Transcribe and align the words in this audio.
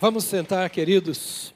Vamos 0.00 0.24
sentar, 0.24 0.70
queridos. 0.70 1.52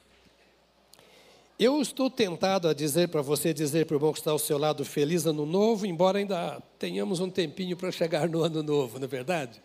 Eu 1.57 1.81
estou 1.81 2.11
tentado 2.11 2.67
a 2.67 2.75
dizer 2.75 3.07
para 3.07 3.23
você, 3.23 3.51
dizer 3.51 3.87
para 3.87 3.95
o 3.95 3.97
irmão 3.97 4.13
que 4.13 4.19
está 4.19 4.29
ao 4.29 4.37
seu 4.37 4.59
lado, 4.59 4.85
feliz 4.85 5.25
ano 5.25 5.47
novo, 5.47 5.87
embora 5.87 6.19
ainda 6.19 6.61
tenhamos 6.77 7.19
um 7.19 7.27
tempinho 7.27 7.75
para 7.75 7.91
chegar 7.91 8.29
no 8.29 8.43
ano 8.43 8.61
novo, 8.61 8.99
não 8.99 9.05
é 9.05 9.07
verdade? 9.07 9.59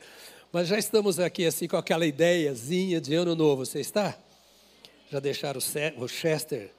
Mas 0.50 0.66
já 0.66 0.78
estamos 0.78 1.20
aqui 1.20 1.44
assim 1.44 1.68
com 1.68 1.76
aquela 1.76 2.06
ideiazinha 2.06 3.02
de 3.02 3.14
ano 3.14 3.34
novo, 3.34 3.66
você 3.66 3.80
está? 3.80 4.16
Já 5.10 5.20
deixaram 5.20 5.60
o 5.98 6.08
Chester 6.08 6.70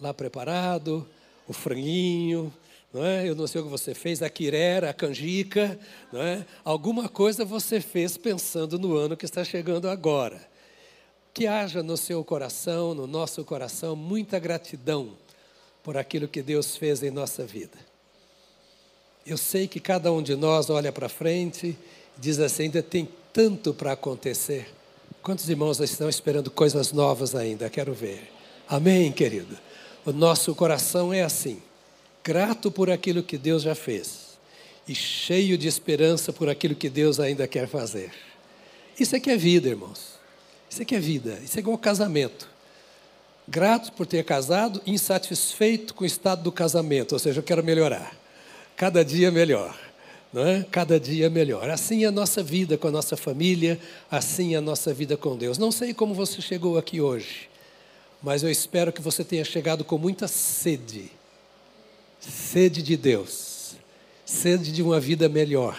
lá 0.00 0.14
preparado, 0.14 1.06
o 1.46 1.52
franguinho, 1.52 2.50
não 2.94 3.04
é? 3.04 3.28
Eu 3.28 3.34
não 3.34 3.46
sei 3.46 3.60
o 3.60 3.64
que 3.64 3.70
você 3.70 3.92
fez, 3.92 4.22
a 4.22 4.30
quirera, 4.30 4.88
a 4.88 4.94
canjica, 4.94 5.78
não 6.10 6.22
é? 6.22 6.46
Alguma 6.64 7.10
coisa 7.10 7.44
você 7.44 7.78
fez 7.78 8.16
pensando 8.16 8.78
no 8.78 8.96
ano 8.96 9.18
que 9.18 9.26
está 9.26 9.44
chegando 9.44 9.86
agora. 9.86 10.50
Que 11.32 11.46
haja 11.46 11.82
no 11.82 11.96
seu 11.96 12.22
coração, 12.22 12.94
no 12.94 13.06
nosso 13.06 13.44
coração, 13.44 13.96
muita 13.96 14.38
gratidão 14.38 15.10
por 15.82 15.96
aquilo 15.96 16.28
que 16.28 16.42
Deus 16.42 16.76
fez 16.76 17.02
em 17.02 17.10
nossa 17.10 17.44
vida. 17.44 17.78
Eu 19.26 19.36
sei 19.36 19.66
que 19.66 19.80
cada 19.80 20.12
um 20.12 20.22
de 20.22 20.34
nós 20.34 20.68
olha 20.68 20.92
para 20.92 21.08
frente 21.08 21.68
e 21.68 22.20
diz 22.20 22.38
assim: 22.38 22.64
ainda 22.64 22.82
tem 22.82 23.08
tanto 23.32 23.72
para 23.72 23.92
acontecer. 23.92 24.68
Quantos 25.22 25.48
irmãos 25.48 25.80
estão 25.80 26.08
esperando 26.08 26.50
coisas 26.50 26.92
novas 26.92 27.34
ainda? 27.34 27.70
Quero 27.70 27.94
ver. 27.94 28.30
Amém, 28.68 29.12
querido? 29.12 29.56
O 30.04 30.12
nosso 30.12 30.54
coração 30.54 31.12
é 31.12 31.22
assim 31.22 31.62
grato 32.22 32.70
por 32.70 32.90
aquilo 32.90 33.22
que 33.22 33.36
Deus 33.36 33.62
já 33.62 33.74
fez 33.74 34.38
e 34.86 34.94
cheio 34.94 35.58
de 35.58 35.68
esperança 35.68 36.32
por 36.32 36.48
aquilo 36.48 36.74
que 36.74 36.88
Deus 36.88 37.18
ainda 37.18 37.46
quer 37.46 37.68
fazer. 37.68 38.12
Isso 38.98 39.16
é 39.16 39.20
que 39.20 39.30
é 39.30 39.36
vida, 39.36 39.68
irmãos. 39.68 40.11
Isso 40.72 40.86
que 40.86 40.94
é 40.94 40.98
vida. 40.98 41.38
Isso 41.44 41.58
é 41.58 41.60
igual 41.60 41.76
casamento. 41.76 42.48
Grato 43.46 43.92
por 43.92 44.06
ter 44.06 44.24
casado, 44.24 44.80
insatisfeito 44.86 45.92
com 45.92 46.02
o 46.02 46.06
estado 46.06 46.42
do 46.42 46.50
casamento, 46.50 47.12
ou 47.12 47.18
seja, 47.18 47.40
eu 47.40 47.42
quero 47.42 47.62
melhorar. 47.62 48.16
Cada 48.74 49.04
dia 49.04 49.30
melhor. 49.30 49.78
Não 50.32 50.46
é? 50.46 50.64
Cada 50.70 50.98
dia 50.98 51.28
melhor. 51.28 51.68
Assim 51.68 52.04
é 52.04 52.06
a 52.06 52.10
nossa 52.10 52.42
vida 52.42 52.78
com 52.78 52.88
a 52.88 52.90
nossa 52.90 53.18
família, 53.18 53.78
assim 54.10 54.54
é 54.54 54.56
a 54.56 54.62
nossa 54.62 54.94
vida 54.94 55.14
com 55.14 55.36
Deus. 55.36 55.58
Não 55.58 55.70
sei 55.70 55.92
como 55.92 56.14
você 56.14 56.40
chegou 56.40 56.78
aqui 56.78 57.02
hoje, 57.02 57.50
mas 58.22 58.42
eu 58.42 58.50
espero 58.50 58.90
que 58.90 59.02
você 59.02 59.22
tenha 59.22 59.44
chegado 59.44 59.84
com 59.84 59.98
muita 59.98 60.26
sede 60.26 61.10
sede 62.18 62.82
de 62.82 62.96
Deus, 62.96 63.74
sede 64.24 64.72
de 64.72 64.80
uma 64.80 65.00
vida 65.00 65.28
melhor, 65.28 65.78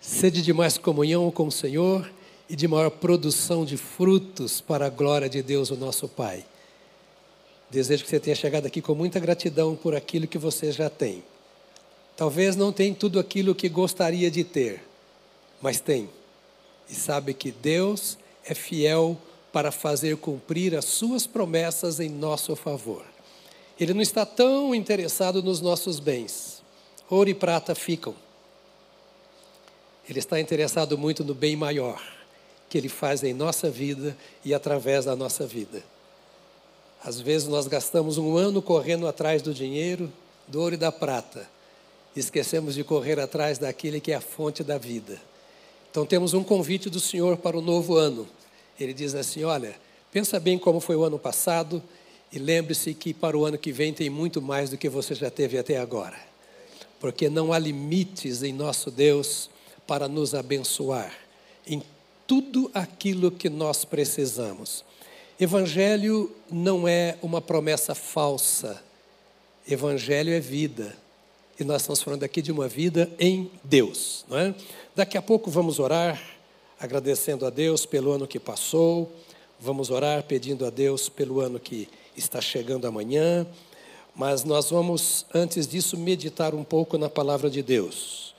sede 0.00 0.40
de 0.40 0.52
mais 0.52 0.78
comunhão 0.78 1.30
com 1.30 1.48
o 1.48 1.52
Senhor 1.52 2.08
e 2.48 2.54
de 2.54 2.68
maior 2.68 2.90
produção 2.90 3.64
de 3.64 3.76
frutos 3.76 4.60
para 4.60 4.86
a 4.86 4.90
glória 4.90 5.28
de 5.28 5.42
Deus, 5.42 5.70
o 5.70 5.76
nosso 5.76 6.08
Pai. 6.08 6.44
Desejo 7.70 8.04
que 8.04 8.10
você 8.10 8.20
tenha 8.20 8.36
chegado 8.36 8.66
aqui 8.66 8.82
com 8.82 8.94
muita 8.94 9.18
gratidão 9.18 9.74
por 9.74 9.94
aquilo 9.94 10.26
que 10.26 10.38
você 10.38 10.70
já 10.70 10.90
tem. 10.90 11.24
Talvez 12.16 12.54
não 12.54 12.72
tenha 12.72 12.94
tudo 12.94 13.18
aquilo 13.18 13.54
que 13.54 13.68
gostaria 13.68 14.30
de 14.30 14.44
ter, 14.44 14.82
mas 15.60 15.80
tem. 15.80 16.08
E 16.88 16.94
sabe 16.94 17.34
que 17.34 17.50
Deus 17.50 18.18
é 18.44 18.54
fiel 18.54 19.16
para 19.52 19.72
fazer 19.72 20.16
cumprir 20.18 20.76
as 20.76 20.84
suas 20.84 21.26
promessas 21.26 21.98
em 21.98 22.08
nosso 22.08 22.54
favor. 22.54 23.04
Ele 23.80 23.94
não 23.94 24.02
está 24.02 24.24
tão 24.26 24.74
interessado 24.74 25.42
nos 25.42 25.60
nossos 25.60 25.98
bens. 25.98 26.62
Ouro 27.10 27.30
e 27.30 27.34
prata 27.34 27.74
ficam. 27.74 28.14
Ele 30.08 30.18
está 30.18 30.38
interessado 30.38 30.96
muito 30.98 31.24
no 31.24 31.34
bem 31.34 31.56
maior 31.56 32.13
que 32.74 32.78
ele 32.78 32.88
faz 32.88 33.22
em 33.22 33.32
nossa 33.32 33.70
vida 33.70 34.16
e 34.44 34.52
através 34.52 35.04
da 35.04 35.14
nossa 35.14 35.46
vida. 35.46 35.80
Às 37.04 37.20
vezes 37.20 37.46
nós 37.46 37.68
gastamos 37.68 38.18
um 38.18 38.36
ano 38.36 38.60
correndo 38.60 39.06
atrás 39.06 39.42
do 39.42 39.54
dinheiro, 39.54 40.12
do 40.48 40.60
ouro 40.60 40.74
e 40.74 40.76
da 40.76 40.90
prata. 40.90 41.48
E 42.16 42.18
esquecemos 42.18 42.74
de 42.74 42.82
correr 42.82 43.20
atrás 43.20 43.58
daquele 43.58 44.00
que 44.00 44.10
é 44.10 44.16
a 44.16 44.20
fonte 44.20 44.64
da 44.64 44.76
vida. 44.76 45.22
Então 45.88 46.04
temos 46.04 46.34
um 46.34 46.42
convite 46.42 46.90
do 46.90 46.98
Senhor 46.98 47.36
para 47.36 47.56
o 47.56 47.62
novo 47.62 47.94
ano. 47.94 48.26
Ele 48.80 48.92
diz 48.92 49.14
assim: 49.14 49.44
Olha, 49.44 49.76
pensa 50.10 50.40
bem 50.40 50.58
como 50.58 50.80
foi 50.80 50.96
o 50.96 51.04
ano 51.04 51.16
passado 51.16 51.80
e 52.32 52.40
lembre-se 52.40 52.92
que 52.92 53.14
para 53.14 53.38
o 53.38 53.44
ano 53.44 53.56
que 53.56 53.70
vem 53.70 53.94
tem 53.94 54.10
muito 54.10 54.42
mais 54.42 54.70
do 54.70 54.76
que 54.76 54.88
você 54.88 55.14
já 55.14 55.30
teve 55.30 55.56
até 55.56 55.78
agora. 55.78 56.18
Porque 56.98 57.28
não 57.28 57.52
há 57.52 57.58
limites 57.60 58.42
em 58.42 58.52
nosso 58.52 58.90
Deus 58.90 59.48
para 59.86 60.08
nos 60.08 60.34
abençoar 60.34 61.14
em 61.66 61.80
tudo 62.26 62.70
aquilo 62.74 63.30
que 63.30 63.48
nós 63.48 63.84
precisamos. 63.84 64.84
Evangelho 65.38 66.30
não 66.50 66.86
é 66.86 67.18
uma 67.22 67.40
promessa 67.40 67.94
falsa. 67.94 68.82
Evangelho 69.68 70.32
é 70.32 70.40
vida. 70.40 70.96
E 71.58 71.64
nós 71.64 71.82
estamos 71.82 72.02
falando 72.02 72.24
aqui 72.24 72.42
de 72.42 72.52
uma 72.52 72.68
vida 72.68 73.10
em 73.18 73.50
Deus. 73.62 74.24
Não 74.28 74.38
é? 74.38 74.54
Daqui 74.94 75.16
a 75.16 75.22
pouco 75.22 75.50
vamos 75.50 75.78
orar, 75.78 76.20
agradecendo 76.78 77.46
a 77.46 77.50
Deus 77.50 77.86
pelo 77.86 78.12
ano 78.12 78.26
que 78.26 78.38
passou. 78.38 79.12
Vamos 79.60 79.90
orar 79.90 80.22
pedindo 80.24 80.66
a 80.66 80.70
Deus 80.70 81.08
pelo 81.08 81.40
ano 81.40 81.58
que 81.58 81.88
está 82.16 82.40
chegando 82.40 82.86
amanhã, 82.86 83.46
mas 84.14 84.44
nós 84.44 84.70
vamos, 84.70 85.26
antes 85.34 85.66
disso, 85.66 85.96
meditar 85.96 86.54
um 86.54 86.62
pouco 86.62 86.96
na 86.96 87.08
palavra 87.08 87.50
de 87.50 87.62
Deus. 87.62 88.34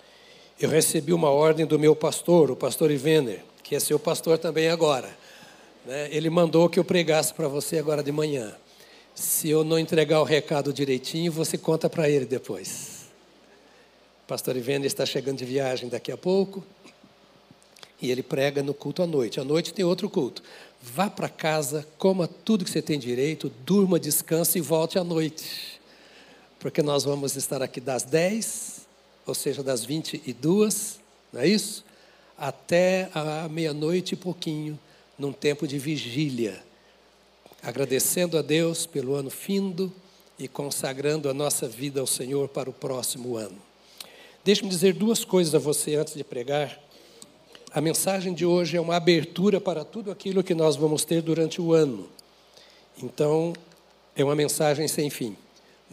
Eu 0.59 0.69
recebi 0.69 1.11
uma 1.11 1.29
ordem 1.29 1.65
do 1.65 1.77
meu 1.77 1.95
pastor, 1.95 2.49
o 2.49 2.55
pastor 2.55 2.91
Ivener, 2.91 3.43
que 3.65 3.73
é 3.73 3.79
seu 3.79 3.97
pastor 3.97 4.37
também 4.37 4.69
agora. 4.69 5.09
Né? 5.87 6.07
Ele 6.11 6.29
mandou 6.29 6.69
que 6.69 6.79
eu 6.79 6.85
pregasse 6.85 7.33
para 7.33 7.47
você 7.47 7.79
agora 7.79 8.03
de 8.03 8.11
manhã. 8.11 8.55
Se 9.15 9.49
eu 9.49 9.63
não 9.63 9.79
entregar 9.79 10.21
o 10.21 10.23
recado 10.23 10.71
direitinho, 10.71 11.31
você 11.31 11.57
conta 11.57 11.89
para 11.89 12.07
ele 12.07 12.25
depois. 12.25 13.05
Pastor 14.27 14.55
Ivener 14.55 14.85
está 14.85 15.03
chegando 15.03 15.39
de 15.39 15.45
viagem 15.45 15.89
daqui 15.89 16.11
a 16.11 16.17
pouco. 16.17 16.63
E 17.99 18.11
ele 18.11 18.21
prega 18.21 18.61
no 18.61 18.71
culto 18.71 19.01
à 19.01 19.07
noite. 19.07 19.39
À 19.39 19.43
noite 19.43 19.73
tem 19.73 19.83
outro 19.83 20.11
culto. 20.11 20.43
Vá 20.79 21.09
para 21.09 21.27
casa, 21.27 21.87
coma 21.97 22.27
tudo 22.27 22.63
que 22.63 22.69
você 22.69 22.83
tem 22.83 22.99
direito, 22.99 23.51
durma, 23.65 23.99
descanse 23.99 24.59
e 24.59 24.61
volte 24.61 24.99
à 24.99 25.03
noite. 25.03 25.81
Porque 26.59 26.83
nós 26.83 27.03
vamos 27.03 27.35
estar 27.35 27.63
aqui 27.63 27.81
das 27.81 28.03
10, 28.03 28.85
ou 29.25 29.33
seja, 29.33 29.63
das 29.63 29.83
22, 29.83 30.99
não 31.33 31.41
é 31.41 31.47
isso? 31.47 31.83
Até 32.37 33.09
a 33.13 33.47
meia-noite 33.47 34.13
e 34.13 34.17
pouquinho, 34.17 34.77
num 35.17 35.31
tempo 35.31 35.67
de 35.67 35.79
vigília. 35.79 36.61
Agradecendo 37.63 38.37
a 38.37 38.41
Deus 38.41 38.85
pelo 38.85 39.15
ano 39.15 39.29
findo 39.29 39.91
e 40.37 40.47
consagrando 40.47 41.29
a 41.29 41.33
nossa 41.33 41.67
vida 41.67 42.01
ao 42.01 42.07
Senhor 42.07 42.49
para 42.49 42.69
o 42.69 42.73
próximo 42.73 43.37
ano. 43.37 43.57
Deixe-me 44.43 44.69
dizer 44.69 44.93
duas 44.93 45.23
coisas 45.25 45.55
a 45.55 45.59
você 45.59 45.95
antes 45.95 46.13
de 46.13 46.23
pregar. 46.23 46.79
A 47.71 47.81
mensagem 47.81 48.33
de 48.33 48.45
hoje 48.45 48.77
é 48.77 48.81
uma 48.81 48.95
abertura 48.95 49.59
para 49.59 49.83
tudo 49.83 50.11
aquilo 50.11 50.43
que 50.43 50.53
nós 50.53 50.75
vamos 50.75 51.03
ter 51.03 51.21
durante 51.21 51.61
o 51.61 51.73
ano. 51.73 52.07
Então, 53.01 53.53
é 54.15 54.23
uma 54.23 54.35
mensagem 54.35 54.87
sem 54.87 55.09
fim. 55.09 55.35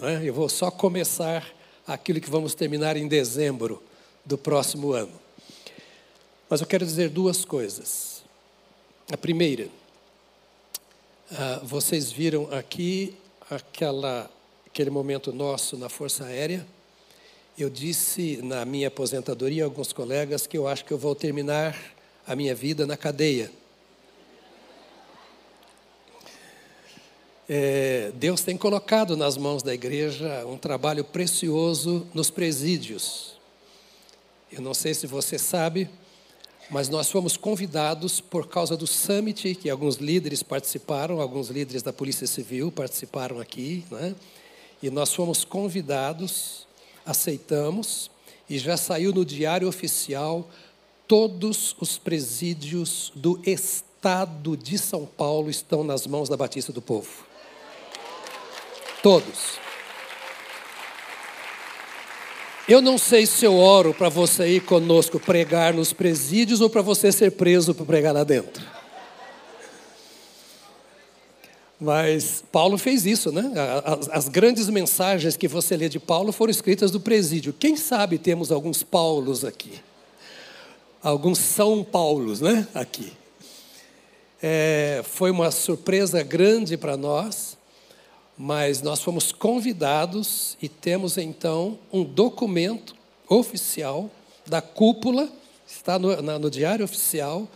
É? 0.00 0.28
Eu 0.28 0.34
vou 0.34 0.48
só 0.48 0.70
começar 0.70 1.46
aquilo 1.86 2.20
que 2.20 2.30
vamos 2.30 2.54
terminar 2.54 2.96
em 2.96 3.08
dezembro 3.08 3.82
do 4.24 4.36
próximo 4.38 4.92
ano. 4.92 5.21
Mas 6.52 6.60
eu 6.60 6.66
quero 6.66 6.84
dizer 6.84 7.08
duas 7.08 7.46
coisas. 7.46 8.22
A 9.10 9.16
primeira, 9.16 9.70
ah, 11.30 11.62
vocês 11.64 12.12
viram 12.12 12.46
aqui 12.52 13.16
aquela, 13.50 14.30
aquele 14.66 14.90
momento 14.90 15.32
nosso 15.32 15.78
na 15.78 15.88
Força 15.88 16.26
Aérea 16.26 16.66
eu 17.56 17.70
disse 17.70 18.38
na 18.42 18.66
minha 18.66 18.88
aposentadoria 18.88 19.62
a 19.62 19.66
alguns 19.66 19.94
colegas 19.94 20.46
que 20.46 20.58
eu 20.58 20.68
acho 20.68 20.84
que 20.84 20.92
eu 20.92 20.98
vou 20.98 21.14
terminar 21.14 21.74
a 22.26 22.36
minha 22.36 22.54
vida 22.54 22.86
na 22.86 22.98
cadeia. 22.98 23.50
É, 27.48 28.12
Deus 28.16 28.42
tem 28.42 28.58
colocado 28.58 29.16
nas 29.16 29.38
mãos 29.38 29.62
da 29.62 29.72
igreja 29.72 30.44
um 30.46 30.58
trabalho 30.58 31.02
precioso 31.02 32.06
nos 32.12 32.30
presídios. 32.30 33.40
Eu 34.52 34.60
não 34.60 34.74
sei 34.74 34.92
se 34.92 35.06
você 35.06 35.38
sabe, 35.38 35.88
mas 36.72 36.88
nós 36.88 37.10
fomos 37.10 37.36
convidados 37.36 38.20
por 38.20 38.48
causa 38.48 38.76
do 38.76 38.86
summit, 38.86 39.54
que 39.54 39.70
alguns 39.70 39.96
líderes 39.96 40.42
participaram, 40.42 41.20
alguns 41.20 41.48
líderes 41.48 41.82
da 41.82 41.92
Polícia 41.92 42.26
Civil 42.26 42.72
participaram 42.72 43.38
aqui, 43.38 43.84
né? 43.90 44.14
e 44.82 44.90
nós 44.90 45.14
fomos 45.14 45.44
convidados 45.44 46.66
aceitamos 47.04 48.10
e 48.48 48.58
já 48.58 48.76
saiu 48.76 49.12
no 49.12 49.24
diário 49.24 49.68
oficial 49.68 50.48
todos 51.06 51.76
os 51.80 51.98
presídios 51.98 53.12
do 53.14 53.40
estado 53.44 54.56
de 54.56 54.78
São 54.78 55.04
Paulo 55.04 55.50
estão 55.50 55.84
nas 55.84 56.06
mãos 56.06 56.28
da 56.28 56.36
Batista 56.36 56.72
do 56.72 56.80
Povo. 56.80 57.26
Todos. 59.02 59.61
Eu 62.72 62.80
não 62.80 62.96
sei 62.96 63.26
se 63.26 63.44
eu 63.44 63.58
oro 63.58 63.92
para 63.92 64.08
você 64.08 64.48
ir 64.56 64.60
conosco 64.60 65.20
pregar 65.20 65.74
nos 65.74 65.92
presídios 65.92 66.62
ou 66.62 66.70
para 66.70 66.80
você 66.80 67.12
ser 67.12 67.32
preso 67.32 67.74
para 67.74 67.84
pregar 67.84 68.14
lá 68.14 68.24
dentro. 68.24 68.64
Mas 71.78 72.42
Paulo 72.50 72.78
fez 72.78 73.04
isso, 73.04 73.30
né? 73.30 73.52
As, 73.84 74.08
as, 74.08 74.28
grandes 74.30 74.70
mensagens 74.70 75.36
que 75.36 75.46
você 75.46 75.76
lê 75.76 75.86
de 75.86 76.00
Paulo 76.00 76.32
foram 76.32 76.50
escritas 76.50 76.90
do 76.90 76.98
presídio. 76.98 77.52
Quem 77.52 77.76
sabe 77.76 78.16
temos 78.16 78.50
alguns 78.50 78.82
Paulos 78.82 79.44
aqui? 79.44 79.78
Alguns 81.02 81.40
São 81.40 81.84
Paulos, 81.84 82.40
né? 82.40 82.66
Aqui. 82.72 83.12
É, 84.42 85.02
foi 85.04 85.30
uma 85.30 85.50
surpresa 85.50 86.22
grande 86.22 86.78
para 86.78 86.96
nós, 86.96 87.58
mas 88.44 88.82
nós 88.82 89.00
fomos 89.00 89.30
convidados 89.30 90.56
e 90.60 90.68
temos 90.68 91.16
então 91.16 91.78
um 91.92 92.02
documento 92.02 92.96
oficial 93.28 94.10
da 94.44 94.60
cúpula, 94.60 95.30
está 95.64 95.96
no, 95.96 96.20
na, 96.20 96.40
no 96.40 96.50
Diário 96.50 96.84
Oficial, 96.84 97.48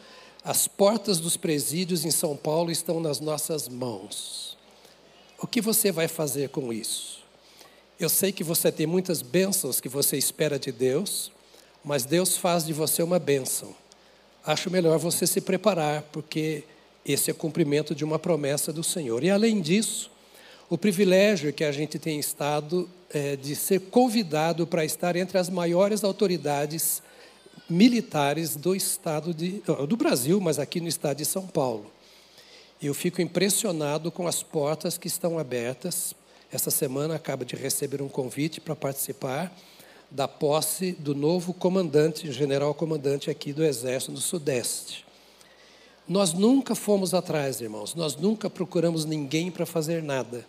as 0.44 0.69
portas 0.69 1.19
dos 1.19 1.37
presídios 1.37 2.05
em 2.05 2.12
São 2.12 2.37
Paulo 2.37 2.71
estão 2.71 3.00
nas 3.00 3.19
nossas 3.19 3.69
mãos. 3.69 4.56
O 5.41 5.47
que 5.49 5.61
você 5.61 5.91
vai 5.91 6.06
fazer 6.06 6.50
com 6.50 6.73
isso? 6.73 7.19
Eu 7.99 8.09
sei 8.09 8.31
que 8.31 8.44
você 8.44 8.71
tem 8.71 8.87
muitas 8.87 9.23
bênçãos 9.23 9.81
que 9.81 9.89
você 9.89 10.17
espera 10.17 10.56
de 10.56 10.71
Deus, 10.71 11.32
mas 11.82 12.05
Deus 12.05 12.37
faz 12.37 12.65
de 12.65 12.73
você 12.73 13.03
uma 13.03 13.19
bênção. 13.19 13.75
Acho 14.44 14.71
melhor 14.71 15.00
você 15.00 15.27
se 15.27 15.41
preparar, 15.41 16.03
porque 16.12 16.62
esse 17.05 17.29
é 17.29 17.35
cumprimento 17.35 17.93
de 17.93 18.05
uma 18.05 18.21
promessa 18.21 18.73
do 18.73 18.85
Senhor. 18.85 19.25
E 19.25 19.31
além 19.31 19.61
disso, 19.61 20.15
o 20.69 20.77
privilégio 20.77 21.53
que 21.53 21.65
a 21.65 21.71
gente 21.71 21.99
tem 21.99 22.19
estado 22.19 22.89
é, 23.11 23.37
de 23.37 23.55
ser 23.55 23.81
convidado 23.83 24.67
para 24.67 24.85
estar 24.85 25.15
entre 25.15 25.39
as 25.39 25.49
maiores 25.49 26.03
autoridades 26.03 27.03
militares 27.69 28.57
do 28.57 28.75
estado 28.75 29.33
de, 29.33 29.63
do 29.89 29.97
Brasil, 29.97 30.41
mas 30.41 30.59
aqui 30.59 30.81
no 30.81 30.89
estado 30.89 31.19
de 31.19 31.25
São 31.25 31.47
Paulo. 31.47 31.91
Eu 32.83 32.93
fico 32.95 33.23
impressionado 33.23 34.11
com 34.11 34.27
as 34.27 34.43
portas 34.43 34.99
que 34.99 35.07
estão 35.07 35.39
abertas. 35.39 36.15
Essa 36.53 36.71
semana 36.71 37.15
acaba 37.15 37.45
de 37.45 37.57
receber 37.57 38.03
um 38.03 38.09
convite 38.09 38.61
para 38.61 38.77
participar 38.77 39.57
da 40.11 40.29
posse 40.29 40.93
do 40.93 41.15
novo 41.15 41.55
comandante, 41.55 42.31
general 42.31 42.75
comandante 42.75 43.31
aqui 43.31 43.53
do 43.53 43.65
Exército 43.65 44.13
do 44.13 44.21
Sudeste. 44.21 45.05
Nós 46.09 46.33
nunca 46.33 46.75
fomos 46.75 47.15
atrás, 47.15 47.61
irmãos, 47.61 47.95
nós 47.95 48.15
nunca 48.15 48.49
procuramos 48.49 49.05
ninguém 49.05 49.51
para 49.51 49.67
fazer 49.67 50.03
nada. 50.03 50.47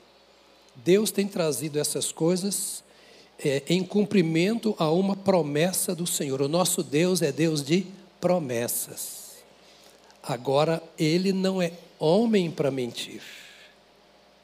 Deus 0.84 1.12
tem 1.12 1.28
trazido 1.28 1.80
essas 1.80 2.12
coisas 2.12 2.84
é, 3.44 3.64
em 3.68 3.84
cumprimento 3.84 4.76
a 4.78 4.92
uma 4.92 5.16
promessa 5.16 5.94
do 5.94 6.08
Senhor. 6.08 6.42
O 6.42 6.48
nosso 6.48 6.84
Deus 6.84 7.22
é 7.22 7.32
Deus 7.32 7.64
de 7.64 7.86
promessas. 8.20 9.38
Agora, 10.24 10.82
Ele 10.98 11.32
não 11.32 11.62
é 11.62 11.72
homem 12.00 12.52
para 12.52 12.70
mentir, 12.70 13.22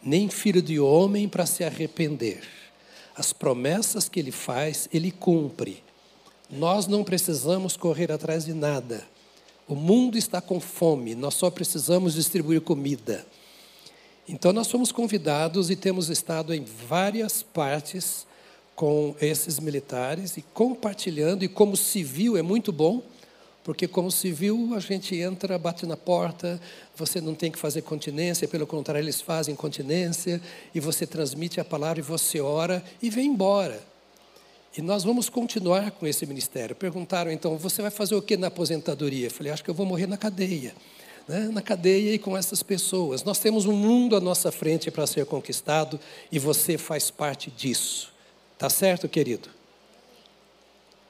nem 0.02 0.30
filho 0.30 0.62
de 0.62 0.80
homem 0.80 1.28
para 1.28 1.46
se 1.46 1.64
arrepender. 1.64 2.42
As 3.16 3.34
promessas 3.34 4.10
que 4.10 4.20
Ele 4.20 4.32
faz, 4.32 4.88
Ele 4.94 5.12
cumpre. 5.12 5.84
Nós 6.50 6.88
não 6.88 7.04
precisamos 7.04 7.76
correr 7.76 8.12
atrás 8.12 8.46
de 8.46 8.54
nada. 8.54 9.06
O 9.68 9.76
mundo 9.76 10.18
está 10.18 10.42
com 10.42 10.60
fome, 10.60 11.16
nós 11.16 11.36
só 11.36 11.50
precisamos 11.50 12.14
distribuir 12.14 12.62
comida. 12.62 13.26
Então, 14.28 14.54
nós 14.54 14.70
fomos 14.70 14.92
convidados 14.92 15.70
e 15.70 15.76
temos 15.76 16.10
estado 16.10 16.54
em 16.54 16.64
várias 16.64 17.44
partes 17.44 18.26
com 18.76 19.16
esses 19.20 19.60
militares 19.60 20.38
e 20.38 20.42
compartilhando, 20.42 21.44
e 21.44 21.48
como 21.48 21.76
civil 21.76 22.38
é 22.38 22.42
muito 22.42 22.72
bom, 22.72 23.04
porque 23.64 23.88
como 23.88 24.12
civil 24.12 24.74
a 24.76 24.80
gente 24.80 25.16
entra, 25.16 25.58
bate 25.58 25.86
na 25.86 25.96
porta, 25.96 26.60
você 26.96 27.22
não 27.22 27.36
tem 27.36 27.52
que 27.52 27.60
fazer 27.60 27.82
continência, 27.82 28.48
pelo 28.48 28.66
contrário, 28.66 29.04
eles 29.04 29.22
fazem 29.22 29.56
continência, 29.56 30.42
e 30.74 30.80
você 30.80 31.06
transmite 31.06 31.60
a 31.60 31.66
palavra 31.66 32.00
e 32.00 32.04
você 32.04 32.40
ora 32.40 32.84
e 33.02 33.10
vem 33.10 33.28
embora. 33.28 33.82
E 34.76 34.82
nós 34.82 35.04
vamos 35.04 35.30
continuar 35.30 35.92
com 35.92 36.08
esse 36.08 36.26
ministério. 36.26 36.76
Perguntaram 36.76 37.30
então, 37.30 37.58
você 37.58 37.82
vai 37.82 37.92
fazer 37.92 38.16
o 38.16 38.22
que 38.22 38.36
na 38.36 38.48
aposentadoria? 38.48 39.28
Eu 39.28 39.32
falei, 39.32 39.52
acho 39.52 39.64
que 39.64 39.70
eu 39.70 39.76
vou 39.76 39.86
morrer 39.86 40.08
na 40.08 40.18
cadeia. 40.18 40.74
Né? 41.28 41.50
Na 41.52 41.62
cadeia 41.62 42.14
e 42.14 42.20
com 42.20 42.38
essas 42.38 42.62
pessoas. 42.62 43.24
Nós 43.24 43.40
temos 43.40 43.66
um 43.66 43.74
mundo 43.74 44.16
à 44.16 44.20
nossa 44.20 44.52
frente 44.52 44.92
para 44.92 45.08
ser 45.08 45.26
conquistado 45.26 46.00
e 46.32 46.38
você 46.38 46.78
faz 46.78 47.10
parte 47.10 47.50
disso. 47.50 48.12
Tá 48.58 48.70
certo, 48.70 49.08
querido? 49.08 49.50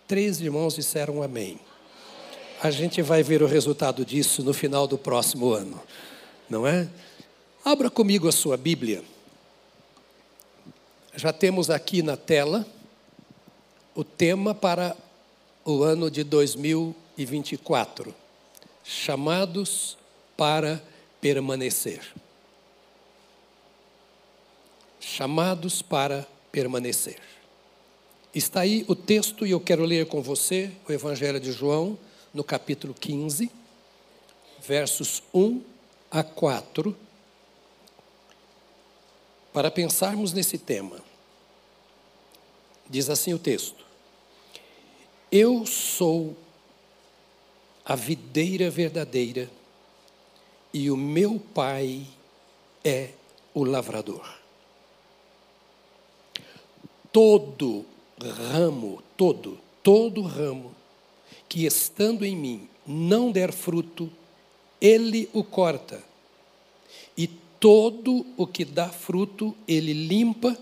Três 0.08 0.40
irmãos 0.40 0.76
disseram 0.76 1.24
amém. 1.24 1.60
A 2.62 2.70
gente 2.72 3.02
vai 3.02 3.24
ver 3.24 3.42
o 3.42 3.48
resultado 3.48 4.06
disso 4.06 4.44
no 4.44 4.54
final 4.54 4.88
do 4.88 4.98
próximo 4.98 5.52
ano, 5.52 5.82
não 6.50 6.66
é? 6.66 6.88
Abra 7.66 7.90
comigo 7.90 8.28
a 8.28 8.32
sua 8.32 8.56
Bíblia. 8.56 9.04
Já 11.16 11.32
temos 11.32 11.70
aqui 11.70 12.02
na 12.02 12.18
tela 12.18 12.66
o 13.96 14.04
tema 14.04 14.56
para 14.56 14.96
o 15.66 15.84
ano 15.84 16.10
de 16.10 16.24
2024: 16.24 18.14
chamados 18.84 19.98
para 20.44 20.84
permanecer. 21.22 22.02
Chamados 25.00 25.82
para 25.82 26.28
permanecer. 26.52 27.18
Está 28.36 28.60
aí 28.60 28.84
o 28.90 28.94
texto 28.94 29.48
e 29.48 29.52
eu 29.52 29.62
quero 29.62 29.86
ler 29.86 30.06
com 30.06 30.22
você 30.22 30.70
o 30.86 30.92
Evangelho 30.92 31.40
de 31.40 31.54
João, 31.54 31.98
no 32.34 32.44
capítulo 32.44 32.94
15, 32.94 33.50
versos 34.62 35.24
1 35.34 35.62
a 36.12 36.24
4, 36.24 36.94
para 39.54 39.72
pensarmos 39.72 40.34
nesse 40.34 40.58
tema. 40.58 40.98
Diz 42.90 43.10
assim 43.10 43.34
o 43.34 43.40
texto: 43.40 43.86
Eu 45.32 45.66
sou 45.66 46.36
a 47.86 47.96
videira 47.96 48.70
verdadeira 48.70 49.50
e 50.74 50.90
o 50.90 50.98
meu 50.98 51.40
pai 51.54 52.06
é 52.84 53.12
o 53.54 53.64
lavrador. 53.64 54.28
Todo 57.12 57.86
ramo, 58.20 59.04
todo, 59.16 59.60
todo 59.84 60.22
ramo, 60.24 60.74
que 61.48 61.66
estando 61.66 62.26
em 62.26 62.36
mim 62.36 62.68
não 62.88 63.32
der 63.32 63.54
fruto, 63.54 64.12
ele 64.82 65.30
o 65.32 65.44
corta. 65.44 66.04
E 67.16 67.28
todo 67.60 68.26
o 68.36 68.48
que 68.48 68.66
dá 68.66 68.90
fruto, 68.90 69.56
ele 69.68 69.94
limpa, 69.94 70.58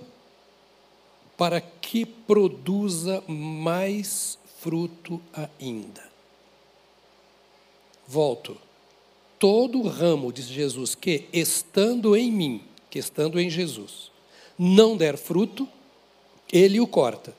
para 1.37 1.59
que 1.61 2.05
produza 2.05 3.23
mais 3.27 4.37
fruto 4.59 5.19
ainda. 5.59 6.07
Volto. 8.07 8.57
Todo 9.41 9.81
ramo, 9.81 10.31
diz 10.31 10.45
Jesus, 10.45 10.93
que 10.93 11.27
estando 11.33 12.15
em 12.15 12.31
mim, 12.31 12.63
que 12.91 12.99
estando 12.99 13.39
em 13.39 13.49
Jesus, 13.49 14.11
não 14.55 14.95
der 14.95 15.17
fruto, 15.17 15.67
ele 16.53 16.79
o 16.79 16.85
corta. 16.85 17.35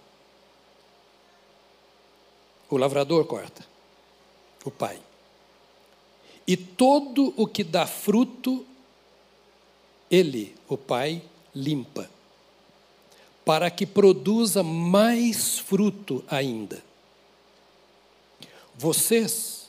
O 2.69 2.77
lavrador 2.77 3.25
corta, 3.25 3.65
o 4.65 4.71
pai. 4.71 5.01
E 6.45 6.57
todo 6.57 7.33
o 7.37 7.47
que 7.47 7.63
dá 7.63 7.87
fruto, 7.87 8.67
ele, 10.11 10.57
o 10.69 10.77
pai, 10.77 11.23
limpa, 11.55 12.11
para 13.45 13.71
que 13.71 13.87
produza 13.87 14.65
mais 14.65 15.57
fruto 15.57 16.25
ainda. 16.27 16.83
Vocês 18.75 19.62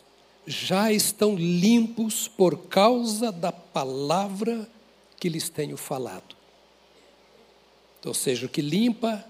já 0.46 0.92
estão 0.92 1.36
limpos 1.36 2.28
por 2.28 2.68
causa 2.68 3.32
da 3.32 3.52
palavra 3.52 4.68
que 5.20 5.30
lhes 5.30 5.50
tenho 5.50 5.78
falado. 5.78 6.36
Ou 8.06 8.14
seja, 8.14 8.46
o 8.46 8.50
que 8.50 8.62
limpa 8.62 9.24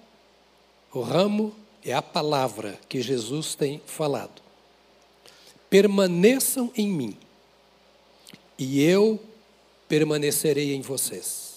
o 0.92 1.02
ramo 1.02 1.54
é 1.84 1.94
a 1.94 2.02
palavra 2.02 2.80
que 2.88 3.02
Jesus 3.02 3.56
tem 3.56 3.82
falado. 3.86 4.42
Permaneçam 5.70 6.72
em 6.76 6.88
mim, 6.88 7.18
e 8.58 8.82
eu 8.82 9.20
permanecerei 9.88 10.74
em 10.74 10.82
vocês. 10.82 11.54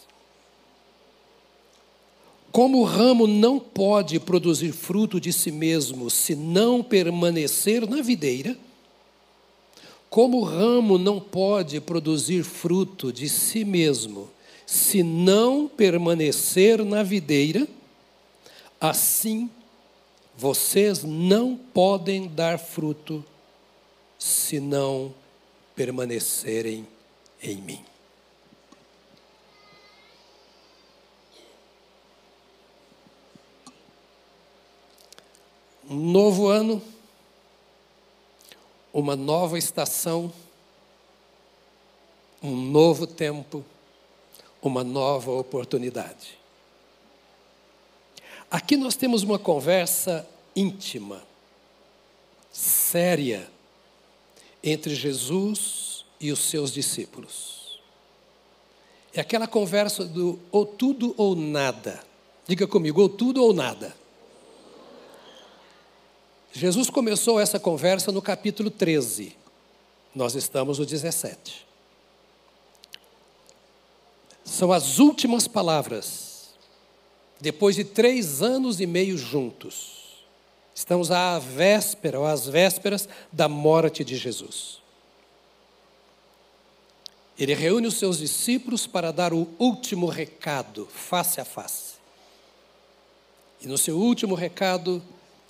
Como 2.51 2.79
o 2.79 2.85
ramo 2.85 3.27
não 3.27 3.59
pode 3.59 4.19
produzir 4.19 4.73
fruto 4.73 5.21
de 5.21 5.31
si 5.33 5.53
mesmo 5.53 6.09
se 6.09 6.35
não 6.35 6.83
permanecer 6.83 7.87
na 7.87 8.01
videira, 8.01 8.57
como 10.17 10.39
o 10.39 10.45
ramo 10.45 10.97
não 10.97 11.21
pode 11.21 11.79
produzir 11.79 12.43
fruto 12.43 13.13
de 13.13 13.29
si 13.29 13.67
mesmo 13.67 14.31
se 14.65 15.03
não 15.03 15.69
permanecer 15.69 16.83
na 16.83 17.03
videira, 17.03 17.69
assim 18.81 19.51
vocês 20.35 21.05
não 21.05 21.55
podem 21.55 22.29
dar 22.29 22.59
fruto 22.59 23.23
se 24.19 24.59
não 24.59 25.15
permanecerem 25.75 26.89
em 27.43 27.57
mim. 27.57 27.85
Um 35.91 36.11
novo 36.11 36.47
ano 36.47 36.81
uma 38.97 39.15
nova 39.15 39.59
estação, 39.59 40.33
um 42.43 42.57
novo 42.57 43.07
tempo, 43.07 43.63
uma 44.63 44.83
nova 44.83 45.33
oportunidade. 45.33 46.39
Aqui 48.51 48.75
nós 48.75 48.97
temos 48.97 49.23
uma 49.23 49.39
conversa 49.39 50.27
íntima, 50.57 51.23
séria, 52.51 53.47
entre 54.65 54.95
Jesus 54.95 56.07
e 56.19 56.33
os 56.33 56.39
seus 56.39 56.73
discípulos. 56.73 57.79
É 59.13 59.21
aquela 59.21 59.47
conversa 59.47 60.07
do 60.07 60.41
ou 60.51 60.65
tudo 60.65 61.15
ou 61.19 61.37
nada. 61.37 62.03
Diga 62.49 62.67
comigo, 62.67 63.03
ou 63.03 63.11
tudo 63.11 63.45
ou 63.45 63.53
nada. 63.53 63.95
Jesus 66.59 66.89
começou 66.89 67.39
essa 67.39 67.61
conversa 67.61 68.11
no 68.11 68.23
capítulo 68.23 68.71
13. 68.71 69.37
Nós 70.15 70.35
estamos 70.35 70.79
no 70.79 70.87
17. 70.87 71.67
São 74.43 74.73
as 74.73 74.99
últimas 74.99 75.47
palavras, 75.47 76.55
depois 77.39 77.77
de 77.77 77.85
três 77.85 78.41
anos 78.41 78.81
e 78.81 78.87
meio 78.87 79.19
juntos. 79.19 80.25
Estamos 80.75 81.11
à 81.11 81.39
véspera, 81.39 82.21
ou 82.21 82.25
às 82.25 82.47
vésperas 82.47 83.07
da 83.31 83.51
morte 83.51 84.03
de 84.03 84.17
Jesus. 84.17 84.81
Ele 87.39 87.53
reúne 87.53 87.87
os 87.87 87.99
seus 87.99 88.17
discípulos 88.17 88.87
para 88.87 89.13
dar 89.13 89.35
o 89.35 89.47
último 89.59 90.07
recado, 90.07 90.87
face 90.87 91.39
a 91.39 91.45
face. 91.45 91.97
E 93.61 93.67
no 93.67 93.77
seu 93.77 93.99
último 93.99 94.35
recado, 94.35 95.03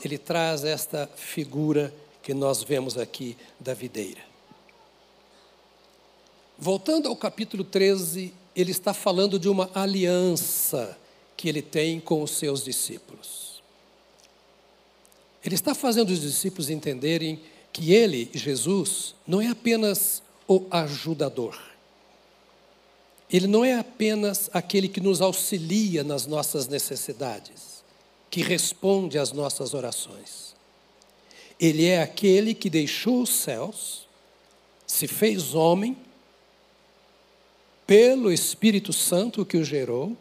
ele 0.05 0.19
traz 0.19 0.65
esta 0.65 1.09
figura 1.17 1.93
que 2.23 2.35
nós 2.35 2.63
vemos 2.63 2.99
aqui 2.99 3.37
da 3.59 3.73
videira. 3.73 4.21
Voltando 6.59 7.09
ao 7.09 7.17
capítulo 7.17 7.65
13, 7.65 8.33
ele 8.55 8.71
está 8.71 8.93
falando 8.93 9.39
de 9.39 9.49
uma 9.49 9.71
aliança 9.75 10.99
que 11.37 11.49
ele 11.49 11.63
tem 11.63 12.01
com 12.01 12.23
os 12.23 12.33
seus 12.33 12.65
discípulos. 12.65 13.63
Ele 15.45 15.55
está 15.55 15.75
fazendo 15.75 16.11
os 16.11 16.21
discípulos 16.21 16.71
entenderem 16.71 17.41
que 17.73 17.93
ele, 17.93 18.31
Jesus, 18.35 19.15
não 19.27 19.41
é 19.41 19.49
apenas 19.49 20.23
o 20.49 20.65
ajudador. 20.71 21.59
Ele 23.31 23.47
não 23.47 23.65
é 23.65 23.79
apenas 23.79 24.49
aquele 24.53 24.89
que 24.89 25.01
nos 25.01 25.21
auxilia 25.21 26.03
nas 26.03 26.27
nossas 26.27 26.67
necessidades 26.67 27.76
que 28.37 28.43
responde 28.43 29.19
às 29.19 29.33
nossas 29.33 29.73
orações. 29.73 30.55
Ele 31.59 31.87
é 31.87 32.03
aquele 32.03 32.53
que 32.53 32.69
deixou 32.69 33.23
os 33.23 33.31
céus, 33.31 34.07
se 34.87 35.09
fez 35.09 35.55
homem, 35.55 35.97
pelo 37.87 38.31
Espírito 38.31 38.93
Santo 38.93 39.43
que 39.43 39.57
o 39.57 39.65
gerou, 39.65 40.15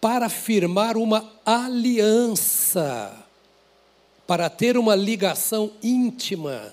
para 0.00 0.28
firmar 0.28 0.96
uma 0.96 1.28
aliança, 1.44 3.26
para 4.28 4.48
ter 4.48 4.76
uma 4.76 4.94
ligação 4.94 5.72
íntima, 5.82 6.72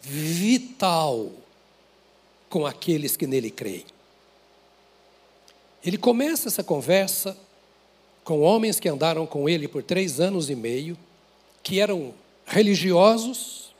vital, 0.00 1.32
com 2.48 2.64
aqueles 2.64 3.16
que 3.16 3.26
nele 3.26 3.50
creem. 3.50 3.86
Ele 5.84 5.98
começa 5.98 6.46
essa 6.46 6.62
conversa 6.62 7.36
com 8.26 8.40
homens 8.40 8.80
que 8.80 8.88
andaram 8.88 9.24
com 9.24 9.48
ele 9.48 9.68
por 9.68 9.84
três 9.84 10.18
anos 10.18 10.50
e 10.50 10.56
meio, 10.56 10.98
que 11.62 11.78
eram 11.78 12.12
religiosos, 12.44 13.72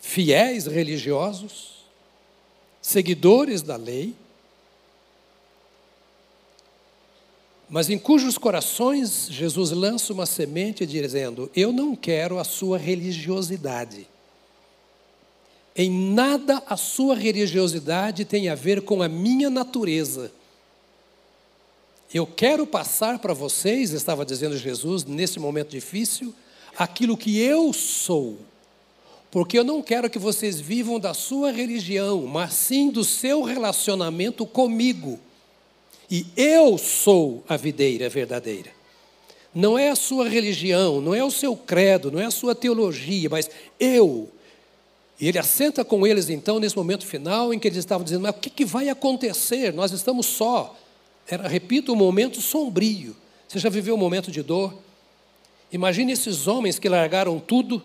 fiéis 0.00 0.66
religiosos, 0.66 1.84
seguidores 2.82 3.62
da 3.62 3.76
lei, 3.76 4.16
mas 7.68 7.88
em 7.88 7.98
cujos 8.00 8.36
corações 8.36 9.28
Jesus 9.30 9.70
lança 9.70 10.12
uma 10.12 10.26
semente 10.26 10.84
dizendo: 10.84 11.48
Eu 11.54 11.72
não 11.72 11.94
quero 11.94 12.40
a 12.40 12.44
sua 12.44 12.78
religiosidade. 12.78 14.08
Em 15.76 15.88
nada 15.88 16.60
a 16.66 16.76
sua 16.76 17.14
religiosidade 17.14 18.24
tem 18.24 18.48
a 18.48 18.56
ver 18.56 18.82
com 18.82 19.02
a 19.02 19.08
minha 19.08 19.48
natureza. 19.48 20.32
Eu 22.16 22.26
quero 22.26 22.66
passar 22.66 23.18
para 23.18 23.34
vocês, 23.34 23.92
estava 23.92 24.24
dizendo 24.24 24.56
Jesus, 24.56 25.04
nesse 25.04 25.38
momento 25.38 25.68
difícil, 25.68 26.34
aquilo 26.74 27.14
que 27.14 27.38
eu 27.38 27.74
sou. 27.74 28.38
Porque 29.30 29.58
eu 29.58 29.64
não 29.64 29.82
quero 29.82 30.08
que 30.08 30.18
vocês 30.18 30.58
vivam 30.58 30.98
da 30.98 31.12
sua 31.12 31.52
religião, 31.52 32.26
mas 32.26 32.54
sim 32.54 32.88
do 32.88 33.04
seu 33.04 33.42
relacionamento 33.42 34.46
comigo. 34.46 35.20
E 36.10 36.24
eu 36.34 36.78
sou 36.78 37.44
a 37.46 37.54
videira 37.54 38.08
verdadeira. 38.08 38.70
Não 39.54 39.78
é 39.78 39.90
a 39.90 39.96
sua 39.96 40.26
religião, 40.26 41.02
não 41.02 41.14
é 41.14 41.22
o 41.22 41.30
seu 41.30 41.54
credo, 41.54 42.10
não 42.10 42.18
é 42.18 42.24
a 42.24 42.30
sua 42.30 42.54
teologia, 42.54 43.28
mas 43.28 43.50
eu. 43.78 44.30
E 45.20 45.28
ele 45.28 45.38
assenta 45.38 45.84
com 45.84 46.06
eles 46.06 46.30
então 46.30 46.58
nesse 46.58 46.78
momento 46.78 47.04
final 47.04 47.52
em 47.52 47.58
que 47.58 47.68
eles 47.68 47.76
estavam 47.76 48.04
dizendo: 48.04 48.22
Mas 48.22 48.34
o 48.34 48.38
que, 48.38 48.48
que 48.48 48.64
vai 48.64 48.88
acontecer? 48.88 49.70
Nós 49.74 49.92
estamos 49.92 50.24
só. 50.24 50.74
Era, 51.28 51.48
repito, 51.48 51.92
um 51.92 51.96
momento 51.96 52.40
sombrio. 52.40 53.16
Você 53.48 53.58
já 53.58 53.68
viveu 53.68 53.94
um 53.94 53.98
momento 53.98 54.30
de 54.30 54.42
dor? 54.42 54.74
Imagine 55.72 56.12
esses 56.12 56.46
homens 56.46 56.78
que 56.78 56.88
largaram 56.88 57.38
tudo, 57.40 57.82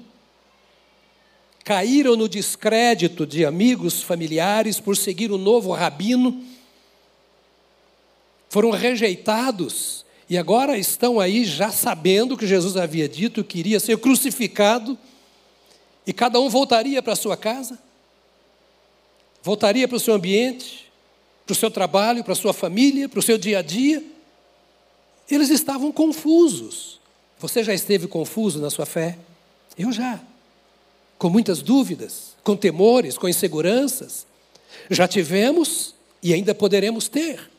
caíram 1.63 2.15
no 2.15 2.29
descrédito 2.29 3.25
de 3.25 3.45
amigos, 3.45 4.01
familiares, 4.03 4.79
por 4.79 4.95
seguir 4.95 5.31
o 5.31 5.38
novo 5.38 5.71
rabino, 5.71 6.43
foram 8.50 8.69
rejeitados 8.69 10.05
e 10.29 10.38
agora 10.38 10.77
estão 10.77 11.19
aí 11.19 11.45
já 11.45 11.71
sabendo 11.71 12.38
que 12.38 12.45
Jesus 12.45 12.75
havia 12.75 13.07
dito 13.07 13.43
que 13.43 13.60
iria 13.60 13.79
ser 13.79 13.98
crucificado 13.98 14.98
e 16.05 16.12
cada 16.12 16.39
um 16.39 16.50
voltaria 16.50 17.01
para 17.01 17.15
sua 17.15 17.38
casa, 17.38 17.79
voltaria 19.41 19.88
para 19.88 19.98
o 19.98 20.00
seu 20.00 20.13
ambiente, 20.13 20.90
para 21.51 21.58
o 21.58 21.60
seu 21.60 21.70
trabalho, 21.72 22.24
para 22.24 22.31
a 22.31 22.36
sua 22.36 22.53
família, 22.53 23.10
para 23.10 23.20
o 23.20 23.22
seu 23.22 23.38
dia 23.38 23.60
a 23.60 23.62
dia. 23.62 24.01
Eles 25.29 25.50
estavam 25.50 25.91
confusos. 25.91 27.00
Você 27.39 27.62
já 27.62 27.74
esteve 27.74 28.08
confuso 28.08 28.60
na 28.60 28.70
sua 28.70 28.86
fé? 28.86 29.17
Eu 29.77 29.91
já. 29.91 30.20
Com 31.17 31.29
muitas 31.29 31.62
dúvidas, 31.62 32.38
com 32.41 32.55
temores, 32.55 33.17
com 33.17 33.27
inseguranças. 33.27 34.25
Já 34.89 35.10
tivemos 35.10 35.93
e 36.24 36.34
ainda 36.34 36.55
poderemos 36.55 37.10
ter. 37.10 37.51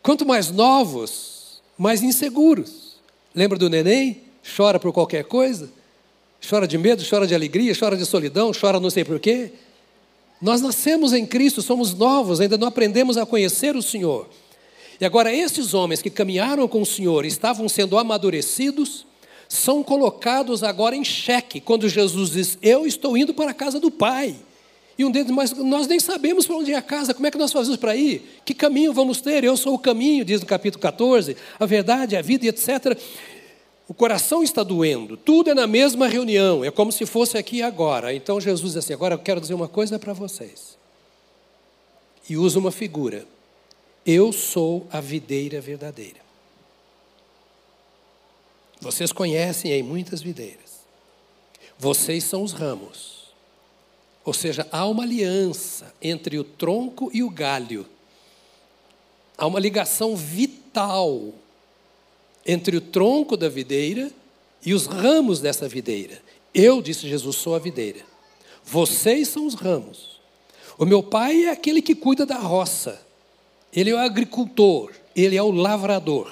Quanto 0.00 0.24
mais 0.24 0.52
novos, 0.52 1.60
mais 1.76 2.02
inseguros. 2.02 3.00
Lembra 3.34 3.58
do 3.58 3.68
neném? 3.68 4.22
Chora 4.56 4.78
por 4.78 4.92
qualquer 4.92 5.24
coisa? 5.24 5.68
Chora 6.48 6.68
de 6.68 6.78
medo, 6.78 7.04
chora 7.04 7.26
de 7.26 7.34
alegria, 7.34 7.74
chora 7.76 7.96
de 7.96 8.06
solidão, 8.06 8.52
chora 8.52 8.78
não 8.78 8.90
sei 8.90 9.04
porquê. 9.04 9.52
Nós 10.40 10.60
nascemos 10.60 11.12
em 11.12 11.24
Cristo, 11.24 11.62
somos 11.62 11.94
novos, 11.94 12.40
ainda 12.40 12.58
não 12.58 12.68
aprendemos 12.68 13.16
a 13.16 13.24
conhecer 13.24 13.74
o 13.74 13.82
Senhor. 13.82 14.28
E 15.00 15.04
agora, 15.04 15.34
esses 15.34 15.74
homens 15.74 16.00
que 16.02 16.10
caminharam 16.10 16.66
com 16.68 16.82
o 16.82 16.86
Senhor, 16.86 17.24
estavam 17.24 17.68
sendo 17.68 17.98
amadurecidos, 17.98 19.06
são 19.48 19.82
colocados 19.82 20.62
agora 20.62 20.96
em 20.96 21.04
xeque, 21.04 21.60
quando 21.60 21.88
Jesus 21.88 22.30
diz: 22.30 22.58
Eu 22.60 22.86
estou 22.86 23.16
indo 23.16 23.32
para 23.32 23.50
a 23.50 23.54
casa 23.54 23.78
do 23.78 23.90
Pai. 23.90 24.36
E 24.98 25.04
um 25.04 25.10
deles, 25.10 25.30
mas 25.30 25.52
nós 25.52 25.86
nem 25.86 26.00
sabemos 26.00 26.46
para 26.46 26.56
onde 26.56 26.72
é 26.72 26.76
a 26.76 26.82
casa, 26.82 27.12
como 27.12 27.26
é 27.26 27.30
que 27.30 27.36
nós 27.36 27.52
fazemos 27.52 27.76
para 27.76 27.94
ir? 27.94 28.40
Que 28.46 28.54
caminho 28.54 28.94
vamos 28.94 29.20
ter? 29.20 29.44
Eu 29.44 29.54
sou 29.54 29.74
o 29.74 29.78
caminho, 29.78 30.24
diz 30.24 30.40
no 30.40 30.46
capítulo 30.46 30.80
14, 30.80 31.36
a 31.60 31.66
verdade, 31.66 32.16
a 32.16 32.22
vida 32.22 32.46
etc. 32.46 32.98
O 33.88 33.94
coração 33.94 34.42
está 34.42 34.64
doendo, 34.64 35.16
tudo 35.16 35.50
é 35.50 35.54
na 35.54 35.66
mesma 35.66 36.08
reunião, 36.08 36.64
é 36.64 36.70
como 36.70 36.90
se 36.90 37.06
fosse 37.06 37.38
aqui 37.38 37.62
agora. 37.62 38.12
Então 38.12 38.40
Jesus 38.40 38.72
diz 38.72 38.84
assim: 38.84 38.92
agora 38.92 39.14
eu 39.14 39.18
quero 39.18 39.40
dizer 39.40 39.54
uma 39.54 39.68
coisa 39.68 39.98
para 39.98 40.12
vocês. 40.12 40.76
E 42.28 42.36
usa 42.36 42.58
uma 42.58 42.72
figura. 42.72 43.24
Eu 44.04 44.32
sou 44.32 44.86
a 44.90 45.00
videira 45.00 45.60
verdadeira. 45.60 46.20
Vocês 48.80 49.12
conhecem 49.12 49.72
aí 49.72 49.82
muitas 49.82 50.20
videiras. 50.20 50.80
Vocês 51.78 52.24
são 52.24 52.42
os 52.42 52.52
ramos. 52.52 53.26
Ou 54.24 54.34
seja, 54.34 54.66
há 54.72 54.84
uma 54.86 55.04
aliança 55.04 55.94
entre 56.02 56.38
o 56.38 56.44
tronco 56.44 57.10
e 57.14 57.22
o 57.22 57.30
galho. 57.30 57.86
Há 59.38 59.46
uma 59.46 59.60
ligação 59.60 60.16
vital 60.16 61.32
entre 62.46 62.76
o 62.76 62.80
tronco 62.80 63.36
da 63.36 63.48
videira 63.48 64.10
e 64.64 64.72
os 64.72 64.86
ramos 64.86 65.40
dessa 65.40 65.68
videira. 65.68 66.22
Eu, 66.54 66.80
disse 66.80 67.08
Jesus, 67.08 67.36
sou 67.36 67.54
a 67.54 67.58
videira. 67.58 68.00
Vocês 68.64 69.28
são 69.28 69.46
os 69.46 69.54
ramos. 69.54 70.20
O 70.78 70.84
meu 70.84 71.02
pai 71.02 71.44
é 71.44 71.50
aquele 71.50 71.82
que 71.82 71.94
cuida 71.94 72.24
da 72.24 72.38
roça. 72.38 73.04
Ele 73.72 73.90
é 73.90 73.94
o 73.94 73.98
agricultor, 73.98 74.92
ele 75.14 75.36
é 75.36 75.42
o 75.42 75.50
lavrador. 75.50 76.30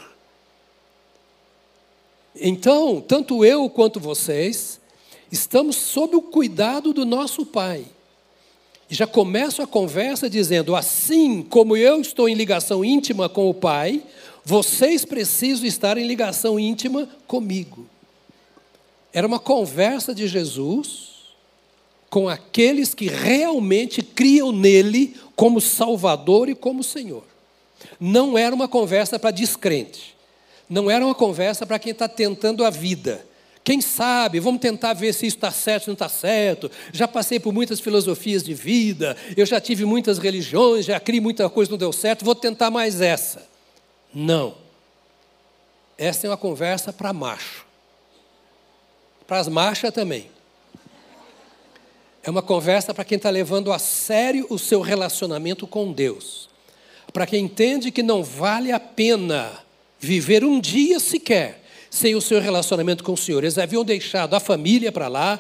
Então, 2.35 3.00
tanto 3.00 3.44
eu 3.44 3.68
quanto 3.71 4.00
vocês 4.00 4.80
estamos 5.30 5.76
sob 5.76 6.16
o 6.16 6.23
cuidado 6.23 6.92
do 6.92 7.04
nosso 7.04 7.47
Pai. 7.47 7.85
E 8.90 8.94
já 8.94 9.06
começo 9.06 9.62
a 9.62 9.66
conversa 9.66 10.28
dizendo: 10.28 10.75
assim 10.75 11.42
como 11.42 11.76
eu 11.76 12.00
estou 12.00 12.28
em 12.28 12.35
ligação 12.35 12.85
íntima 12.85 13.28
com 13.28 13.49
o 13.49 13.54
Pai, 13.54 14.02
vocês 14.44 15.04
precisam 15.04 15.66
estar 15.66 15.96
em 15.96 16.06
ligação 16.06 16.58
íntima 16.60 17.08
comigo. 17.26 17.88
Era 19.12 19.26
uma 19.26 19.38
conversa 19.38 20.14
de 20.14 20.26
Jesus 20.26 21.14
com 22.10 22.28
aqueles 22.28 22.94
que 22.94 23.08
realmente 23.08 24.02
criam 24.02 24.52
nele 24.52 25.16
como 25.34 25.60
Salvador 25.60 26.48
e 26.48 26.54
como 26.54 26.84
Senhor. 26.84 27.24
Não 27.98 28.36
era 28.36 28.54
uma 28.54 28.68
conversa 28.68 29.18
para 29.18 29.30
descrente. 29.30 30.14
Não 30.68 30.90
era 30.90 31.04
uma 31.04 31.14
conversa 31.14 31.66
para 31.66 31.78
quem 31.78 31.92
está 31.92 32.08
tentando 32.08 32.64
a 32.64 32.70
vida. 32.70 33.26
Quem 33.62 33.80
sabe, 33.80 34.40
vamos 34.40 34.60
tentar 34.60 34.92
ver 34.92 35.14
se 35.14 35.26
isso 35.26 35.36
está 35.36 35.50
certo 35.50 35.84
ou 35.84 35.88
não 35.88 35.94
está 35.94 36.08
certo. 36.08 36.70
Já 36.92 37.08
passei 37.08 37.40
por 37.40 37.52
muitas 37.52 37.80
filosofias 37.80 38.42
de 38.42 38.52
vida, 38.52 39.16
eu 39.36 39.46
já 39.46 39.58
tive 39.58 39.86
muitas 39.86 40.18
religiões, 40.18 40.84
já 40.84 41.00
criei 41.00 41.20
muita 41.20 41.48
coisa 41.48 41.70
não 41.70 41.78
deu 41.78 41.92
certo, 41.92 42.24
vou 42.24 42.34
tentar 42.34 42.70
mais 42.70 43.00
essa. 43.00 43.53
Não. 44.14 44.54
Essa 45.99 46.26
é 46.26 46.30
uma 46.30 46.37
conversa 46.37 46.92
para 46.92 47.12
macho. 47.12 47.66
Para 49.26 49.40
as 49.40 49.49
machas 49.49 49.92
também. 49.92 50.30
É 52.23 52.30
uma 52.30 52.42
conversa 52.42 52.94
para 52.94 53.04
quem 53.04 53.16
está 53.16 53.28
levando 53.30 53.73
a 53.73 53.78
sério 53.78 54.47
o 54.49 54.59
seu 54.59 54.80
relacionamento 54.80 55.66
com 55.66 55.92
Deus. 55.92 56.49
Para 57.12 57.26
quem 57.26 57.44
entende 57.44 57.90
que 57.90 58.02
não 58.02 58.23
vale 58.23 58.73
a 58.73 58.80
pena 58.80 59.52
viver 59.99 60.44
um 60.44 60.61
dia 60.61 60.99
sequer 61.00 61.62
sem 61.90 62.14
o 62.14 62.21
seu 62.21 62.40
relacionamento 62.40 63.04
com 63.04 63.12
o 63.12 63.16
Senhor. 63.16 63.44
Eles 63.44 63.59
haviam 63.59 63.85
deixado 63.85 64.35
a 64.35 64.40
família 64.40 64.90
para 64.90 65.06
lá, 65.06 65.38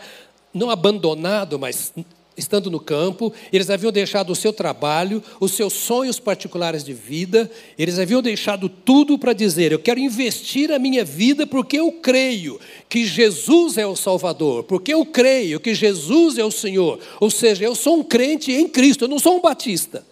não 0.52 0.70
abandonado, 0.70 1.58
mas 1.58 1.92
estando 2.36 2.70
no 2.70 2.80
campo, 2.80 3.32
eles 3.52 3.70
haviam 3.70 3.92
deixado 3.92 4.30
o 4.30 4.34
seu 4.34 4.52
trabalho, 4.52 5.22
os 5.40 5.52
seus 5.52 5.72
sonhos 5.72 6.18
particulares 6.18 6.84
de 6.84 6.92
vida, 6.92 7.50
eles 7.78 7.98
haviam 7.98 8.20
deixado 8.20 8.68
tudo 8.68 9.18
para 9.18 9.32
dizer: 9.32 9.72
Eu 9.72 9.78
quero 9.78 10.00
investir 10.00 10.72
a 10.72 10.78
minha 10.78 11.04
vida 11.04 11.46
porque 11.46 11.78
eu 11.78 11.92
creio 11.92 12.58
que 12.88 13.06
Jesus 13.06 13.78
é 13.78 13.86
o 13.86 13.96
Salvador, 13.96 14.64
porque 14.64 14.92
eu 14.92 15.04
creio 15.06 15.60
que 15.60 15.74
Jesus 15.74 16.38
é 16.38 16.44
o 16.44 16.50
Senhor. 16.50 16.98
Ou 17.20 17.30
seja, 17.30 17.64
eu 17.64 17.74
sou 17.74 17.98
um 17.98 18.02
crente 18.02 18.52
em 18.52 18.68
Cristo, 18.68 19.04
eu 19.04 19.08
não 19.08 19.18
sou 19.18 19.36
um 19.36 19.40
batista. 19.40 20.04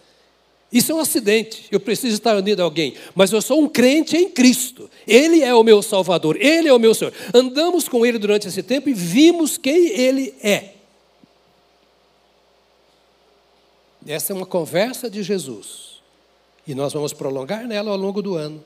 Isso 0.71 0.91
é 0.91 0.95
um 0.95 0.99
acidente, 0.99 1.65
eu 1.69 1.79
preciso 1.79 2.15
estar 2.15 2.35
unido 2.35 2.61
a 2.61 2.63
alguém, 2.63 2.95
mas 3.13 3.31
eu 3.31 3.39
sou 3.43 3.61
um 3.61 3.69
crente 3.69 4.17
em 4.17 4.27
Cristo. 4.27 4.89
Ele 5.05 5.43
é 5.43 5.53
o 5.53 5.61
meu 5.61 5.83
Salvador, 5.83 6.35
Ele 6.39 6.67
é 6.67 6.73
o 6.73 6.79
meu 6.79 6.95
Senhor. 6.95 7.13
Andamos 7.31 7.87
com 7.87 8.03
Ele 8.03 8.17
durante 8.17 8.47
esse 8.47 8.63
tempo 8.63 8.89
e 8.89 8.93
vimos 8.93 9.55
quem 9.55 9.89
Ele 9.89 10.33
é. 10.41 10.72
Essa 14.07 14.33
é 14.33 14.35
uma 14.35 14.45
conversa 14.45 15.09
de 15.09 15.23
Jesus. 15.23 16.01
E 16.67 16.75
nós 16.75 16.93
vamos 16.93 17.13
prolongar 17.13 17.65
nela 17.65 17.91
ao 17.91 17.97
longo 17.97 18.21
do 18.21 18.35
ano. 18.35 18.63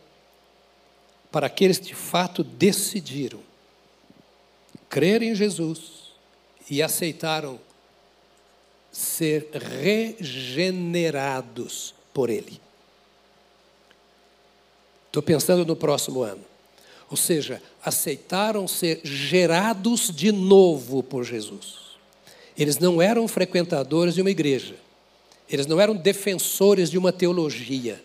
Para 1.32 1.48
aqueles 1.48 1.77
que 1.77 1.88
de 1.88 1.96
fato 1.96 2.44
decidiram 2.44 3.39
crer 4.89 5.22
em 5.22 5.36
Jesus 5.36 6.12
e 6.70 6.82
aceitaram 6.82 7.60
ser 8.91 9.50
regenerados 9.53 11.93
por 12.13 12.30
Ele. 12.30 12.60
Estou 15.08 15.21
pensando 15.21 15.65
no 15.65 15.76
próximo 15.76 16.23
ano. 16.23 16.43
Ou 17.10 17.17
seja, 17.17 17.62
aceitaram 17.84 18.67
ser 18.67 19.00
gerados 19.04 20.12
de 20.13 20.32
novo 20.32 21.02
por 21.02 21.23
Jesus. 21.23 21.88
Eles 22.58 22.80
não 22.80 23.02
eram 23.02 23.28
frequentadores 23.28 24.15
de 24.15 24.21
uma 24.21 24.32
igreja. 24.32 24.76
Eles 25.49 25.65
não 25.65 25.79
eram 25.79 25.95
defensores 25.95 26.89
de 26.89 26.97
uma 26.97 27.12
teologia. 27.12 28.01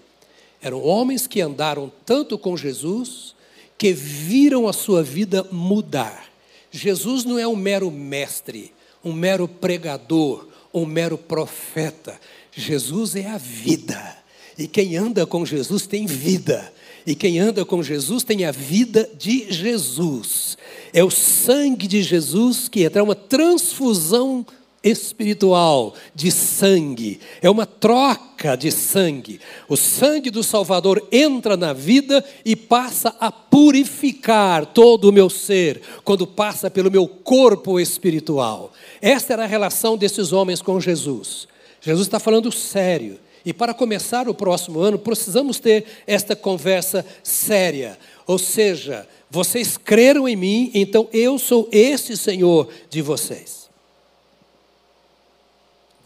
Eram 0.60 0.82
homens 0.82 1.26
que 1.26 1.40
andaram 1.40 1.90
tanto 2.06 2.38
com 2.38 2.56
Jesus 2.56 3.34
que 3.76 3.92
viram 3.92 4.68
a 4.68 4.72
sua 4.72 5.02
vida 5.02 5.44
mudar. 5.50 6.30
Jesus 6.70 7.24
não 7.24 7.38
é 7.38 7.46
um 7.46 7.56
mero 7.56 7.90
mestre, 7.90 8.72
um 9.04 9.12
mero 9.12 9.48
pregador, 9.48 10.46
um 10.72 10.86
mero 10.86 11.18
profeta. 11.18 12.18
Jesus 12.52 13.16
é 13.16 13.26
a 13.26 13.38
vida. 13.38 14.18
E 14.56 14.68
quem 14.68 14.96
anda 14.96 15.26
com 15.26 15.44
Jesus 15.44 15.86
tem 15.86 16.06
vida. 16.06 16.72
E 17.04 17.14
quem 17.16 17.40
anda 17.40 17.64
com 17.64 17.82
Jesus 17.82 18.22
tem 18.22 18.44
a 18.44 18.52
vida 18.52 19.10
de 19.18 19.52
Jesus. 19.52 20.56
É 20.92 21.02
o 21.02 21.10
sangue 21.10 21.88
de 21.88 22.02
Jesus 22.02 22.68
que 22.68 22.84
entra, 22.84 23.00
é 23.00 23.02
uma 23.02 23.16
transfusão 23.16 24.46
espiritual 24.82 25.94
de 26.14 26.30
sangue, 26.30 27.20
é 27.40 27.48
uma 27.48 27.64
troca 27.64 28.56
de 28.56 28.70
sangue. 28.70 29.40
O 29.68 29.76
sangue 29.76 30.30
do 30.30 30.42
Salvador 30.42 31.06
entra 31.12 31.56
na 31.56 31.72
vida 31.72 32.24
e 32.44 32.56
passa 32.56 33.14
a 33.20 33.30
purificar 33.30 34.66
todo 34.66 35.08
o 35.08 35.12
meu 35.12 35.30
ser, 35.30 35.80
quando 36.04 36.26
passa 36.26 36.70
pelo 36.70 36.90
meu 36.90 37.06
corpo 37.06 37.78
espiritual. 37.78 38.72
Esta 39.00 39.34
era 39.34 39.44
a 39.44 39.46
relação 39.46 39.96
desses 39.96 40.32
homens 40.32 40.60
com 40.60 40.80
Jesus. 40.80 41.46
Jesus 41.80 42.06
está 42.06 42.18
falando 42.18 42.50
sério. 42.50 43.18
E 43.44 43.52
para 43.52 43.74
começar 43.74 44.28
o 44.28 44.34
próximo 44.34 44.80
ano, 44.80 44.98
precisamos 44.98 45.58
ter 45.58 45.84
esta 46.06 46.36
conversa 46.36 47.04
séria. 47.22 47.98
Ou 48.26 48.38
seja, 48.38 49.06
vocês 49.28 49.76
creram 49.76 50.28
em 50.28 50.36
mim, 50.36 50.70
então 50.74 51.08
eu 51.12 51.38
sou 51.38 51.68
esse 51.72 52.16
Senhor 52.16 52.68
de 52.88 53.02
vocês. 53.02 53.61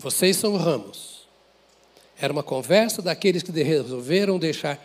Vocês 0.06 0.36
são 0.36 0.56
ramos. 0.56 1.26
Era 2.16 2.32
uma 2.32 2.44
conversa 2.44 3.02
daqueles 3.02 3.42
que 3.42 3.50
resolveram 3.50 4.38
deixar 4.38 4.80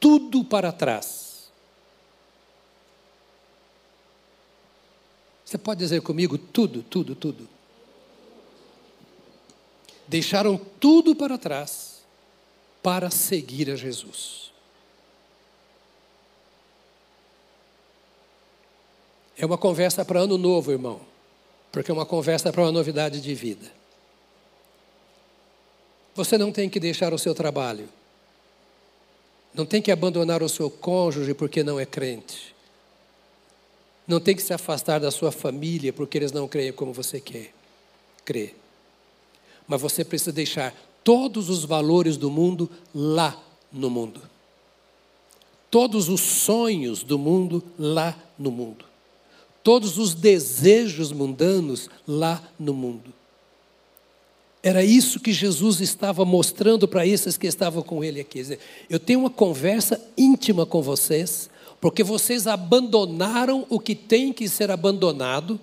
tudo 0.00 0.42
para 0.42 0.72
trás. 0.72 1.50
Você 5.44 5.58
pode 5.58 5.78
dizer 5.78 6.00
comigo 6.00 6.38
tudo, 6.38 6.82
tudo, 6.82 7.14
tudo. 7.14 7.46
Deixaram 10.08 10.56
tudo 10.56 11.14
para 11.14 11.36
trás 11.36 12.02
para 12.82 13.10
seguir 13.10 13.70
a 13.70 13.76
Jesus. 13.76 14.52
É 19.36 19.44
uma 19.44 19.58
conversa 19.58 20.02
para 20.02 20.20
ano 20.20 20.38
novo, 20.38 20.72
irmão, 20.72 20.98
porque 21.70 21.90
é 21.90 21.94
uma 21.94 22.06
conversa 22.06 22.50
para 22.50 22.62
uma 22.62 22.72
novidade 22.72 23.20
de 23.20 23.34
vida. 23.34 23.81
Você 26.14 26.36
não 26.36 26.52
tem 26.52 26.68
que 26.68 26.78
deixar 26.78 27.14
o 27.14 27.18
seu 27.18 27.34
trabalho. 27.34 27.88
Não 29.54 29.66
tem 29.66 29.82
que 29.82 29.90
abandonar 29.90 30.42
o 30.42 30.48
seu 30.48 30.70
cônjuge 30.70 31.34
porque 31.34 31.62
não 31.62 31.78
é 31.78 31.86
crente. 31.86 32.54
Não 34.06 34.20
tem 34.20 34.34
que 34.34 34.42
se 34.42 34.52
afastar 34.52 34.98
da 34.98 35.10
sua 35.10 35.30
família 35.30 35.92
porque 35.92 36.18
eles 36.18 36.32
não 36.32 36.48
creem 36.48 36.72
como 36.72 36.92
você 36.92 37.20
quer 37.20 37.52
crer. 38.24 38.56
Mas 39.66 39.80
você 39.80 40.04
precisa 40.04 40.32
deixar 40.32 40.74
todos 41.04 41.48
os 41.48 41.64
valores 41.64 42.16
do 42.16 42.30
mundo 42.30 42.70
lá 42.94 43.40
no 43.72 43.88
mundo. 43.90 44.20
Todos 45.70 46.08
os 46.08 46.20
sonhos 46.20 47.02
do 47.02 47.18
mundo 47.18 47.62
lá 47.78 48.16
no 48.38 48.50
mundo. 48.50 48.84
Todos 49.62 49.96
os 49.96 50.14
desejos 50.14 51.12
mundanos 51.12 51.88
lá 52.06 52.42
no 52.58 52.74
mundo. 52.74 53.12
Era 54.62 54.84
isso 54.84 55.18
que 55.18 55.32
Jesus 55.32 55.80
estava 55.80 56.24
mostrando 56.24 56.86
para 56.86 57.04
esses 57.04 57.36
que 57.36 57.48
estavam 57.48 57.82
com 57.82 58.04
ele 58.04 58.20
aqui. 58.20 58.58
Eu 58.88 59.00
tenho 59.00 59.20
uma 59.20 59.30
conversa 59.30 60.00
íntima 60.16 60.64
com 60.64 60.80
vocês, 60.80 61.50
porque 61.80 62.04
vocês 62.04 62.46
abandonaram 62.46 63.66
o 63.68 63.80
que 63.80 63.96
tem 63.96 64.32
que 64.32 64.48
ser 64.48 64.70
abandonado 64.70 65.58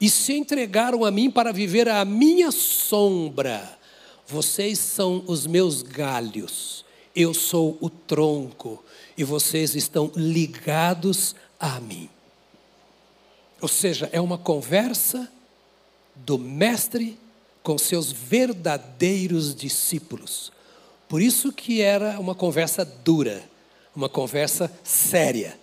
e 0.00 0.10
se 0.10 0.32
entregaram 0.32 1.04
a 1.04 1.12
mim 1.12 1.30
para 1.30 1.52
viver 1.52 1.88
a 1.88 2.04
minha 2.04 2.50
sombra. 2.50 3.78
Vocês 4.26 4.80
são 4.80 5.22
os 5.28 5.46
meus 5.46 5.80
galhos, 5.80 6.84
eu 7.14 7.32
sou 7.32 7.78
o 7.80 7.88
tronco 7.88 8.82
e 9.16 9.22
vocês 9.22 9.76
estão 9.76 10.10
ligados 10.16 11.36
a 11.60 11.78
mim. 11.78 12.08
Ou 13.60 13.68
seja, 13.68 14.10
é 14.12 14.20
uma 14.20 14.38
conversa 14.38 15.30
do 16.16 16.36
mestre 16.36 17.16
com 17.62 17.78
seus 17.78 18.10
verdadeiros 18.10 19.54
discípulos. 19.54 20.52
Por 21.08 21.20
isso 21.20 21.52
que 21.52 21.80
era 21.80 22.18
uma 22.18 22.34
conversa 22.34 22.84
dura, 22.84 23.42
uma 23.94 24.08
conversa 24.08 24.72
séria. 24.82 25.58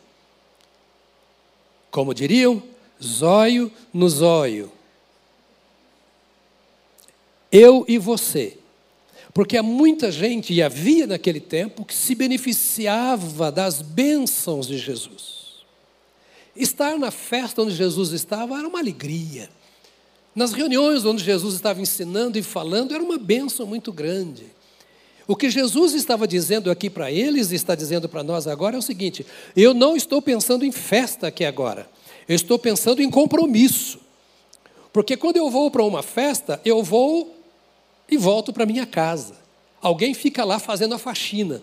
Como 1.92 2.14
diriam, 2.14 2.62
zóio 3.04 3.72
no 3.94 4.08
zóio. 4.08 4.72
Eu 7.52 7.84
e 7.88 7.98
você. 7.98 8.58
Porque 9.34 9.58
há 9.58 9.64
muita 9.64 10.12
gente, 10.12 10.54
e 10.54 10.62
havia 10.62 11.08
naquele 11.08 11.40
tempo, 11.40 11.86
que 11.86 11.94
se 11.94 12.16
beneficiava 12.16 13.52
das 13.52 13.82
bênçãos 13.82 14.68
de 14.68 14.78
Jesus. 14.78 15.64
Estar 16.56 16.98
na 16.98 17.12
festa 17.12 17.62
onde 17.62 17.76
Jesus 17.76 18.12
estava 18.12 18.58
era 18.58 18.68
uma 18.68 18.80
alegria. 18.80 19.50
Nas 20.36 20.54
reuniões 20.54 21.06
onde 21.06 21.24
Jesus 21.24 21.56
estava 21.56 21.82
ensinando 21.82 22.38
e 22.38 22.44
falando, 22.44 22.94
era 22.94 23.04
uma 23.04 23.18
bênção 23.18 23.66
muito 23.66 23.92
grande. 23.92 24.46
O 25.28 25.36
que 25.36 25.50
Jesus 25.50 25.94
estava 25.94 26.28
dizendo 26.28 26.72
aqui 26.72 26.90
para 26.90 27.12
eles 27.12 27.52
e 27.52 27.56
está 27.56 27.76
dizendo 27.76 28.10
para 28.10 28.24
nós 28.24 28.48
agora 28.48 28.76
é 28.76 28.80
o 28.80 28.82
seguinte: 28.82 29.26
eu 29.56 29.74
não 29.74 29.96
estou 29.96 30.22
pensando 30.22 30.66
em 30.66 30.72
festa 30.72 31.28
aqui 31.28 31.46
agora, 31.46 31.88
eu 32.28 32.36
estou 32.36 32.58
pensando 32.58 33.02
em 33.02 33.10
compromisso. 33.10 34.00
Porque 34.92 35.16
quando 35.16 35.38
eu 35.38 35.50
vou 35.50 35.70
para 35.70 35.84
uma 35.84 36.02
festa, 36.02 36.60
eu 36.66 36.82
vou 36.82 37.36
e 38.10 38.18
volto 38.18 38.52
para 38.52 38.66
minha 38.66 38.88
casa. 38.88 39.36
Alguém 39.82 40.14
fica 40.14 40.44
lá 40.44 40.58
fazendo 40.58 40.96
a 40.96 40.98
faxina. 40.98 41.62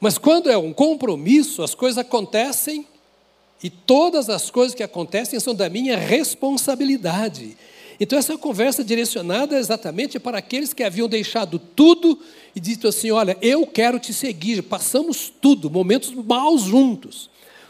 Mas 0.00 0.18
quando 0.18 0.50
é 0.50 0.58
um 0.58 0.72
compromisso, 0.72 1.62
as 1.62 1.74
coisas 1.74 1.98
acontecem 1.98 2.86
e 3.62 3.68
todas 3.68 4.28
as 4.30 4.50
coisas 4.50 4.74
que 4.74 4.82
acontecem 4.82 5.38
são 5.38 5.54
da 5.54 5.68
minha 5.68 5.96
responsabilidade. 5.96 7.56
Então, 7.98 8.18
essa 8.18 8.38
conversa 8.38 8.82
direcionada 8.82 9.58
exatamente 9.58 10.18
para 10.18 10.38
aqueles 10.38 10.72
que 10.72 10.82
haviam 10.82 11.06
deixado 11.06 11.58
tudo 11.58 12.18
e 12.56 12.60
dito 12.60 12.88
assim: 12.88 13.10
Olha, 13.10 13.36
eu 13.42 13.66
quero 13.66 13.98
te 13.98 14.14
seguir. 14.14 14.62
Passamos 14.62 15.30
tudo, 15.40 15.70
momentos 15.70 16.10
maus 16.10 16.62
juntos. 16.62 17.28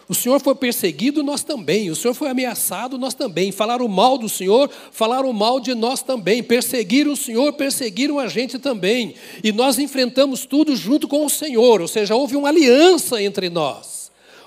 O 0.09 0.15
Senhor 0.15 0.41
foi 0.41 0.55
perseguido, 0.55 1.23
nós 1.23 1.43
também. 1.43 1.91
O 1.91 1.97
Senhor 1.97 2.15
foi 2.15 2.29
ameaçado, 2.29 2.99
nós 2.99 3.15
também. 3.15 3.51
Falaram 3.51 3.87
mal 3.89 4.19
do 4.19 4.29
Senhor, 4.29 4.71
falaram 4.93 5.33
mal 5.33 5.61
de 5.61 5.75
nós 5.75 6.03
também. 6.03 6.43
Perseguiram 6.43 7.13
o 7.13 7.17
Senhor, 7.17 7.53
perseguiram 7.53 8.19
a 8.19 8.29
gente 8.29 8.59
também. 8.59 9.15
E 9.43 9.53
nós 9.53 9.79
enfrentamos 9.79 10.47
tudo 10.47 10.75
junto 10.75 11.07
com 11.07 11.25
o 11.27 11.31
Senhor, 11.31 11.81
ou 11.81 11.89
seja, 11.89 12.15
houve 12.15 12.37
uma 12.37 12.49
aliança 12.49 13.23
entre 13.23 13.49
nós. 13.49 14.00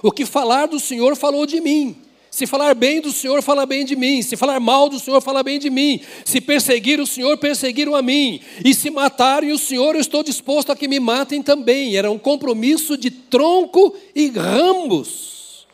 O 0.03 0.11
que 0.11 0.25
falar 0.25 0.67
do 0.67 0.81
Senhor 0.81 1.15
falou 1.15 1.45
de 1.45 1.61
mim. 1.61 1.95
Se 2.29 2.45
falar 2.45 2.75
bem 2.75 2.99
do 2.99 3.11
Senhor, 3.13 3.41
fala 3.41 3.65
bem 3.65 3.85
de 3.85 3.95
mim. 3.95 4.21
Se 4.21 4.35
falar 4.35 4.59
mal 4.59 4.89
do 4.89 4.99
Senhor, 4.99 5.21
fala 5.21 5.41
bem 5.41 5.57
de 5.57 5.69
mim. 5.69 6.01
Se 6.25 6.41
perseguir 6.41 6.99
o 6.99 7.07
Senhor, 7.07 7.37
perseguiram 7.37 7.95
a 7.95 8.01
mim. 8.01 8.41
E 8.65 8.73
se 8.73 8.89
matarem 8.89 9.51
o 9.53 9.57
Senhor, 9.57 9.95
eu 9.95 10.01
estou 10.01 10.21
disposto 10.21 10.71
a 10.71 10.75
que 10.75 10.87
me 10.87 10.99
matem 10.99 11.41
também. 11.41 11.95
Era 11.95 12.11
um 12.11 12.19
compromisso 12.19 12.97
de 12.97 13.09
tronco 13.11 13.95
e 14.13 14.29
ramos. 14.29 15.67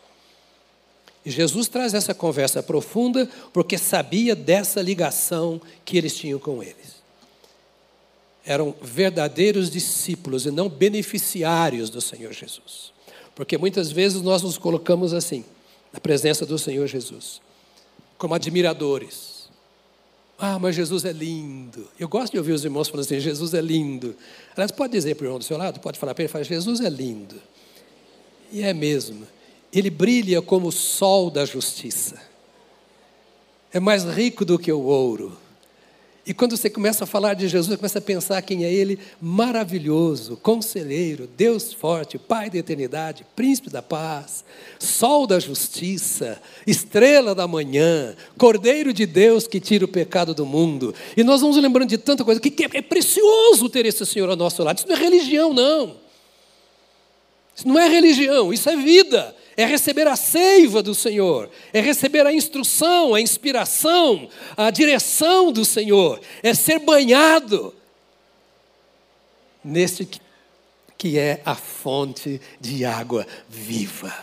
E 1.26 1.32
Jesus 1.32 1.68
traz 1.68 1.94
essa 1.96 2.14
conversa 2.14 2.62
profunda 2.62 3.28
porque 3.52 3.78
sabia 3.78 4.36
dessa 4.36 4.82
ligação 4.82 5.60
que 5.84 5.98
eles 5.98 6.16
tinham 6.16 6.38
com 6.38 6.62
eles. 6.62 7.00
Eram 8.46 8.76
verdadeiros 8.82 9.72
discípulos 9.72 10.46
e 10.46 10.52
não 10.52 10.70
beneficiários 10.70 11.90
do 11.90 12.00
Senhor 12.00 12.32
Jesus. 12.32 12.99
Porque 13.40 13.58
muitas 13.58 13.90
vezes 13.90 14.22
nós 14.22 14.44
nos 14.44 14.58
colocamos 14.58 15.14
assim 15.14 15.46
na 15.94 16.00
presença 16.02 16.46
do 16.46 16.60
Senhor 16.60 16.86
Jesus, 16.88 17.40
como 18.18 18.34
admiradores. 18.34 19.48
Ah, 20.38 20.60
mas 20.60 20.76
Jesus 20.76 21.06
é 21.06 21.14
lindo. 21.14 21.88
Eu 21.98 22.10
gosto 22.10 22.34
de 22.34 22.38
ouvir 22.38 22.52
os 22.52 22.66
irmãos 22.66 22.90
falando 22.90 23.06
assim: 23.06 23.18
Jesus 23.18 23.54
é 23.54 23.62
lindo. 23.62 24.14
Aliás, 24.54 24.74
pode 24.74 24.92
dizer 24.92 25.16
para 25.16 25.24
o 25.24 25.28
irmão 25.28 25.40
do 25.40 25.46
seu 25.46 25.58
lado, 25.58 25.80
pode 25.80 25.98
falar 25.98 26.14
para 26.14 26.26
ele: 26.26 26.30
fala, 26.30 26.44
Jesus 26.44 26.82
é 26.82 26.90
lindo. 26.90 27.42
E 28.52 28.62
é 28.62 28.74
mesmo. 28.74 29.26
Ele 29.72 29.90
brilha 29.90 30.42
como 30.42 30.68
o 30.68 30.72
sol 30.74 31.32
da 31.32 31.46
justiça. 31.46 32.22
É 33.72 33.80
mais 33.80 34.04
rico 34.04 34.44
do 34.44 34.60
que 34.60 34.70
o 34.70 34.82
ouro 34.82 35.38
e 36.30 36.34
quando 36.36 36.56
você 36.56 36.70
começa 36.70 37.06
a 37.06 37.08
falar 37.08 37.34
de 37.34 37.48
Jesus, 37.48 37.66
você 37.66 37.76
começa 37.76 37.98
a 37.98 38.02
pensar 38.04 38.40
quem 38.44 38.64
é 38.64 38.72
Ele, 38.72 39.00
maravilhoso, 39.20 40.38
conselheiro, 40.38 41.28
Deus 41.36 41.74
forte, 41.74 42.20
Pai 42.20 42.52
da 42.52 42.60
eternidade, 42.60 43.26
príncipe 43.36 43.72
da 43.72 43.82
paz, 43.82 44.46
sol 44.78 45.26
da 45.26 45.40
justiça, 45.40 46.40
estrela 46.68 47.34
da 47.34 47.48
manhã, 47.48 48.16
Cordeiro 48.38 48.94
de 48.94 49.08
Deus 49.08 49.48
que 49.48 49.60
tira 49.60 49.86
o 49.86 49.88
pecado 49.88 50.36
do 50.36 50.46
mundo. 50.46 50.94
E 51.18 51.24
nós 51.24 51.42
vamos 51.42 51.58
lembrando 51.58 51.90
de 51.90 51.98
tanta 51.98 52.24
coisa, 52.24 52.40
que 52.40 52.54
é 52.64 52.82
precioso 52.84 53.68
ter 53.68 53.88
esse 53.88 54.06
Senhor 54.06 54.30
ao 54.30 54.36
nosso 54.36 54.64
lado. 54.64 54.78
Isso 54.78 54.88
não 54.88 54.96
é 54.96 55.00
religião, 55.00 55.52
não. 55.52 55.96
Isso 57.56 57.68
não 57.68 57.80
é 57.80 57.90
religião, 57.90 58.54
isso 58.54 58.70
é 58.70 58.76
vida 58.76 59.36
é 59.58 59.66
receber 59.66 60.08
a 60.08 60.16
seiva 60.16 60.82
do 60.82 60.96
Senhor, 60.96 61.50
é 61.74 61.82
receber 61.82 62.26
a 62.26 62.34
instrução, 62.34 63.14
a 63.14 63.22
inspiração, 63.22 64.30
a 64.56 64.70
direção 64.70 65.52
do 65.52 65.66
Senhor, 65.66 66.20
é 66.42 66.54
ser 66.54 66.80
banhado 66.80 67.74
neste 69.64 70.08
que 70.98 71.18
é 71.18 71.42
a 71.46 71.56
fonte 71.56 72.42
de 72.60 72.84
água 72.84 73.26
viva. 73.48 74.14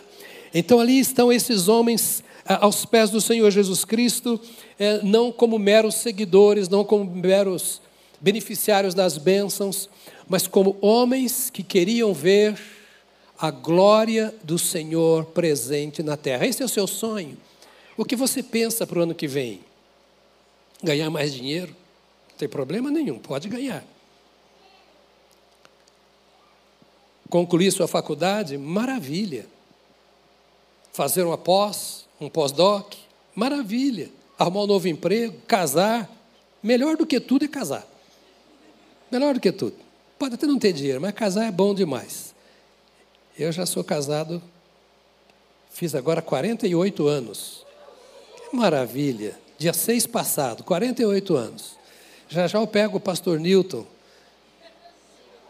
Então 0.52 0.78
ali 0.78 0.98
estão 0.98 1.32
esses 1.32 1.68
homens 1.68 2.22
aos 2.44 2.84
pés 2.84 3.10
do 3.10 3.20
Senhor 3.20 3.50
Jesus 3.50 3.84
Cristo, 3.84 4.40
é, 4.78 5.00
não 5.02 5.32
como 5.32 5.58
meros 5.58 5.96
seguidores, 5.96 6.68
não 6.68 6.84
como 6.84 7.04
meros 7.04 7.80
beneficiários 8.20 8.94
das 8.94 9.18
bênçãos, 9.18 9.88
mas 10.28 10.46
como 10.46 10.76
homens 10.80 11.50
que 11.50 11.62
queriam 11.62 12.12
ver 12.12 12.58
a 13.38 13.50
glória 13.50 14.34
do 14.42 14.58
Senhor 14.58 15.26
presente 15.26 16.02
na 16.02 16.16
terra. 16.16 16.46
Esse 16.46 16.62
é 16.62 16.66
o 16.66 16.68
seu 16.68 16.86
sonho. 16.86 17.36
O 17.96 18.04
que 18.04 18.16
você 18.16 18.42
pensa 18.42 18.86
para 18.86 18.98
o 18.98 19.02
ano 19.02 19.14
que 19.14 19.26
vem? 19.26 19.60
Ganhar 20.82 21.10
mais 21.10 21.32
dinheiro? 21.32 21.74
Não 22.30 22.36
tem 22.36 22.48
problema 22.48 22.90
nenhum, 22.90 23.18
pode 23.18 23.48
ganhar. 23.48 23.84
Concluir 27.28 27.70
sua 27.72 27.88
faculdade? 27.88 28.56
Maravilha. 28.56 29.46
Fazer 30.92 31.24
uma 31.24 31.36
pós, 31.36 32.06
um 32.20 32.28
pós-doc? 32.28 32.94
Maravilha. 33.34 34.10
Arrumar 34.38 34.62
um 34.62 34.66
novo 34.66 34.88
emprego? 34.88 35.36
Casar? 35.46 36.10
Melhor 36.62 36.96
do 36.96 37.06
que 37.06 37.20
tudo 37.20 37.44
é 37.44 37.48
casar. 37.48 37.86
Melhor 39.10 39.34
do 39.34 39.40
que 39.40 39.52
tudo. 39.52 39.76
Pode 40.18 40.34
até 40.34 40.46
não 40.46 40.58
ter 40.58 40.72
dinheiro, 40.72 41.00
mas 41.00 41.12
casar 41.12 41.46
é 41.46 41.50
bom 41.50 41.74
demais. 41.74 42.25
Eu 43.38 43.52
já 43.52 43.66
sou 43.66 43.84
casado, 43.84 44.42
fiz 45.70 45.94
agora 45.94 46.22
48 46.22 47.06
anos. 47.06 47.66
Que 48.50 48.56
maravilha! 48.56 49.38
Dia 49.58 49.72
6 49.72 50.06
passado, 50.06 50.64
48 50.64 51.36
anos. 51.36 51.76
Já 52.28 52.46
já 52.46 52.58
eu 52.58 52.66
pego 52.66 52.96
o 52.96 53.00
pastor 53.00 53.38
Newton. 53.38 53.86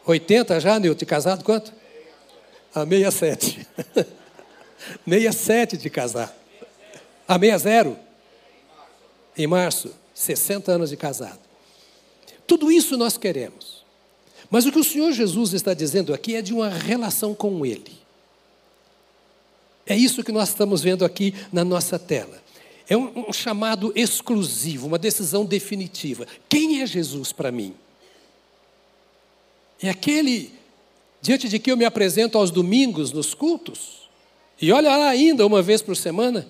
80 0.04 0.60
já, 0.60 0.78
Newton, 0.78 1.06
casado 1.06 1.44
quanto? 1.44 1.72
A 2.74 2.84
67. 2.84 3.66
67 5.04 5.76
de 5.76 5.90
casar. 5.90 6.36
A 7.26 7.38
60? 7.38 7.96
Em 9.36 9.46
março. 9.46 9.92
60 10.14 10.72
anos 10.72 10.90
de 10.90 10.96
casado. 10.96 11.40
Tudo 12.46 12.70
isso 12.70 12.96
nós 12.96 13.18
queremos. 13.18 13.75
Mas 14.50 14.66
o 14.66 14.72
que 14.72 14.78
o 14.78 14.84
Senhor 14.84 15.12
Jesus 15.12 15.52
está 15.52 15.74
dizendo 15.74 16.14
aqui 16.14 16.36
é 16.36 16.42
de 16.42 16.52
uma 16.52 16.68
relação 16.68 17.34
com 17.34 17.64
Ele. 17.64 17.92
É 19.86 19.96
isso 19.96 20.24
que 20.24 20.32
nós 20.32 20.48
estamos 20.48 20.82
vendo 20.82 21.04
aqui 21.04 21.34
na 21.52 21.64
nossa 21.64 21.98
tela. 21.98 22.42
É 22.88 22.96
um, 22.96 23.28
um 23.28 23.32
chamado 23.32 23.92
exclusivo, 23.94 24.86
uma 24.86 24.98
decisão 24.98 25.44
definitiva. 25.44 26.26
Quem 26.48 26.82
é 26.82 26.86
Jesus 26.86 27.32
para 27.32 27.52
mim? 27.52 27.74
É 29.80 29.88
aquele 29.88 30.52
diante 31.20 31.48
de 31.48 31.58
que 31.58 31.70
eu 31.70 31.76
me 31.76 31.84
apresento 31.84 32.38
aos 32.38 32.50
domingos 32.50 33.12
nos 33.12 33.34
cultos? 33.34 34.08
E 34.60 34.72
olha 34.72 34.96
lá 34.96 35.08
ainda 35.08 35.46
uma 35.46 35.60
vez 35.62 35.82
por 35.82 35.96
semana? 35.96 36.48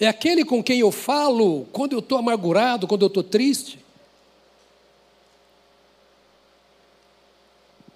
É 0.00 0.08
aquele 0.08 0.44
com 0.44 0.62
quem 0.62 0.80
eu 0.80 0.90
falo 0.90 1.66
quando 1.72 1.92
eu 1.92 2.00
estou 2.00 2.18
amargurado, 2.18 2.86
quando 2.86 3.02
eu 3.02 3.08
estou 3.08 3.22
triste? 3.22 3.81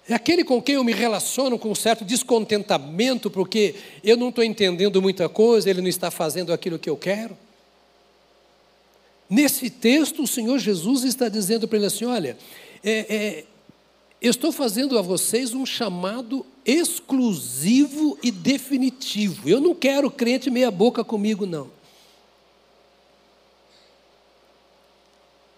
É 0.09 0.13
aquele 0.13 0.43
com 0.43 0.61
quem 0.61 0.75
eu 0.75 0.83
me 0.83 0.93
relaciono 0.93 1.59
com 1.59 1.69
um 1.69 1.75
certo 1.75 2.05
descontentamento, 2.05 3.29
porque 3.29 3.75
eu 4.01 4.15
não 4.15 4.29
estou 4.29 4.43
entendendo 4.43 5.01
muita 5.01 5.27
coisa, 5.27 5.69
ele 5.69 5.81
não 5.81 5.89
está 5.89 6.09
fazendo 6.09 6.53
aquilo 6.53 6.79
que 6.79 6.89
eu 6.89 6.95
quero. 6.95 7.37
Nesse 9.29 9.69
texto, 9.69 10.23
o 10.23 10.27
Senhor 10.27 10.57
Jesus 10.59 11.03
está 11.03 11.27
dizendo 11.27 11.67
para 11.67 11.77
ele 11.77 11.87
assim: 11.87 12.05
olha, 12.05 12.37
é, 12.81 13.15
é, 13.15 13.45
eu 14.21 14.31
estou 14.31 14.53
fazendo 14.53 14.97
a 14.97 15.01
vocês 15.01 15.53
um 15.53 15.65
chamado 15.65 16.45
exclusivo 16.65 18.17
e 18.23 18.31
definitivo. 18.31 19.49
Eu 19.49 19.59
não 19.59 19.75
quero 19.75 20.09
crente 20.09 20.49
meia-boca 20.49 21.03
comigo, 21.03 21.45
não. 21.45 21.69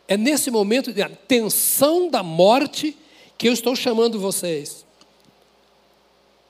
É 0.08 0.18
nesse 0.18 0.50
momento 0.50 0.92
de 0.92 1.08
tensão 1.28 2.10
da 2.10 2.24
morte 2.24 2.98
que 3.40 3.48
eu 3.48 3.54
estou 3.54 3.74
chamando 3.74 4.20
vocês 4.20 4.86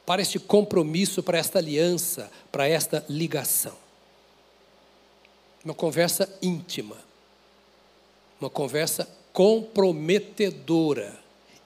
para 0.08 0.24
este 0.24 0.40
compromisso, 0.40 1.22
para 1.22 1.38
esta 1.38 1.60
aliança, 1.60 2.32
para 2.52 2.68
esta 2.68 3.06
ligação. 3.08 3.78
Uma 5.64 5.76
conversa 5.76 6.28
íntima, 6.42 6.98
uma 8.42 8.50
conversa 8.50 9.08
comprometedora, 9.32 11.16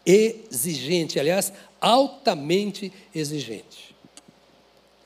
exigente, 0.05 1.17
aliás, 1.17 1.53
altamente 1.79 2.91
exigente. 3.15 3.95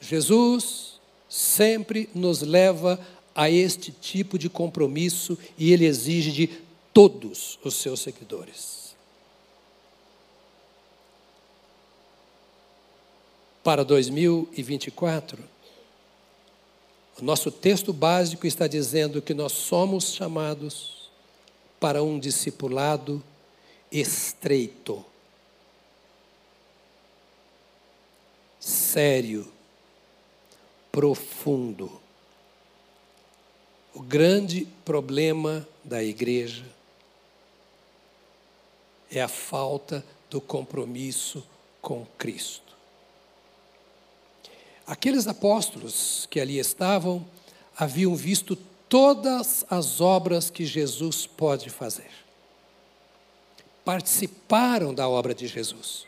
Jesus 0.02 1.00
sempre 1.30 2.10
nos 2.16 2.42
leva 2.42 3.00
a 3.36 3.52
este 3.52 3.92
tipo 3.92 4.40
de 4.40 4.50
compromisso 4.50 5.38
e 5.60 5.72
ele 5.72 5.86
exige 5.86 6.32
de 6.32 6.48
todos 6.92 7.60
os 7.64 7.76
seus 7.76 8.00
seguidores. 8.00 8.87
Para 13.68 13.84
2024, 13.84 15.44
o 17.20 17.22
nosso 17.22 17.52
texto 17.52 17.92
básico 17.92 18.48
está 18.48 18.66
dizendo 18.66 19.22
que 19.22 19.34
nós 19.34 19.52
somos 19.52 20.14
chamados 20.14 21.10
para 21.78 22.02
um 22.02 22.18
discipulado 22.18 23.22
estreito, 23.92 25.04
sério, 28.58 29.52
profundo. 30.90 31.92
O 33.94 34.02
grande 34.02 34.66
problema 34.86 35.68
da 35.84 36.02
igreja 36.02 36.66
é 39.12 39.22
a 39.22 39.28
falta 39.28 40.06
do 40.30 40.40
compromisso 40.40 41.46
com 41.82 42.06
Cristo. 42.18 42.67
Aqueles 44.88 45.28
apóstolos 45.28 46.26
que 46.32 46.40
ali 46.40 46.58
estavam 46.58 47.28
haviam 47.78 48.16
visto 48.16 48.56
todas 48.88 49.66
as 49.70 50.00
obras 50.00 50.50
que 50.50 50.66
Jesus 50.66 51.28
pode 51.28 51.70
fazer. 51.70 52.10
Participaram 53.84 54.94
da 54.94 55.08
obra 55.10 55.36
de 55.36 55.46
Jesus. 55.46 56.08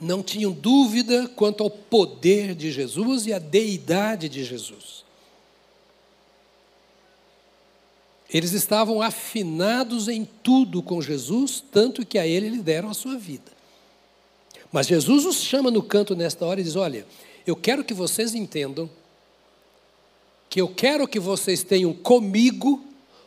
Não 0.00 0.22
tinham 0.22 0.52
dúvida 0.52 1.28
quanto 1.28 1.62
ao 1.62 1.70
poder 1.70 2.54
de 2.54 2.72
Jesus 2.72 3.26
e 3.26 3.32
à 3.32 3.38
deidade 3.38 4.30
de 4.30 4.42
Jesus. 4.42 5.04
Eles 8.28 8.52
estavam 8.52 9.00
afinados 9.00 10.08
em 10.08 10.24
tudo 10.24 10.82
com 10.82 11.00
Jesus, 11.00 11.62
tanto 11.72 12.04
que 12.04 12.18
a 12.18 12.26
ele 12.26 12.48
lhe 12.48 12.62
deram 12.62 12.90
a 12.90 12.94
sua 12.94 13.16
vida. 13.16 13.55
Mas 14.72 14.86
Jesus 14.86 15.24
os 15.24 15.36
chama 15.42 15.70
no 15.70 15.82
canto 15.82 16.14
nesta 16.14 16.44
hora 16.44 16.60
e 16.60 16.64
diz: 16.64 16.76
Olha, 16.76 17.06
eu 17.46 17.54
quero 17.56 17.84
que 17.84 17.94
vocês 17.94 18.34
entendam 18.34 18.90
que 20.48 20.60
eu 20.60 20.68
quero 20.68 21.06
que 21.06 21.20
vocês 21.20 21.62
tenham 21.62 21.92
comigo 21.92 22.82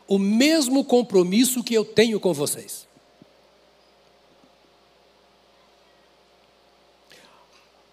o 0.07 0.17
mesmo 0.17 0.83
compromisso 0.83 1.63
que 1.63 1.73
eu 1.73 1.85
tenho 1.85 2.19
com 2.19 2.33
vocês. 2.33 2.87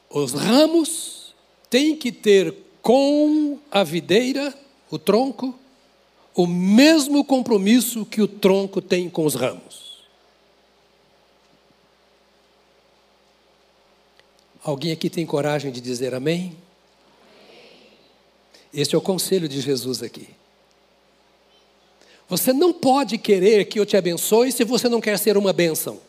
Os 0.09 0.33
ramos 0.33 1.35
têm 1.69 1.95
que 1.95 2.11
ter 2.11 2.55
com 2.81 3.59
a 3.71 3.85
videira, 3.85 4.55
o 4.91 4.99
tronco, 4.99 5.55
o 6.35 6.47
mesmo 6.47 7.25
compromisso 7.25 8.07
que 8.07 8.23
o 8.23 8.29
tronco 8.29 8.81
tem 8.81 9.11
com 9.11 9.27
os 9.27 9.35
ramos. 9.35 9.86
Alguém 14.67 14.91
aqui 14.91 15.09
tem 15.09 15.25
coragem 15.25 15.71
de 15.71 15.81
dizer 15.81 16.13
amém? 16.13 16.57
Este 18.75 18.97
é 18.97 18.99
o 18.99 19.01
conselho 19.01 19.49
de 19.49 19.61
Jesus 19.61 20.03
aqui. 20.03 20.29
Você 22.29 22.53
não 22.53 22.73
pode 22.73 23.17
querer 23.17 23.67
que 23.67 23.79
eu 23.79 23.87
te 23.87 23.97
abençoe 23.97 24.51
se 24.51 24.65
você 24.65 24.89
não 24.89 25.01
quer 25.01 25.21
ser 25.21 25.37
uma 25.37 25.53
bênção. 25.53 26.01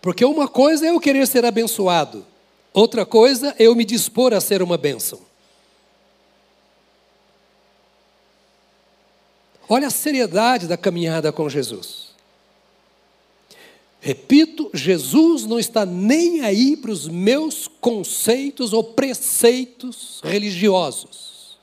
Porque 0.00 0.24
uma 0.24 0.48
coisa 0.48 0.86
é 0.86 0.90
eu 0.92 0.98
querer 0.98 1.26
ser 1.26 1.44
abençoado, 1.44 2.24
outra 2.72 3.04
coisa 3.04 3.54
é 3.58 3.64
eu 3.64 3.74
me 3.74 3.84
dispor 3.84 4.32
a 4.32 4.40
ser 4.40 4.62
uma 4.62 4.78
bênção. 4.78 5.20
Olha 9.68 9.88
a 9.88 9.90
seriedade 9.90 10.66
da 10.66 10.78
caminhada 10.78 11.30
com 11.30 11.50
Jesus. 11.50 12.05
Repito, 14.06 14.70
Jesus 14.72 15.46
não 15.46 15.58
está 15.58 15.84
nem 15.84 16.42
aí 16.42 16.76
para 16.76 16.92
os 16.92 17.08
meus 17.08 17.66
conceitos 17.66 18.72
ou 18.72 18.84
preceitos 18.84 20.20
religiosos. 20.22 21.58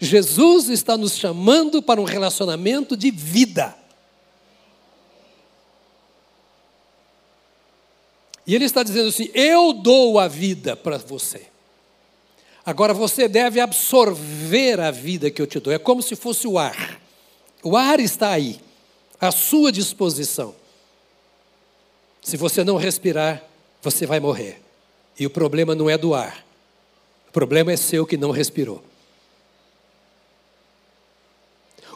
Jesus 0.00 0.68
está 0.68 0.96
nos 0.96 1.16
chamando 1.16 1.80
para 1.80 2.00
um 2.00 2.04
relacionamento 2.04 2.96
de 2.96 3.12
vida. 3.12 3.72
E 8.44 8.52
Ele 8.52 8.64
está 8.64 8.82
dizendo 8.82 9.10
assim: 9.10 9.30
Eu 9.32 9.72
dou 9.72 10.18
a 10.18 10.26
vida 10.26 10.74
para 10.74 10.98
você. 10.98 11.46
Agora 12.66 12.92
você 12.92 13.28
deve 13.28 13.60
absorver 13.60 14.80
a 14.80 14.90
vida 14.90 15.30
que 15.30 15.40
eu 15.40 15.46
te 15.46 15.60
dou. 15.60 15.72
É 15.72 15.78
como 15.78 16.02
se 16.02 16.16
fosse 16.16 16.48
o 16.48 16.58
ar. 16.58 17.00
O 17.62 17.76
ar 17.76 18.00
está 18.00 18.30
aí, 18.30 18.58
à 19.20 19.30
sua 19.30 19.70
disposição. 19.70 20.58
Se 22.22 22.36
você 22.36 22.62
não 22.62 22.76
respirar, 22.76 23.42
você 23.82 24.06
vai 24.06 24.20
morrer. 24.20 24.62
E 25.18 25.26
o 25.26 25.30
problema 25.30 25.74
não 25.74 25.88
é 25.88 25.96
do 25.96 26.14
ar. 26.14 26.44
O 27.28 27.32
problema 27.32 27.72
é 27.72 27.76
seu 27.76 28.06
que 28.06 28.16
não 28.16 28.30
respirou. 28.30 28.82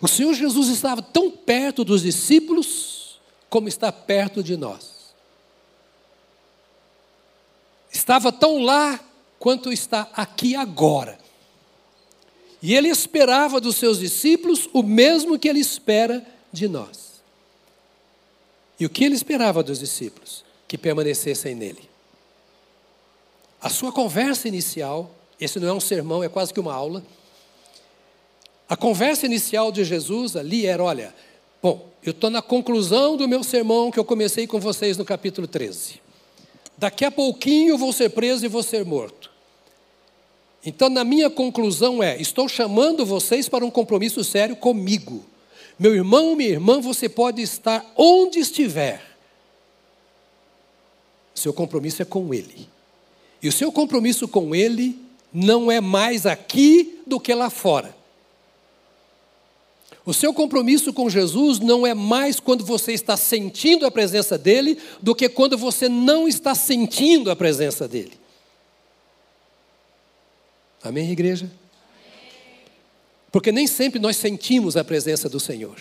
O 0.00 0.08
Senhor 0.08 0.34
Jesus 0.34 0.68
estava 0.68 1.00
tão 1.02 1.30
perto 1.30 1.84
dos 1.84 2.02
discípulos 2.02 3.20
como 3.48 3.68
está 3.68 3.90
perto 3.90 4.42
de 4.42 4.56
nós. 4.56 5.14
Estava 7.92 8.32
tão 8.32 8.62
lá 8.62 9.00
quanto 9.38 9.72
está 9.72 10.10
aqui 10.14 10.56
agora. 10.56 11.18
E 12.60 12.74
ele 12.74 12.88
esperava 12.88 13.60
dos 13.60 13.76
seus 13.76 13.98
discípulos 13.98 14.68
o 14.72 14.82
mesmo 14.82 15.38
que 15.38 15.48
ele 15.48 15.60
espera 15.60 16.26
de 16.52 16.66
nós. 16.66 17.13
E 18.78 18.86
o 18.86 18.90
que 18.90 19.04
ele 19.04 19.14
esperava 19.14 19.62
dos 19.62 19.78
discípulos? 19.78 20.44
Que 20.66 20.76
permanecessem 20.76 21.54
nele. 21.54 21.88
A 23.60 23.68
sua 23.70 23.92
conversa 23.92 24.48
inicial, 24.48 25.10
esse 25.40 25.58
não 25.58 25.68
é 25.68 25.72
um 25.72 25.80
sermão, 25.80 26.22
é 26.22 26.28
quase 26.28 26.52
que 26.52 26.60
uma 26.60 26.74
aula. 26.74 27.02
A 28.68 28.76
conversa 28.76 29.26
inicial 29.26 29.70
de 29.70 29.84
Jesus 29.84 30.36
ali 30.36 30.66
era: 30.66 30.82
olha, 30.82 31.14
bom, 31.62 31.88
eu 32.02 32.10
estou 32.10 32.30
na 32.30 32.42
conclusão 32.42 33.16
do 33.16 33.28
meu 33.28 33.42
sermão 33.42 33.90
que 33.90 33.98
eu 33.98 34.04
comecei 34.04 34.46
com 34.46 34.60
vocês 34.60 34.96
no 34.96 35.04
capítulo 35.04 35.46
13. 35.46 36.00
Daqui 36.76 37.04
a 37.04 37.10
pouquinho 37.10 37.70
eu 37.70 37.78
vou 37.78 37.92
ser 37.92 38.10
preso 38.10 38.44
e 38.44 38.48
vou 38.48 38.62
ser 38.62 38.84
morto. 38.84 39.30
Então, 40.66 40.88
na 40.88 41.04
minha 41.04 41.30
conclusão 41.30 42.02
é: 42.02 42.20
estou 42.20 42.48
chamando 42.48 43.06
vocês 43.06 43.48
para 43.48 43.64
um 43.64 43.70
compromisso 43.70 44.24
sério 44.24 44.56
comigo. 44.56 45.24
Meu 45.78 45.94
irmão, 45.94 46.36
minha 46.36 46.50
irmã, 46.50 46.80
você 46.80 47.08
pode 47.08 47.42
estar 47.42 47.84
onde 47.96 48.38
estiver. 48.38 49.02
Seu 51.34 51.52
compromisso 51.52 52.02
é 52.02 52.04
com 52.04 52.32
Ele. 52.32 52.68
E 53.42 53.48
o 53.48 53.52
seu 53.52 53.72
compromisso 53.72 54.28
com 54.28 54.54
Ele 54.54 54.98
não 55.32 55.70
é 55.70 55.80
mais 55.80 56.26
aqui 56.26 57.00
do 57.06 57.18
que 57.18 57.34
lá 57.34 57.50
fora. 57.50 57.94
O 60.06 60.12
seu 60.12 60.32
compromisso 60.34 60.92
com 60.92 61.08
Jesus 61.08 61.58
não 61.58 61.86
é 61.86 61.94
mais 61.94 62.38
quando 62.38 62.64
você 62.64 62.92
está 62.92 63.16
sentindo 63.16 63.86
a 63.86 63.90
presença 63.90 64.36
dele 64.36 64.78
do 65.00 65.14
que 65.14 65.28
quando 65.28 65.56
você 65.56 65.88
não 65.88 66.28
está 66.28 66.54
sentindo 66.54 67.30
a 67.30 67.36
presença 67.36 67.88
dele. 67.88 68.12
Amém, 70.82 71.10
igreja? 71.10 71.50
Porque 73.34 73.50
nem 73.50 73.66
sempre 73.66 73.98
nós 73.98 74.16
sentimos 74.16 74.76
a 74.76 74.84
presença 74.84 75.28
do 75.28 75.40
Senhor. 75.40 75.74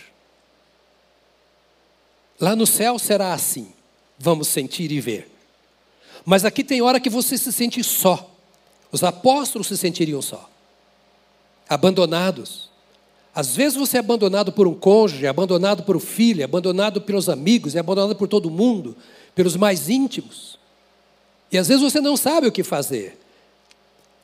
Lá 2.42 2.56
no 2.56 2.66
céu 2.66 2.98
será 2.98 3.32
assim, 3.32 3.68
vamos 4.18 4.48
sentir 4.48 4.92
e 4.92 5.00
ver. 5.00 5.30
Mas 6.26 6.46
aqui 6.46 6.64
tem 6.64 6.82
hora 6.82 7.00
que 7.00 7.12
você 7.12 7.38
se 7.38 7.54
sente 7.54 7.84
só. 7.84 8.28
Os 8.92 9.04
apóstolos 9.04 9.68
se 9.68 9.78
sentiriam 9.78 10.20
só, 10.20 10.50
abandonados. 11.70 12.72
Às 13.36 13.56
vezes 13.56 13.78
você 13.78 13.98
é 13.98 14.00
abandonado 14.00 14.52
por 14.52 14.68
um 14.68 14.74
cônjuge, 14.74 15.28
é 15.28 15.30
abandonado 15.30 15.84
por 15.84 15.96
um 15.96 16.00
filho, 16.00 16.42
é 16.42 16.46
abandonado 16.46 17.02
pelos 17.02 17.30
amigos, 17.30 17.76
é 17.76 17.80
abandonado 17.80 18.16
por 18.16 18.28
todo 18.28 18.50
mundo, 18.50 18.98
pelos 19.36 19.56
mais 19.56 19.90
íntimos. 19.90 20.58
E 21.52 21.58
às 21.60 21.68
vezes 21.68 21.84
você 21.84 22.02
não 22.02 22.18
sabe 22.18 22.48
o 22.48 22.52
que 22.52 22.64
fazer. 22.64 23.23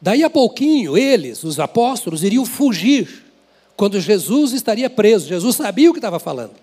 Daí 0.01 0.23
a 0.23 0.29
pouquinho, 0.29 0.97
eles, 0.97 1.43
os 1.43 1.59
apóstolos, 1.59 2.23
iriam 2.23 2.45
fugir 2.45 3.25
quando 3.75 3.99
Jesus 3.99 4.53
estaria 4.53 4.89
preso. 4.89 5.27
Jesus 5.27 5.55
sabia 5.55 5.89
o 5.89 5.93
que 5.93 5.99
estava 5.99 6.19
falando. 6.19 6.55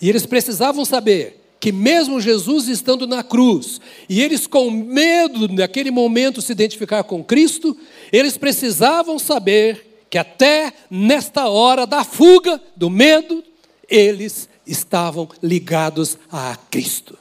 E 0.00 0.08
eles 0.08 0.26
precisavam 0.26 0.84
saber 0.84 1.40
que, 1.60 1.70
mesmo 1.70 2.20
Jesus 2.20 2.68
estando 2.68 3.06
na 3.06 3.22
cruz, 3.22 3.80
e 4.08 4.22
eles 4.22 4.46
com 4.46 4.70
medo 4.70 5.46
naquele 5.48 5.90
momento 5.90 6.40
se 6.40 6.52
identificar 6.52 7.04
com 7.04 7.22
Cristo, 7.22 7.76
eles 8.10 8.38
precisavam 8.38 9.18
saber 9.18 10.04
que 10.08 10.16
até 10.16 10.72
nesta 10.90 11.48
hora 11.48 11.86
da 11.86 12.02
fuga, 12.02 12.60
do 12.74 12.88
medo, 12.88 13.44
eles 13.88 14.48
estavam 14.66 15.28
ligados 15.42 16.16
a 16.32 16.56
Cristo. 16.70 17.19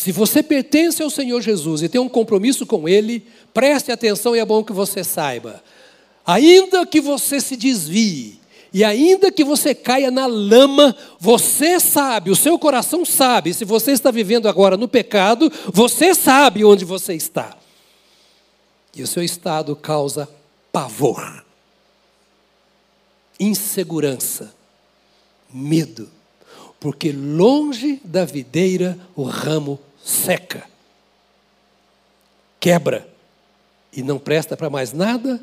Se 0.00 0.12
você 0.12 0.42
pertence 0.42 1.02
ao 1.02 1.10
Senhor 1.10 1.42
Jesus 1.42 1.82
e 1.82 1.88
tem 1.88 2.00
um 2.00 2.08
compromisso 2.08 2.64
com 2.64 2.88
Ele, 2.88 3.22
preste 3.52 3.92
atenção 3.92 4.34
e 4.34 4.38
é 4.38 4.44
bom 4.46 4.64
que 4.64 4.72
você 4.72 5.04
saiba. 5.04 5.62
Ainda 6.24 6.86
que 6.86 7.02
você 7.02 7.38
se 7.38 7.54
desvie, 7.54 8.40
e 8.72 8.82
ainda 8.82 9.30
que 9.30 9.44
você 9.44 9.74
caia 9.74 10.10
na 10.10 10.24
lama, 10.24 10.96
você 11.18 11.78
sabe, 11.78 12.30
o 12.30 12.34
seu 12.34 12.58
coração 12.58 13.04
sabe, 13.04 13.52
se 13.52 13.62
você 13.66 13.92
está 13.92 14.10
vivendo 14.10 14.48
agora 14.48 14.74
no 14.74 14.88
pecado, 14.88 15.52
você 15.70 16.14
sabe 16.14 16.64
onde 16.64 16.82
você 16.82 17.12
está. 17.12 17.54
E 18.96 19.02
o 19.02 19.06
seu 19.06 19.22
estado 19.22 19.76
causa 19.76 20.26
pavor, 20.72 21.44
insegurança, 23.38 24.50
medo, 25.52 26.08
porque 26.80 27.12
longe 27.12 28.00
da 28.02 28.24
videira 28.24 28.98
o 29.14 29.24
ramo 29.24 29.78
seca, 30.02 30.68
quebra 32.58 33.08
e 33.92 34.02
não 34.02 34.18
presta 34.18 34.56
para 34.56 34.70
mais 34.70 34.92
nada 34.92 35.42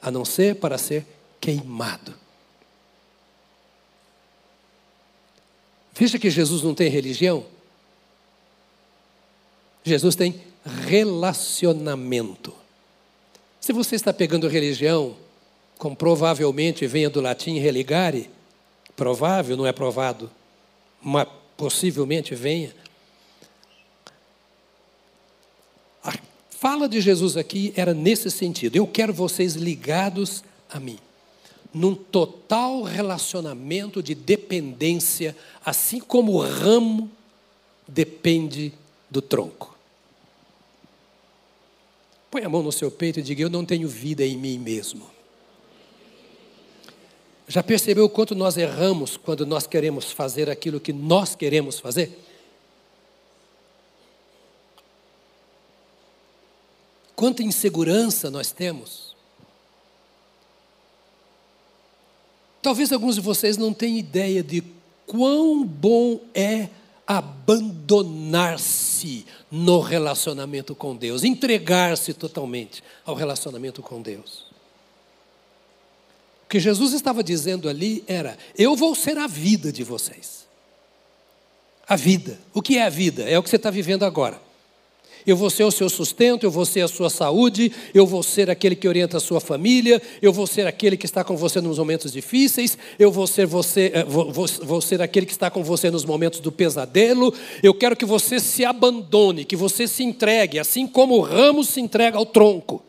a 0.00 0.10
não 0.10 0.24
ser 0.24 0.56
para 0.56 0.78
ser 0.78 1.06
queimado. 1.40 2.14
Veja 5.94 6.18
que 6.18 6.30
Jesus 6.30 6.62
não 6.62 6.74
tem 6.74 6.88
religião. 6.88 7.44
Jesus 9.82 10.14
tem 10.14 10.40
relacionamento. 10.86 12.54
Se 13.60 13.72
você 13.72 13.96
está 13.96 14.12
pegando 14.12 14.46
religião, 14.46 15.16
como 15.76 15.96
provavelmente 15.96 16.86
venha 16.86 17.10
do 17.10 17.20
latim 17.20 17.58
religare, 17.58 18.30
provável, 18.94 19.56
não 19.56 19.66
é 19.66 19.72
provado, 19.72 20.30
mas 21.02 21.26
possivelmente 21.56 22.34
venha. 22.34 22.74
A 26.02 26.12
fala 26.60 26.88
de 26.88 27.00
Jesus 27.00 27.36
aqui 27.36 27.72
era 27.76 27.94
nesse 27.94 28.30
sentido: 28.30 28.76
eu 28.76 28.86
quero 28.86 29.12
vocês 29.12 29.54
ligados 29.54 30.42
a 30.68 30.78
mim 30.78 30.98
num 31.72 31.94
total 31.94 32.82
relacionamento 32.82 34.02
de 34.02 34.14
dependência, 34.14 35.36
assim 35.64 36.00
como 36.00 36.32
o 36.32 36.40
ramo 36.40 37.10
depende 37.86 38.72
do 39.10 39.20
tronco. 39.20 39.76
Põe 42.30 42.44
a 42.44 42.48
mão 42.48 42.62
no 42.62 42.72
seu 42.72 42.90
peito 42.90 43.20
e 43.20 43.22
diga: 43.22 43.42
Eu 43.42 43.50
não 43.50 43.64
tenho 43.64 43.88
vida 43.88 44.24
em 44.24 44.36
mim 44.36 44.58
mesmo. 44.58 45.08
Já 47.46 47.62
percebeu 47.62 48.04
o 48.04 48.10
quanto 48.10 48.34
nós 48.34 48.58
erramos 48.58 49.16
quando 49.16 49.46
nós 49.46 49.66
queremos 49.66 50.12
fazer 50.12 50.50
aquilo 50.50 50.78
que 50.78 50.92
nós 50.92 51.34
queremos 51.34 51.80
fazer? 51.80 52.27
Quanta 57.18 57.42
insegurança 57.42 58.30
nós 58.30 58.52
temos. 58.52 59.16
Talvez 62.62 62.92
alguns 62.92 63.16
de 63.16 63.20
vocês 63.20 63.56
não 63.56 63.74
tenham 63.74 63.98
ideia 63.98 64.40
de 64.40 64.62
quão 65.04 65.64
bom 65.66 66.20
é 66.32 66.68
abandonar-se 67.04 67.66
no 69.50 69.80
relacionamento 69.80 70.76
com 70.76 70.94
Deus, 70.94 71.24
entregar-se 71.24 72.14
totalmente 72.14 72.84
ao 73.04 73.16
relacionamento 73.16 73.82
com 73.82 74.00
Deus. 74.00 74.46
O 76.44 76.48
que 76.48 76.60
Jesus 76.60 76.92
estava 76.92 77.24
dizendo 77.24 77.68
ali 77.68 78.04
era: 78.06 78.38
Eu 78.56 78.76
vou 78.76 78.94
ser 78.94 79.18
a 79.18 79.26
vida 79.26 79.72
de 79.72 79.82
vocês. 79.82 80.46
A 81.84 81.96
vida. 81.96 82.38
O 82.54 82.62
que 82.62 82.78
é 82.78 82.86
a 82.86 82.88
vida? 82.88 83.28
É 83.28 83.36
o 83.36 83.42
que 83.42 83.50
você 83.50 83.56
está 83.56 83.70
vivendo 83.70 84.04
agora 84.04 84.46
eu 85.30 85.36
vou 85.36 85.50
ser 85.50 85.64
o 85.64 85.70
seu 85.70 85.90
sustento, 85.90 86.44
eu 86.44 86.50
vou 86.50 86.64
ser 86.64 86.80
a 86.80 86.88
sua 86.88 87.10
saúde, 87.10 87.70
eu 87.92 88.06
vou 88.06 88.22
ser 88.22 88.48
aquele 88.48 88.74
que 88.74 88.88
orienta 88.88 89.18
a 89.18 89.20
sua 89.20 89.40
família, 89.40 90.00
eu 90.22 90.32
vou 90.32 90.46
ser 90.46 90.66
aquele 90.66 90.96
que 90.96 91.04
está 91.04 91.22
com 91.22 91.36
você 91.36 91.60
nos 91.60 91.78
momentos 91.78 92.10
difíceis, 92.10 92.78
eu 92.98 93.12
vou 93.12 93.26
ser 93.26 93.46
você, 93.46 93.92
eh, 93.94 94.04
vou, 94.04 94.32
vou, 94.32 94.46
vou 94.62 94.80
ser 94.80 95.02
aquele 95.02 95.26
que 95.26 95.32
está 95.32 95.50
com 95.50 95.62
você 95.62 95.90
nos 95.90 96.06
momentos 96.06 96.40
do 96.40 96.50
pesadelo. 96.50 97.34
Eu 97.62 97.74
quero 97.74 97.94
que 97.94 98.06
você 98.06 98.40
se 98.40 98.64
abandone, 98.64 99.44
que 99.44 99.54
você 99.54 99.86
se 99.86 100.02
entregue, 100.02 100.58
assim 100.58 100.86
como 100.86 101.16
o 101.16 101.20
ramo 101.20 101.62
se 101.62 101.78
entrega 101.78 102.16
ao 102.16 102.24
tronco. 102.24 102.82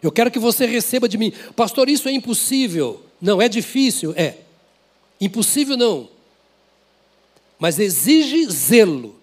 Eu 0.00 0.12
quero 0.12 0.30
que 0.30 0.38
você 0.38 0.64
receba 0.64 1.08
de 1.08 1.18
mim, 1.18 1.32
pastor, 1.56 1.88
isso 1.88 2.08
é 2.08 2.12
impossível. 2.12 3.02
Não, 3.20 3.42
é 3.42 3.48
difícil, 3.48 4.14
é. 4.16 4.34
Impossível 5.20 5.76
não. 5.76 6.08
Mas 7.58 7.80
exige 7.80 8.44
zelo 8.48 9.16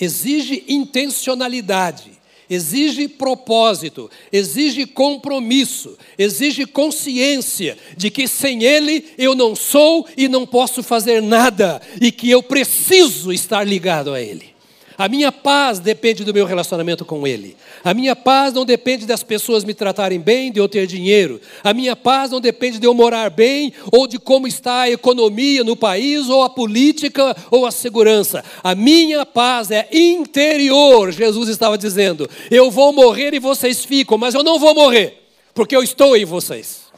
exige 0.00 0.64
intencionalidade, 0.68 2.12
exige 2.48 3.08
propósito, 3.08 4.10
exige 4.32 4.86
compromisso, 4.86 5.96
exige 6.16 6.64
consciência 6.66 7.76
de 7.96 8.10
que 8.10 8.26
sem 8.26 8.62
Ele 8.64 9.04
eu 9.18 9.34
não 9.34 9.54
sou 9.54 10.06
e 10.16 10.28
não 10.28 10.46
posso 10.46 10.82
fazer 10.82 11.20
nada 11.20 11.80
e 12.00 12.10
que 12.10 12.30
eu 12.30 12.42
preciso 12.42 13.32
estar 13.32 13.64
ligado 13.64 14.14
a 14.14 14.20
Ele. 14.20 14.57
A 14.98 15.08
minha 15.08 15.30
paz 15.30 15.78
depende 15.78 16.24
do 16.24 16.34
meu 16.34 16.44
relacionamento 16.44 17.04
com 17.04 17.24
Ele. 17.24 17.56
A 17.84 17.94
minha 17.94 18.16
paz 18.16 18.52
não 18.52 18.64
depende 18.64 19.06
das 19.06 19.22
pessoas 19.22 19.62
me 19.62 19.72
tratarem 19.72 20.18
bem, 20.18 20.50
de 20.50 20.58
eu 20.58 20.68
ter 20.68 20.88
dinheiro. 20.88 21.40
A 21.62 21.72
minha 21.72 21.94
paz 21.94 22.32
não 22.32 22.40
depende 22.40 22.80
de 22.80 22.86
eu 22.86 22.92
morar 22.92 23.30
bem 23.30 23.72
ou 23.92 24.08
de 24.08 24.18
como 24.18 24.48
está 24.48 24.80
a 24.80 24.90
economia 24.90 25.62
no 25.62 25.76
país, 25.76 26.28
ou 26.28 26.42
a 26.42 26.50
política, 26.50 27.36
ou 27.48 27.64
a 27.64 27.70
segurança. 27.70 28.44
A 28.60 28.74
minha 28.74 29.24
paz 29.24 29.70
é 29.70 29.88
interior, 29.92 31.12
Jesus 31.12 31.48
estava 31.48 31.78
dizendo. 31.78 32.28
Eu 32.50 32.68
vou 32.68 32.92
morrer 32.92 33.32
e 33.34 33.38
vocês 33.38 33.84
ficam, 33.84 34.18
mas 34.18 34.34
eu 34.34 34.42
não 34.42 34.58
vou 34.58 34.74
morrer, 34.74 35.22
porque 35.54 35.76
eu 35.76 35.82
estou 35.84 36.16
em 36.16 36.24
vocês. 36.24 36.88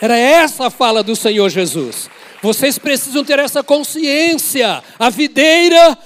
Era 0.00 0.16
essa 0.16 0.66
a 0.66 0.70
fala 0.70 1.02
do 1.02 1.16
Senhor 1.16 1.48
Jesus. 1.48 2.08
Vocês 2.42 2.78
precisam 2.78 3.24
ter 3.24 3.38
essa 3.38 3.62
consciência. 3.62 4.82
A 4.98 5.10
videira 5.10 5.98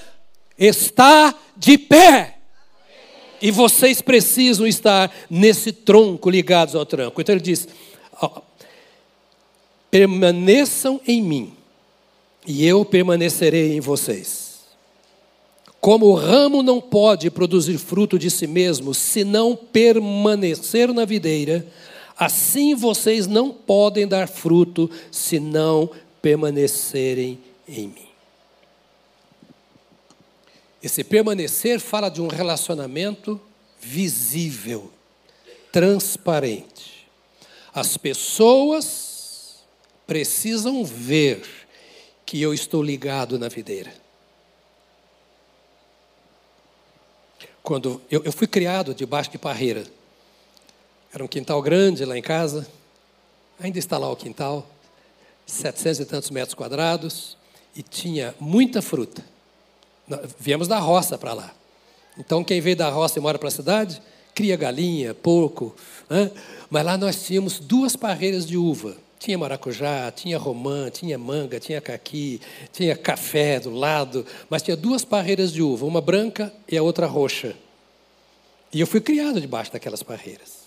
está 0.59 1.35
de 1.57 1.77
pé. 1.77 2.38
E 3.40 3.51
vocês 3.51 4.01
precisam 4.01 4.66
estar 4.66 5.12
nesse 5.29 5.73
tronco 5.73 6.31
ligados 6.31 6.75
ao 6.75 6.87
tronco. 6.87 7.21
Então 7.21 7.35
ele 7.35 7.42
diz: 7.42 7.66
permaneçam 9.90 11.01
em 11.07 11.21
mim, 11.21 11.53
e 12.47 12.64
eu 12.64 12.85
permanecerei 12.85 13.77
em 13.77 13.81
vocês. 13.81 14.61
Como 15.81 16.07
o 16.07 16.14
ramo 16.14 16.62
não 16.62 16.81
pode 16.81 17.29
produzir 17.31 17.77
fruto 17.77 18.16
de 18.16 18.31
si 18.31 18.47
mesmo 18.47 18.95
se 18.95 19.25
não 19.25 19.57
permanecer 19.57 20.95
na 20.95 21.05
videira, 21.05 21.66
assim 22.16 22.77
vocês 22.77 23.27
não 23.27 23.51
podem 23.51 24.07
dar 24.07 24.29
fruto 24.29 24.88
se 25.11 25.40
não 25.40 25.90
permanecerem 26.23 27.39
em 27.69 27.89
mim. 27.89 28.09
Esse 30.83 31.05
permanecer 31.05 31.79
fala 31.81 32.09
de 32.09 32.23
um 32.23 32.29
relacionamento 32.29 33.41
visível, 33.81 34.93
transparente. 35.71 37.09
As 37.75 37.97
pessoas 37.97 39.63
precisam 40.07 40.85
ver 40.85 41.45
que 42.25 42.41
eu 42.41 42.55
estou 42.55 42.83
ligado 42.83 43.39
na 43.39 43.49
videira. 43.49 43.93
Quando 47.62 48.03
eu, 48.11 48.23
eu 48.25 48.33
fui 48.33 48.47
criado 48.47 48.95
debaixo 48.95 49.31
de 49.31 49.39
parreira, 49.39 49.85
era 51.12 51.23
um 51.23 51.29
quintal 51.29 51.61
grande 51.62 52.05
lá 52.05 52.16
em 52.16 52.23
casa, 52.23 52.66
ainda 53.61 53.79
está 53.79 53.99
lá 53.99 54.11
o 54.11 54.16
quintal. 54.16 54.66
700 55.53 56.00
e 56.00 56.05
tantos 56.05 56.30
metros 56.30 56.55
quadrados 56.55 57.36
e 57.76 57.82
tinha 57.82 58.34
muita 58.40 58.80
fruta. 58.80 59.24
Viemos 60.38 60.68
da 60.68 60.78
roça 60.78 61.16
para 61.16 61.32
lá. 61.32 61.55
Então, 62.18 62.44
quem 62.44 62.61
veio 62.61 62.76
da 62.76 62.88
roça 62.88 63.18
e 63.18 63.22
mora 63.22 63.38
para 63.38 63.48
a 63.48 63.53
cidade, 63.53 64.03
cria 64.34 64.57
galinha, 64.57 65.14
porco. 65.14 65.74
Né? 66.09 66.30
Mas 66.68 66.84
lá 66.84 66.96
nós 66.96 67.24
tínhamos 67.24 67.59
duas 67.59 67.96
parreiras 67.96 68.46
de 68.46 68.57
uva. 68.57 68.96
Tinha 69.18 69.38
maracujá, 69.38 70.11
tinha 70.11 70.36
romã, 70.36 70.90
tinha 70.90 71.16
manga, 71.16 71.61
tinha 71.61 71.80
caqui, 71.80 72.40
tinha 72.72 72.96
café 72.96 73.61
do 73.61 73.70
lado, 73.70 74.26
mas 74.50 74.62
tinha 74.62 74.76
duas 74.76 75.05
parreiras 75.05 75.53
de 75.53 75.62
uva, 75.62 75.86
uma 75.86 76.00
branca 76.00 76.53
e 76.68 76.76
a 76.76 76.82
outra 76.82 77.07
roxa. 77.07 77.55
E 78.72 78.80
eu 78.80 78.86
fui 78.86 79.00
criado 79.00 79.40
debaixo 79.40 79.72
daquelas 79.72 80.03
parreiras. 80.03 80.62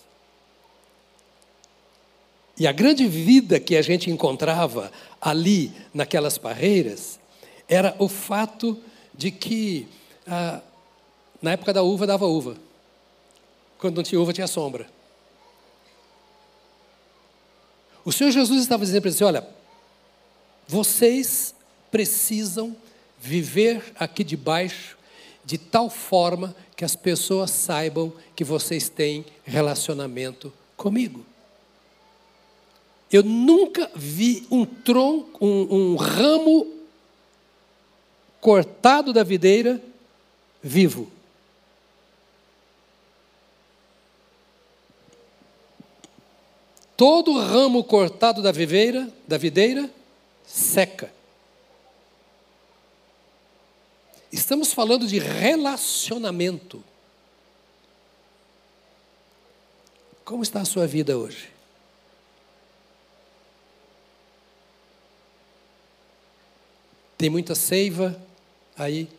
E 2.58 2.66
a 2.66 2.72
grande 2.72 3.08
vida 3.08 3.60
que 3.60 3.76
a 3.76 3.82
gente 3.82 4.10
encontrava 4.10 4.92
ali, 5.20 5.72
naquelas 5.94 6.38
parreiras, 6.38 7.20
era 7.68 7.96
o 8.00 8.08
fato 8.08 8.80
de 9.14 9.30
que, 9.30 9.88
ah, 10.26 10.62
na 11.42 11.52
época 11.52 11.74
da 11.74 11.84
uva, 11.84 12.08
dava 12.08 12.26
uva. 12.26 12.56
Quando 13.78 13.98
não 13.98 14.04
tinha 14.04 14.22
uva, 14.22 14.32
tinha 14.32 14.48
sombra. 14.48 14.88
O 18.06 18.12
Senhor 18.12 18.32
Jesus 18.32 18.62
estava 18.62 18.86
dizendo 18.86 19.02
para 19.02 19.10
eles: 19.10 19.22
olha, 19.22 19.48
vocês 20.68 21.54
precisam 21.92 22.76
viver 23.20 23.94
aqui 23.98 24.24
debaixo 24.24 24.98
de 25.44 25.58
tal 25.58 25.90
forma 25.90 26.56
que 26.76 26.86
as 26.86 26.96
pessoas 26.96 27.52
saibam 27.52 28.14
que 28.36 28.44
vocês 28.44 28.90
têm 28.90 29.26
relacionamento 29.44 30.54
comigo. 30.78 31.26
Eu 33.16 33.24
nunca 33.24 33.90
vi 33.96 34.46
um 34.52 34.66
tronco, 34.66 35.46
um, 35.46 35.94
um 35.94 35.96
ramo 35.96 36.68
cortado 38.42 39.14
da 39.14 39.24
videira 39.24 39.82
vivo. 40.62 41.10
Todo 46.98 47.40
ramo 47.40 47.86
cortado 47.86 48.42
da 48.42 48.52
viveira, 48.52 49.10
da 49.26 49.38
videira, 49.38 49.90
seca. 50.46 51.10
Estamos 54.30 54.74
falando 54.74 55.08
de 55.08 55.20
relacionamento. 55.20 56.84
Como 60.26 60.44
está 60.44 60.60
a 60.60 60.66
sua 60.66 60.86
vida 60.86 61.18
hoje? 61.18 61.55
Tem 67.18 67.30
muita 67.30 67.56
seiva 67.56 68.20
aí? 68.78 69.10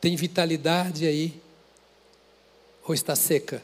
Tem 0.00 0.14
vitalidade 0.14 1.06
aí? 1.06 1.40
Ou 2.86 2.94
está 2.94 3.16
seca? 3.16 3.62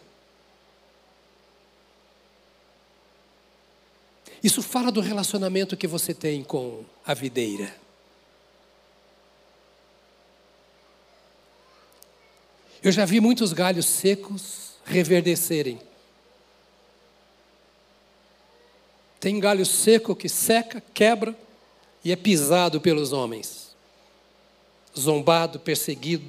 Isso 4.43 4.61
fala 4.61 4.91
do 4.91 5.01
relacionamento 5.01 5.77
que 5.77 5.87
você 5.87 6.13
tem 6.13 6.43
com 6.43 6.85
a 7.07 7.15
videira. 7.15 7.73
Eu 12.83 12.91
já 12.91 13.05
vi 13.05 13.21
muitos 13.21 13.53
galhos 13.53 13.87
secos 13.87 14.73
reverdecerem. 14.85 15.81
Tem 19.21 19.39
galho 19.39 19.65
seco 19.65 20.17
que 20.17 20.29
seca, 20.29 20.83
quebra 20.93 21.37
e 22.05 22.13
é 22.13 22.17
pisado 22.17 22.81
pelos 22.81 23.13
homens. 23.13 23.75
Zombado, 24.99 25.59
perseguido. 25.59 26.25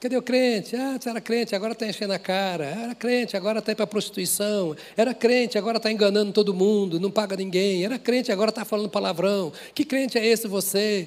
Cadê 0.00 0.16
o 0.16 0.22
crente? 0.22 0.74
Ah, 0.76 0.96
você 0.98 1.10
era 1.10 1.20
crente, 1.20 1.54
agora 1.54 1.74
está 1.74 1.86
enchendo 1.86 2.14
a 2.14 2.18
cara. 2.18 2.64
Era 2.64 2.94
crente, 2.94 3.36
agora 3.36 3.58
está 3.58 3.72
indo 3.72 3.76
para 3.76 3.84
a 3.84 3.86
prostituição. 3.86 4.74
Era 4.96 5.12
crente, 5.12 5.58
agora 5.58 5.76
está 5.76 5.92
enganando 5.92 6.32
todo 6.32 6.54
mundo, 6.54 6.98
não 6.98 7.10
paga 7.10 7.36
ninguém. 7.36 7.84
Era 7.84 7.98
crente, 7.98 8.32
agora 8.32 8.48
está 8.48 8.64
falando 8.64 8.88
palavrão. 8.88 9.52
Que 9.74 9.84
crente 9.84 10.16
é 10.16 10.26
esse 10.26 10.48
você? 10.48 11.06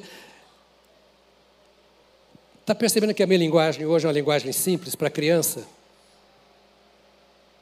Está 2.61 2.75
percebendo 2.75 3.15
que 3.15 3.23
a 3.23 3.27
minha 3.27 3.39
linguagem 3.39 3.85
hoje 3.85 4.05
é 4.05 4.07
uma 4.07 4.13
linguagem 4.13 4.51
simples 4.51 4.93
para 4.93 5.09
criança? 5.09 5.65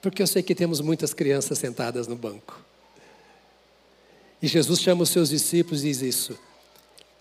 Porque 0.01 0.21
eu 0.21 0.27
sei 0.27 0.43
que 0.43 0.53
temos 0.53 0.81
muitas 0.81 1.13
crianças 1.13 1.57
sentadas 1.57 2.07
no 2.07 2.15
banco. 2.15 2.61
E 4.41 4.47
Jesus 4.47 4.79
chama 4.79 5.03
os 5.03 5.09
seus 5.09 5.29
discípulos 5.29 5.83
e 5.83 5.87
diz 5.87 6.01
isso. 6.01 6.37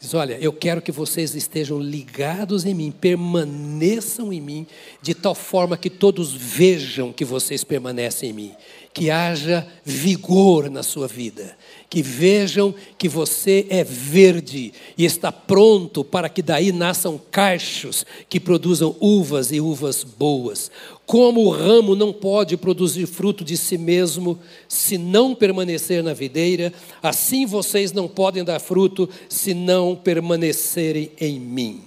Diz: 0.01 0.15
Olha, 0.15 0.39
eu 0.41 0.53
quero 0.53 0.81
que 0.81 0.91
vocês 0.91 1.35
estejam 1.35 1.79
ligados 1.79 2.65
em 2.65 2.73
mim, 2.73 2.91
permaneçam 2.91 4.33
em 4.33 4.41
mim, 4.41 4.67
de 5.03 5.15
tal 5.15 5.35
forma 5.35 5.77
que 5.77 5.91
todos 5.91 6.33
vejam 6.33 7.13
que 7.13 7.25
vocês 7.25 7.63
permanecem 7.63 8.31
em 8.31 8.33
mim 8.33 8.53
que 8.93 9.11
haja 9.11 9.67
vigor 9.85 10.69
na 10.69 10.83
sua 10.83 11.07
vida, 11.07 11.57
que 11.89 12.03
vejam 12.03 12.75
que 12.99 13.09
você 13.09 13.67
é 13.71 13.85
verde 13.85 14.73
e 14.99 15.05
está 15.05 15.31
pronto 15.31 16.05
para 16.05 16.29
que 16.29 16.43
daí 16.43 16.73
nasçam 16.73 17.21
cachos 17.31 18.05
que 18.29 18.41
produzam 18.41 18.97
uvas 19.01 19.53
e 19.53 19.61
uvas 19.61 20.03
boas. 20.03 20.71
Como 21.11 21.41
o 21.41 21.51
ramo 21.51 21.97
não 21.97 22.13
pode 22.13 22.57
produzir 22.57 23.05
fruto 23.05 23.43
de 23.43 23.57
si 23.57 23.77
mesmo 23.77 24.39
se 24.69 24.97
não 24.97 25.35
permanecer 25.35 26.05
na 26.05 26.13
videira, 26.13 26.73
assim 27.03 27.45
vocês 27.47 27.91
não 27.91 28.07
podem 28.07 28.45
dar 28.45 28.61
fruto 28.61 29.11
se 29.29 29.53
não 29.53 29.97
permanecerem 29.97 31.11
em 31.21 31.41
mim. 31.41 31.83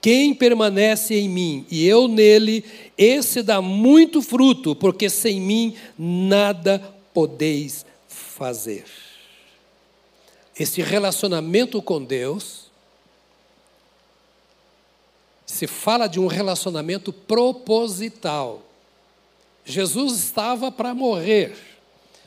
Quem 0.00 0.32
permanece 0.32 1.16
em 1.16 1.28
mim 1.28 1.66
e 1.70 1.86
eu 1.86 2.08
nele, 2.08 2.64
esse 2.96 3.42
dá 3.42 3.60
muito 3.60 4.22
fruto, 4.22 4.74
porque 4.74 5.10
sem 5.10 5.38
mim 5.38 5.74
nada 5.98 6.82
podeis 7.12 7.84
fazer. 8.08 8.84
Esse 10.58 10.80
relacionamento 10.80 11.82
com 11.82 12.02
Deus 12.02 12.65
se 15.56 15.66
fala 15.66 16.06
de 16.06 16.20
um 16.20 16.26
relacionamento 16.26 17.12
proposital. 17.12 18.62
Jesus 19.64 20.18
estava 20.18 20.70
para 20.70 20.94
morrer, 20.94 21.56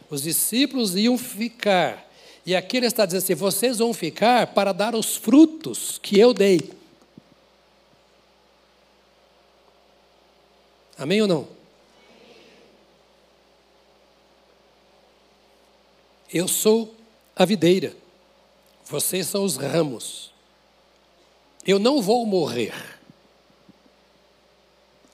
os 0.10 0.24
discípulos 0.24 0.96
iam 0.96 1.18
ficar, 1.18 2.10
e 2.46 2.56
aqui 2.56 2.78
ele 2.78 2.88
está 2.88 3.06
dizendo 3.06 3.24
assim: 3.24 3.36
vocês 3.36 3.78
vão 3.78 3.94
ficar 3.94 4.48
para 4.48 4.74
dar 4.74 4.96
os 4.96 5.16
frutos 5.16 6.00
que 6.00 6.20
eu 6.20 6.34
dei. 6.34 6.72
Amém 10.98 11.22
ou 11.22 11.28
não? 11.28 11.48
Eu 16.34 16.48
sou 16.48 16.94
a 17.36 17.46
videira, 17.46 17.96
vocês 18.86 19.28
são 19.28 19.46
os 19.46 19.56
ramos. 19.56 20.32
Eu 21.66 21.78
não 21.78 22.02
vou 22.02 22.26
morrer. 22.26 22.99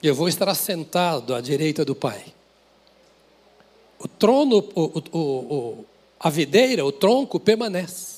Eu 0.01 0.13
vou 0.13 0.27
estar 0.27 0.47
assentado 0.49 1.33
à 1.33 1.41
direita 1.41 1.83
do 1.83 1.95
Pai. 1.95 2.25
O 3.97 4.07
trono, 4.07 4.57
o, 4.75 4.81
o, 4.81 5.19
o, 5.19 5.85
a 6.19 6.29
videira, 6.29 6.85
o 6.85 6.91
tronco 6.91 7.39
permanece. 7.39 8.15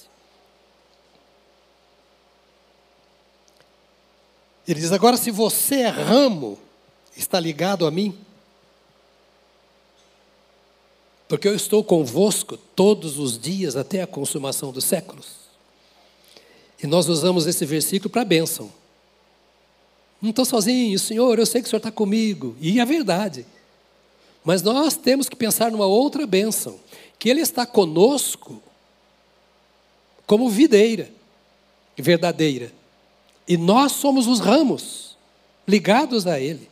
Ele 4.67 4.81
diz: 4.81 4.91
agora, 4.91 5.15
se 5.15 5.31
você 5.31 5.81
é 5.81 5.87
ramo, 5.87 6.59
está 7.15 7.39
ligado 7.39 7.85
a 7.85 7.91
mim? 7.91 8.17
Porque 11.27 11.47
eu 11.47 11.55
estou 11.55 11.83
convosco 11.83 12.57
todos 12.57 13.17
os 13.19 13.37
dias 13.37 13.75
até 13.75 14.01
a 14.01 14.07
consumação 14.07 14.71
dos 14.71 14.83
séculos. 14.83 15.47
E 16.81 16.87
nós 16.87 17.07
usamos 17.07 17.47
esse 17.47 17.65
versículo 17.65 18.09
para 18.09 18.23
bênção. 18.23 18.71
Não 20.21 20.31
estou 20.31 20.45
sozinho, 20.45 20.97
Senhor, 20.97 21.37
eu 21.37 21.45
sei 21.45 21.61
que 21.61 21.67
o 21.67 21.69
Senhor 21.69 21.77
está 21.79 21.91
comigo. 21.91 22.55
E 22.59 22.79
é 22.79 22.85
verdade. 22.85 23.45
Mas 24.43 24.61
nós 24.61 24.95
temos 24.95 25.29
que 25.29 25.35
pensar 25.35 25.71
numa 25.71 25.85
outra 25.85 26.25
bênção: 26.25 26.79
que 27.19 27.29
Ele 27.29 27.41
está 27.41 27.65
conosco 27.65 28.61
como 30.25 30.49
videira 30.49 31.09
verdadeira. 31.97 32.71
E 33.47 33.57
nós 33.57 33.93
somos 33.93 34.27
os 34.27 34.39
ramos 34.39 35.17
ligados 35.67 36.27
a 36.27 36.39
Ele 36.39 36.69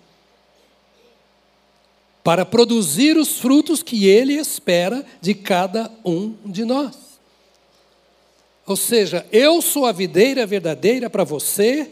para 2.24 2.44
produzir 2.44 3.18
os 3.18 3.38
frutos 3.38 3.84
que 3.84 4.08
Ele 4.08 4.34
espera 4.34 5.06
de 5.22 5.36
cada 5.36 5.92
um 6.04 6.36
de 6.46 6.66
nós. 6.66 6.96
Ou 8.66 8.76
seja, 8.76 9.26
eu 9.32 9.62
sou 9.62 9.86
a 9.86 9.92
videira 9.92 10.46
verdadeira 10.46 11.08
para 11.08 11.24
você, 11.24 11.92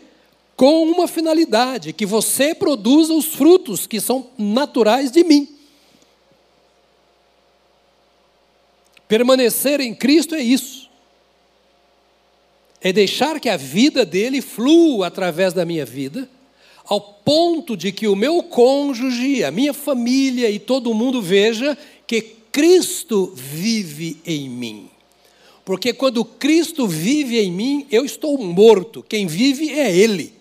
com 0.56 0.84
uma 0.84 1.08
finalidade: 1.08 1.94
que 1.94 2.06
você 2.06 2.54
produza 2.54 3.14
os 3.14 3.26
frutos 3.26 3.88
que 3.88 4.00
são 4.00 4.28
naturais 4.38 5.12
de 5.12 5.24
mim. 5.24 5.48
Permanecer 9.08 9.80
em 9.80 9.94
Cristo 9.94 10.36
é 10.36 10.42
isso. 10.42 10.90
É 12.82 12.92
deixar 12.92 13.40
que 13.40 13.48
a 13.48 13.56
vida 13.56 14.06
dele 14.06 14.42
flua 14.42 15.08
através 15.08 15.54
da 15.54 15.64
minha 15.64 15.86
vida 15.86 16.30
ao 16.86 17.00
ponto 17.00 17.78
de 17.78 17.92
que 17.92 18.08
o 18.08 18.16
meu 18.16 18.44
cônjuge, 18.44 19.44
a 19.44 19.52
minha 19.52 19.74
família 19.74 20.50
e 20.50 20.60
todo 20.60 20.94
mundo 20.94 21.22
veja 21.22 21.78
que 22.06 22.22
Cristo 22.52 23.32
vive 23.36 24.18
em 24.26 24.50
mim. 24.50 24.90
Porque 25.64 25.94
quando 25.94 26.26
Cristo 26.26 26.88
vive 26.88 27.40
em 27.40 27.52
mim, 27.52 27.88
eu 27.90 28.04
estou 28.04 28.38
morto, 28.38 29.04
quem 29.08 29.26
vive 29.26 29.72
é 29.72 29.96
Ele. 29.96 30.34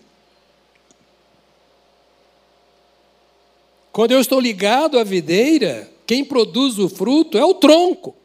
Quando 3.93 4.11
eu 4.11 4.19
estou 4.19 4.39
ligado 4.39 4.97
à 4.97 5.03
videira, 5.03 5.87
quem 6.07 6.25
produz 6.25 6.79
o 6.79 6.89
fruto 6.89 7.37
é 7.37 7.45
o 7.45 7.53
tronco. 7.53 8.15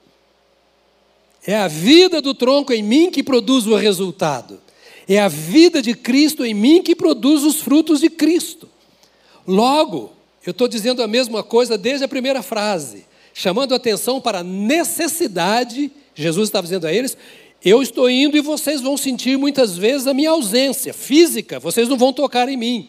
É 1.46 1.54
a 1.54 1.68
vida 1.68 2.22
do 2.22 2.34
tronco 2.34 2.72
em 2.72 2.82
mim 2.82 3.10
que 3.10 3.22
produz 3.22 3.66
o 3.66 3.76
resultado. 3.76 4.58
É 5.06 5.20
a 5.20 5.28
vida 5.28 5.82
de 5.82 5.94
Cristo 5.94 6.42
em 6.42 6.54
mim 6.54 6.82
que 6.82 6.96
produz 6.96 7.44
os 7.44 7.60
frutos 7.60 8.00
de 8.00 8.08
Cristo. 8.08 8.66
Logo, 9.46 10.10
eu 10.44 10.52
estou 10.52 10.66
dizendo 10.66 11.02
a 11.02 11.06
mesma 11.06 11.42
coisa 11.42 11.76
desde 11.76 12.02
a 12.02 12.08
primeira 12.08 12.42
frase, 12.42 13.04
chamando 13.34 13.74
atenção 13.74 14.22
para 14.22 14.38
a 14.38 14.44
necessidade, 14.44 15.92
Jesus 16.14 16.48
estava 16.48 16.66
dizendo 16.66 16.86
a 16.86 16.92
eles, 16.92 17.16
Eu 17.62 17.82
estou 17.82 18.08
indo 18.08 18.36
e 18.36 18.40
vocês 18.40 18.80
vão 18.80 18.96
sentir 18.96 19.36
muitas 19.36 19.76
vezes 19.76 20.06
a 20.06 20.14
minha 20.14 20.30
ausência 20.30 20.94
física, 20.94 21.60
vocês 21.60 21.88
não 21.88 21.98
vão 21.98 22.12
tocar 22.12 22.48
em 22.48 22.56
mim, 22.56 22.88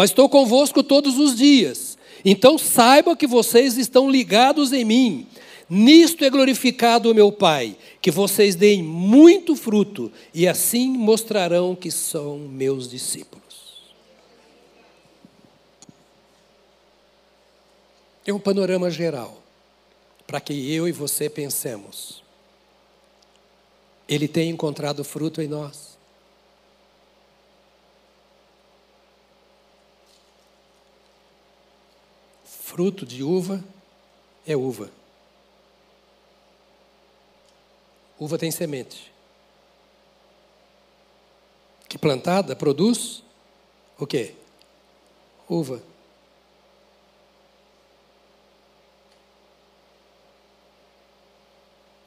mas 0.00 0.08
estou 0.08 0.30
convosco 0.30 0.82
todos 0.82 1.18
os 1.18 1.36
dias. 1.36 1.98
Então 2.24 2.56
saiba 2.56 3.14
que 3.14 3.26
vocês 3.26 3.76
estão 3.76 4.10
ligados 4.10 4.72
em 4.72 4.82
mim. 4.82 5.26
Nisto 5.68 6.24
é 6.24 6.30
glorificado 6.30 7.10
o 7.10 7.14
meu 7.14 7.30
Pai, 7.30 7.76
que 8.00 8.10
vocês 8.10 8.54
deem 8.54 8.82
muito 8.82 9.54
fruto 9.54 10.10
e 10.32 10.48
assim 10.48 10.88
mostrarão 10.88 11.76
que 11.76 11.90
são 11.90 12.38
meus 12.38 12.88
discípulos. 12.88 13.92
É 18.26 18.32
um 18.32 18.40
panorama 18.40 18.90
geral 18.90 19.42
para 20.26 20.40
que 20.40 20.72
eu 20.72 20.88
e 20.88 20.92
você 20.92 21.28
pensemos. 21.28 22.22
Ele 24.08 24.26
tem 24.26 24.48
encontrado 24.48 25.04
fruto 25.04 25.42
em 25.42 25.46
nós. 25.46 25.89
Fruto 32.70 33.04
de 33.04 33.24
uva 33.24 33.64
é 34.46 34.54
uva. 34.54 34.92
Uva 38.16 38.38
tem 38.38 38.52
semente. 38.52 39.12
Que 41.88 41.98
plantada 41.98 42.54
produz 42.54 43.24
o 43.98 44.06
quê? 44.06 44.36
Uva. 45.48 45.82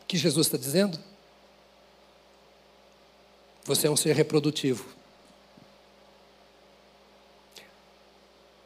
que 0.08 0.18
Jesus 0.18 0.48
está 0.48 0.58
dizendo? 0.58 0.98
Você 3.66 3.88
é 3.88 3.92
um 3.92 3.98
ser 3.98 4.16
reprodutivo. 4.16 5.03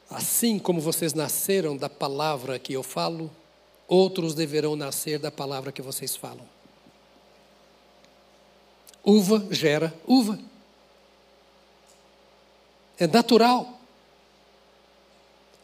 Assim 0.09 0.57
como 0.57 0.79
vocês 0.79 1.13
nasceram 1.13 1.75
da 1.75 1.89
palavra 1.89 2.57
que 2.57 2.73
eu 2.73 2.81
falo, 2.81 3.29
outros 3.87 4.33
deverão 4.33 4.75
nascer 4.75 5.19
da 5.19 5.31
palavra 5.31 5.71
que 5.71 5.81
vocês 5.81 6.15
falam. 6.15 6.45
Uva 9.03 9.47
gera 9.51 9.93
uva. 10.05 10.37
É 12.99 13.07
natural. 13.07 13.79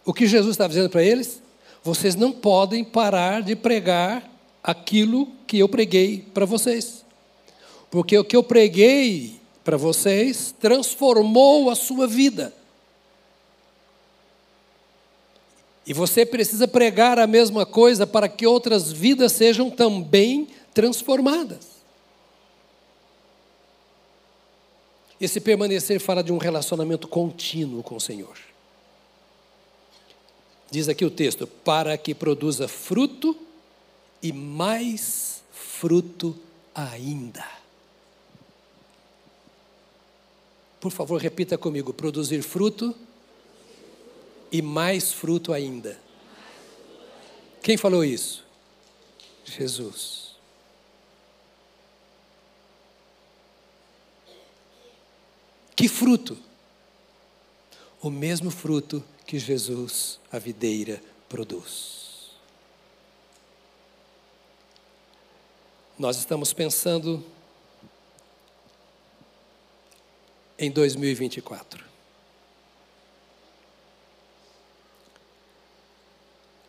O 0.05 0.13
que 0.13 0.27
Jesus 0.27 0.51
está 0.51 0.67
dizendo 0.67 0.89
para 0.89 1.03
eles? 1.03 1.41
Vocês 1.83 2.15
não 2.15 2.31
podem 2.31 2.83
parar 2.83 3.41
de 3.41 3.55
pregar 3.55 4.29
aquilo 4.63 5.27
que 5.47 5.59
eu 5.59 5.67
preguei 5.67 6.25
para 6.33 6.45
vocês. 6.45 7.03
Porque 7.89 8.17
o 8.17 8.23
que 8.23 8.35
eu 8.35 8.43
preguei 8.43 9.39
para 9.63 9.77
vocês 9.77 10.53
transformou 10.59 11.69
a 11.69 11.75
sua 11.75 12.07
vida. 12.07 12.53
E 15.85 15.93
você 15.93 16.25
precisa 16.25 16.67
pregar 16.67 17.19
a 17.19 17.27
mesma 17.27 17.65
coisa 17.65 18.07
para 18.07 18.29
que 18.29 18.47
outras 18.47 18.91
vidas 18.91 19.33
sejam 19.33 19.69
também 19.69 20.47
transformadas. 20.73 21.73
Esse 25.19 25.39
permanecer 25.39 25.99
fala 25.99 26.23
de 26.23 26.31
um 26.31 26.37
relacionamento 26.37 27.07
contínuo 27.07 27.83
com 27.83 27.95
o 27.95 28.01
Senhor. 28.01 28.37
Diz 30.71 30.89
aqui 30.89 31.05
o 31.05 31.11
texto: 31.11 31.45
para 31.45 31.97
que 31.97 32.15
produza 32.15 32.67
fruto 32.67 33.37
e 34.21 34.31
mais 34.31 35.43
fruto 35.51 36.37
ainda. 36.73 37.45
Por 40.79 40.91
favor, 40.91 41.21
repita 41.21 41.57
comigo: 41.57 41.93
produzir 41.93 42.41
fruto 42.41 42.95
e 44.53 44.61
mais 44.61 45.11
fruto 45.11 45.51
ainda. 45.51 45.99
Quem 47.63 47.75
falou 47.75 48.05
isso? 48.05 48.45
Jesus. 49.43 50.35
Que 55.75 55.87
fruto? 55.87 56.37
O 57.99 58.11
mesmo 58.11 58.51
fruto 58.51 59.03
que 59.25 59.39
Jesus, 59.39 60.19
a 60.31 60.37
videira, 60.37 61.01
produz. 61.27 62.29
Nós 65.97 66.17
estamos 66.17 66.53
pensando 66.53 67.25
em 70.59 70.69
2024. 70.69 71.92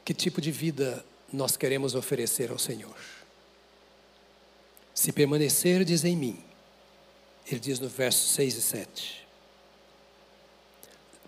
Que 0.04 0.12
tipo 0.12 0.40
de 0.40 0.50
vida 0.50 1.04
nós 1.32 1.56
queremos 1.56 1.94
oferecer 1.94 2.50
ao 2.50 2.58
Senhor? 2.58 2.96
Se 4.94 5.10
permanecerdes 5.10 6.04
em 6.04 6.14
mim, 6.16 6.38
ele 7.46 7.58
diz 7.58 7.80
no 7.80 7.88
verso 7.88 8.28
6 8.28 8.56
e 8.56 8.62
7. 8.62 9.26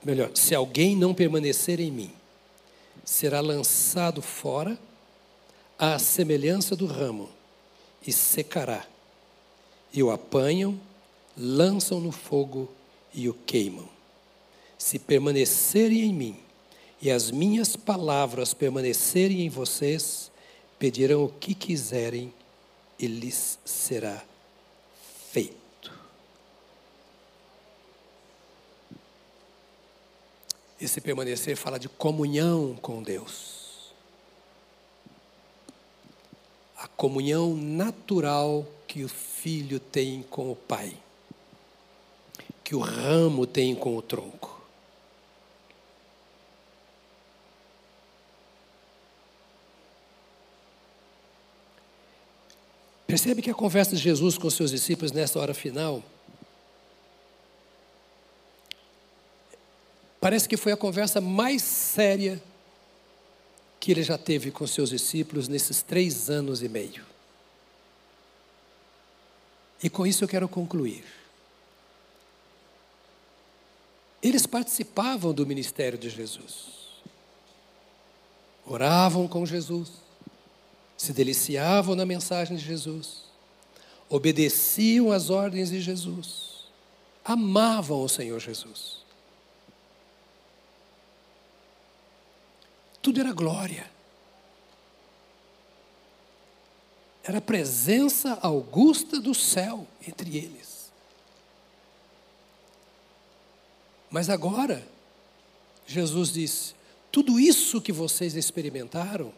Melhor, 0.04 0.30
se 0.34 0.54
alguém 0.54 0.94
não 0.94 1.14
permanecer 1.14 1.80
em 1.80 1.90
mim, 1.90 2.12
será 3.04 3.40
lançado 3.40 4.22
fora 4.22 4.78
à 5.78 5.98
semelhança 5.98 6.76
do 6.76 6.86
ramo 6.86 7.30
e 8.06 8.12
secará. 8.12 8.86
E 9.92 10.02
o 10.02 10.10
apanham, 10.10 10.78
lançam 11.36 11.98
no 11.98 12.12
fogo 12.12 12.70
e 13.12 13.28
o 13.28 13.34
queimam. 13.34 13.88
Se 14.78 14.98
permanecerem 14.98 16.02
em 16.02 16.12
mim 16.12 16.45
e 17.00 17.10
as 17.10 17.30
minhas 17.30 17.76
palavras 17.76 18.54
permanecerem 18.54 19.42
em 19.42 19.48
vocês, 19.48 20.30
pedirão 20.78 21.24
o 21.24 21.28
que 21.28 21.54
quiserem 21.54 22.32
e 22.98 23.06
lhes 23.06 23.58
será 23.64 24.22
feito. 25.30 25.92
Esse 30.80 31.00
permanecer 31.00 31.56
fala 31.56 31.78
de 31.78 31.88
comunhão 31.88 32.76
com 32.80 33.02
Deus. 33.02 33.56
a 36.76 36.86
comunhão 36.88 37.56
natural 37.56 38.66
que 38.86 39.02
o 39.02 39.08
filho 39.08 39.80
tem 39.80 40.22
com 40.22 40.52
o 40.52 40.56
pai, 40.56 40.96
que 42.62 42.74
o 42.74 42.80
ramo 42.80 43.46
tem 43.46 43.74
com 43.74 43.96
o 43.96 44.02
tronco. 44.02 44.55
Percebe 53.16 53.40
que 53.40 53.50
a 53.50 53.54
conversa 53.54 53.96
de 53.96 54.02
Jesus 54.02 54.36
com 54.36 54.50
seus 54.50 54.70
discípulos 54.70 55.10
nessa 55.10 55.38
hora 55.38 55.54
final 55.54 56.04
parece 60.20 60.46
que 60.46 60.54
foi 60.54 60.72
a 60.72 60.76
conversa 60.76 61.18
mais 61.18 61.62
séria 61.62 62.42
que 63.80 63.90
ele 63.90 64.02
já 64.02 64.18
teve 64.18 64.50
com 64.50 64.66
seus 64.66 64.90
discípulos 64.90 65.48
nesses 65.48 65.80
três 65.80 66.28
anos 66.28 66.62
e 66.62 66.68
meio. 66.68 67.06
E 69.82 69.88
com 69.88 70.06
isso 70.06 70.22
eu 70.22 70.28
quero 70.28 70.46
concluir. 70.46 71.06
Eles 74.22 74.46
participavam 74.46 75.32
do 75.32 75.46
ministério 75.46 75.96
de 75.96 76.10
Jesus. 76.10 76.66
Oravam 78.66 79.26
com 79.26 79.46
Jesus, 79.46 80.05
se 80.96 81.12
deliciavam 81.12 81.94
na 81.94 82.06
mensagem 82.06 82.56
de 82.56 82.64
Jesus, 82.64 83.24
obedeciam 84.08 85.12
às 85.12 85.30
ordens 85.30 85.70
de 85.70 85.80
Jesus, 85.80 86.66
amavam 87.24 88.02
o 88.02 88.08
Senhor 88.08 88.40
Jesus. 88.40 88.98
Tudo 93.02 93.20
era 93.20 93.32
glória. 93.32 93.88
Era 97.22 97.38
a 97.38 97.42
presença 97.42 98.38
augusta 98.40 99.20
do 99.20 99.34
céu 99.34 99.86
entre 100.06 100.36
eles. 100.36 100.92
Mas 104.10 104.30
agora, 104.30 104.86
Jesus 105.86 106.32
disse: 106.32 106.74
tudo 107.10 107.38
isso 107.40 107.80
que 107.80 107.92
vocês 107.92 108.36
experimentaram 108.36 109.32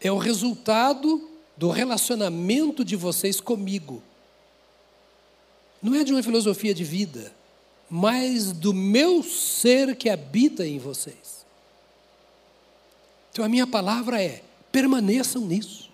é 0.00 0.10
o 0.10 0.18
resultado 0.18 1.30
do 1.56 1.70
relacionamento 1.70 2.84
de 2.84 2.96
vocês 2.96 3.40
comigo. 3.40 4.02
Não 5.82 5.94
é 5.94 6.04
de 6.04 6.12
uma 6.12 6.22
filosofia 6.22 6.74
de 6.74 6.84
vida, 6.84 7.32
mas 7.88 8.52
do 8.52 8.74
meu 8.74 9.22
ser 9.22 9.96
que 9.96 10.08
habita 10.08 10.66
em 10.66 10.78
vocês. 10.78 11.46
Então 13.32 13.44
a 13.44 13.48
minha 13.48 13.66
palavra 13.66 14.22
é: 14.22 14.42
permaneçam 14.70 15.42
nisso. 15.42 15.86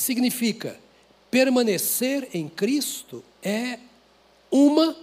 significa 0.00 0.80
permanecer 1.30 2.28
em 2.32 2.48
Cristo 2.48 3.22
é 3.42 3.78
uma 4.50 4.96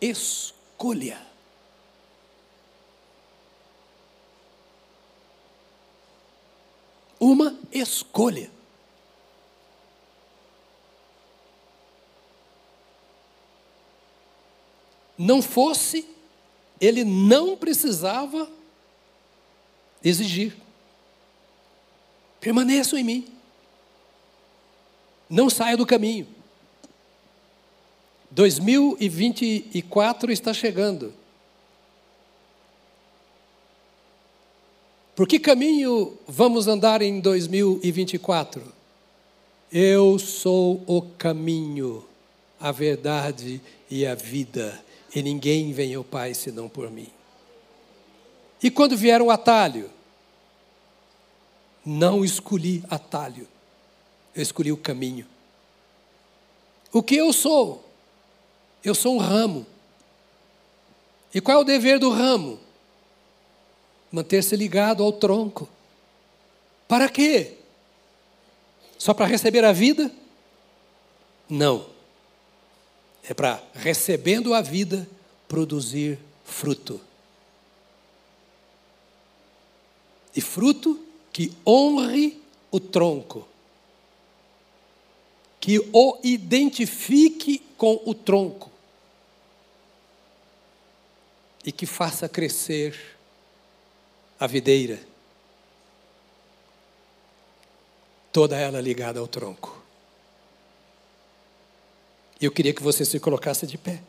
escolha. 0.00 1.29
Uma 7.20 7.54
escolha. 7.70 8.50
Não 15.18 15.42
fosse, 15.42 16.08
ele 16.80 17.04
não 17.04 17.54
precisava 17.54 18.50
exigir. 20.02 20.56
Permaneçam 22.40 22.98
em 22.98 23.04
mim. 23.04 23.28
Não 25.28 25.50
saia 25.50 25.76
do 25.76 25.86
caminho. 25.86 26.26
2024 28.30 30.32
está 30.32 30.54
chegando. 30.54 31.19
Por 35.20 35.28
que 35.28 35.38
caminho 35.38 36.18
vamos 36.26 36.66
andar 36.66 37.02
em 37.02 37.20
2024? 37.20 38.62
Eu 39.70 40.18
sou 40.18 40.82
o 40.86 41.02
caminho, 41.02 42.02
a 42.58 42.72
verdade 42.72 43.60
e 43.90 44.06
a 44.06 44.14
vida, 44.14 44.82
e 45.14 45.20
ninguém 45.20 45.74
vem 45.74 45.94
ao 45.94 46.02
Pai 46.02 46.32
senão 46.32 46.70
por 46.70 46.90
mim. 46.90 47.08
E 48.62 48.70
quando 48.70 48.96
vier 48.96 49.20
o 49.20 49.30
atalho? 49.30 49.90
Não 51.84 52.24
escolhi 52.24 52.82
atalho, 52.88 53.46
eu 54.34 54.40
escolhi 54.40 54.72
o 54.72 54.76
caminho. 54.78 55.26
O 56.90 57.02
que 57.02 57.16
eu 57.16 57.30
sou? 57.34 57.84
Eu 58.82 58.94
sou 58.94 59.16
um 59.16 59.18
ramo. 59.18 59.66
E 61.34 61.42
qual 61.42 61.58
é 61.58 61.60
o 61.60 61.64
dever 61.64 61.98
do 61.98 62.08
ramo? 62.08 62.69
Manter-se 64.10 64.56
ligado 64.56 65.02
ao 65.02 65.12
tronco. 65.12 65.68
Para 66.88 67.08
quê? 67.08 67.56
Só 68.98 69.14
para 69.14 69.26
receber 69.26 69.64
a 69.64 69.72
vida? 69.72 70.10
Não. 71.48 71.86
É 73.28 73.32
para, 73.32 73.62
recebendo 73.74 74.52
a 74.54 74.60
vida, 74.60 75.08
produzir 75.46 76.18
fruto. 76.44 77.00
E 80.34 80.40
fruto 80.40 81.04
que 81.32 81.52
honre 81.66 82.40
o 82.70 82.78
tronco, 82.78 83.46
que 85.60 85.78
o 85.92 86.18
identifique 86.22 87.58
com 87.76 88.00
o 88.04 88.14
tronco 88.14 88.70
e 91.64 91.72
que 91.72 91.84
faça 91.84 92.28
crescer 92.28 93.18
a 94.40 94.46
videira, 94.46 94.98
toda 98.32 98.56
ela 98.56 98.80
ligada 98.80 99.20
ao 99.20 99.28
tronco. 99.28 99.84
Eu 102.40 102.50
queria 102.50 102.72
que 102.72 102.82
você 102.82 103.04
se 103.04 103.20
colocasse 103.20 103.66
de 103.66 103.76
pé. 103.76 104.02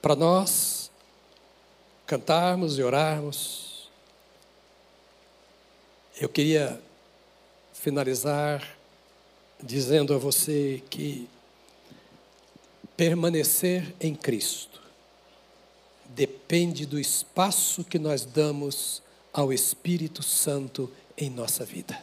Para 0.00 0.14
nós 0.14 0.92
cantarmos 2.06 2.78
e 2.78 2.82
orarmos, 2.84 3.90
eu 6.20 6.28
queria 6.28 6.80
finalizar 7.72 8.78
dizendo 9.60 10.14
a 10.14 10.18
você 10.18 10.80
que 10.88 11.28
permanecer 12.96 13.92
em 14.00 14.14
Cristo 14.14 14.71
depende 16.14 16.86
do 16.86 16.98
espaço 16.98 17.84
que 17.84 17.98
nós 17.98 18.24
damos 18.24 19.02
ao 19.32 19.52
Espírito 19.52 20.22
Santo 20.22 20.90
em 21.16 21.30
nossa 21.30 21.64
vida. 21.64 22.02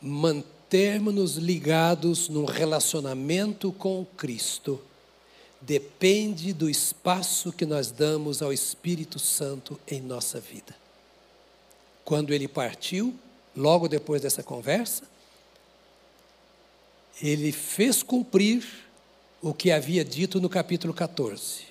Mantermos-nos 0.00 1.36
ligados 1.36 2.28
num 2.28 2.44
relacionamento 2.44 3.72
com 3.72 4.04
Cristo 4.16 4.80
depende 5.60 6.52
do 6.52 6.68
espaço 6.68 7.52
que 7.52 7.64
nós 7.64 7.90
damos 7.90 8.42
ao 8.42 8.52
Espírito 8.52 9.18
Santo 9.18 9.78
em 9.86 10.00
nossa 10.00 10.40
vida. 10.40 10.74
Quando 12.04 12.32
ele 12.32 12.48
partiu, 12.48 13.14
logo 13.54 13.86
depois 13.86 14.22
dessa 14.22 14.42
conversa, 14.42 15.04
ele 17.22 17.52
fez 17.52 18.02
cumprir 18.02 18.66
o 19.42 19.52
que 19.52 19.72
havia 19.72 20.04
dito 20.04 20.40
no 20.40 20.48
capítulo 20.48 20.94
14. 20.94 21.62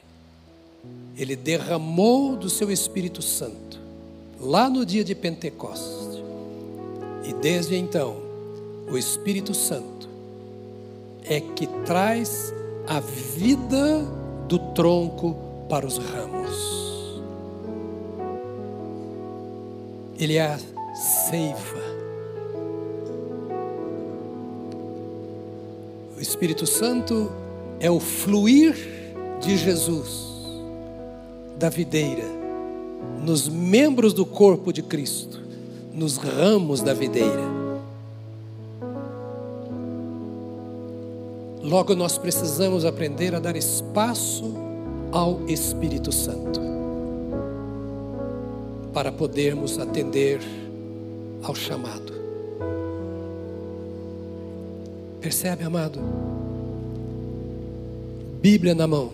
Ele 1.15 1.37
derramou 1.37 2.35
do 2.35 2.49
seu 2.49 2.69
Espírito 2.69 3.21
Santo, 3.21 3.79
lá 4.39 4.69
no 4.69 4.85
dia 4.85 5.05
de 5.05 5.15
Pentecostes. 5.15 6.21
E 7.23 7.33
desde 7.33 7.75
então, 7.75 8.17
o 8.91 8.97
Espírito 8.97 9.53
Santo 9.53 10.09
é 11.23 11.39
que 11.39 11.65
traz 11.85 12.53
a 12.87 12.99
vida 12.99 14.01
do 14.49 14.59
tronco 14.73 15.37
para 15.69 15.87
os 15.87 15.97
ramos. 15.97 17.21
Ele 20.19 20.35
é 20.35 20.41
a 20.41 20.59
seiva. 21.29 21.81
O 26.17 26.19
Espírito 26.19 26.67
Santo 26.67 27.31
é 27.81 27.89
o 27.89 27.99
fluir 27.99 28.75
de 29.41 29.57
Jesus, 29.57 30.29
da 31.57 31.67
videira, 31.67 32.23
nos 33.25 33.49
membros 33.49 34.13
do 34.13 34.23
corpo 34.23 34.71
de 34.71 34.83
Cristo, 34.83 35.41
nos 35.91 36.17
ramos 36.17 36.81
da 36.81 36.93
videira. 36.93 37.59
Logo, 41.63 41.95
nós 41.95 42.19
precisamos 42.19 42.85
aprender 42.85 43.33
a 43.33 43.39
dar 43.39 43.55
espaço 43.55 44.53
ao 45.11 45.41
Espírito 45.47 46.11
Santo, 46.11 46.61
para 48.93 49.11
podermos 49.11 49.79
atender 49.79 50.39
ao 51.41 51.55
chamado. 51.55 52.13
Percebe, 55.19 55.63
amado? 55.63 56.30
Bíblia 58.41 58.73
na 58.73 58.87
mão, 58.87 59.11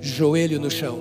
joelho 0.00 0.60
no 0.60 0.68
chão. 0.68 0.98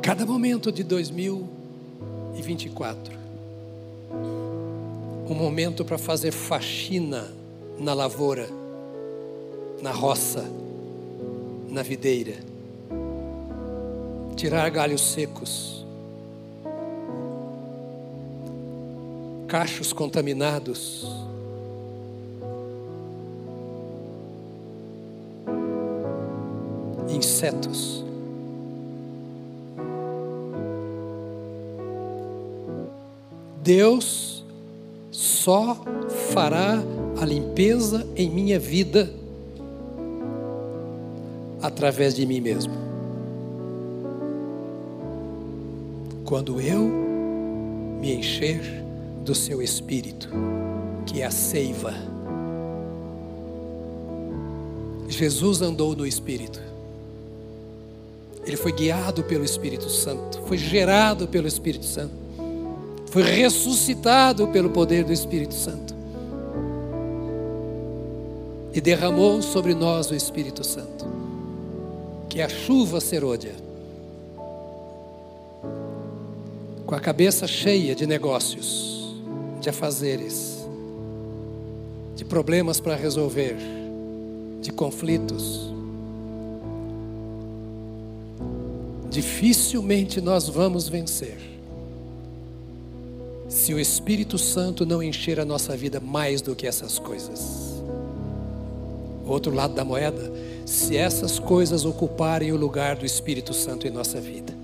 Cada 0.00 0.24
momento 0.24 0.70
de 0.70 0.84
2024, 0.84 3.12
um 5.28 5.34
momento 5.34 5.84
para 5.84 5.98
fazer 5.98 6.30
faxina 6.30 7.28
na 7.80 7.92
lavoura, 7.92 8.48
na 9.82 9.90
roça, 9.90 10.48
na 11.68 11.82
videira, 11.82 12.36
tirar 14.36 14.70
galhos 14.70 15.00
secos 15.00 15.84
cachos 19.46 19.92
contaminados. 19.92 21.06
Insetos. 27.08 28.04
Deus 33.62 34.44
só 35.10 35.76
fará 36.32 36.82
a 37.20 37.24
limpeza 37.24 38.06
em 38.14 38.30
minha 38.30 38.58
vida 38.58 39.10
através 41.62 42.14
de 42.14 42.26
mim 42.26 42.40
mesmo. 42.40 42.74
Quando 46.24 46.60
eu 46.60 46.80
me 48.00 48.14
encher 48.14 48.85
do 49.26 49.34
seu 49.34 49.60
espírito, 49.60 50.30
que 51.04 51.20
é 51.20 51.26
a 51.26 51.30
seiva. 51.30 51.92
Jesus 55.06 55.60
andou 55.60 55.94
no 55.94 56.06
espírito. 56.06 56.60
Ele 58.46 58.56
foi 58.56 58.72
guiado 58.72 59.24
pelo 59.24 59.44
Espírito 59.44 59.90
Santo, 59.90 60.40
foi 60.46 60.56
gerado 60.56 61.26
pelo 61.26 61.48
Espírito 61.48 61.84
Santo, 61.84 62.14
foi 63.10 63.24
ressuscitado 63.24 64.48
pelo 64.48 64.70
poder 64.70 65.04
do 65.04 65.12
Espírito 65.12 65.54
Santo. 65.54 65.96
e 68.76 68.80
derramou 68.80 69.40
sobre 69.40 69.74
nós 69.74 70.10
o 70.10 70.14
Espírito 70.14 70.62
Santo, 70.62 71.06
que 72.28 72.42
é 72.42 72.44
a 72.44 72.48
chuva 72.48 73.00
serôdia, 73.00 73.54
com 76.84 76.94
a 76.94 77.00
cabeça 77.00 77.46
cheia 77.46 77.94
de 77.94 78.06
negócios, 78.06 78.95
de 79.60 79.68
afazeres, 79.68 80.66
de 82.14 82.24
problemas 82.24 82.80
para 82.80 82.96
resolver, 82.96 83.56
de 84.60 84.72
conflitos. 84.72 85.72
Dificilmente 89.10 90.20
nós 90.20 90.48
vamos 90.48 90.88
vencer 90.88 91.38
se 93.48 93.72
o 93.72 93.80
Espírito 93.80 94.36
Santo 94.38 94.84
não 94.84 95.02
encher 95.02 95.40
a 95.40 95.44
nossa 95.44 95.76
vida 95.76 96.00
mais 96.00 96.42
do 96.42 96.54
que 96.54 96.66
essas 96.66 96.98
coisas. 96.98 97.82
Outro 99.26 99.54
lado 99.54 99.74
da 99.74 99.84
moeda, 99.84 100.32
se 100.64 100.96
essas 100.96 101.38
coisas 101.38 101.84
ocuparem 101.84 102.52
o 102.52 102.56
lugar 102.56 102.96
do 102.96 103.06
Espírito 103.06 103.54
Santo 103.54 103.86
em 103.86 103.90
nossa 103.90 104.20
vida. 104.20 104.54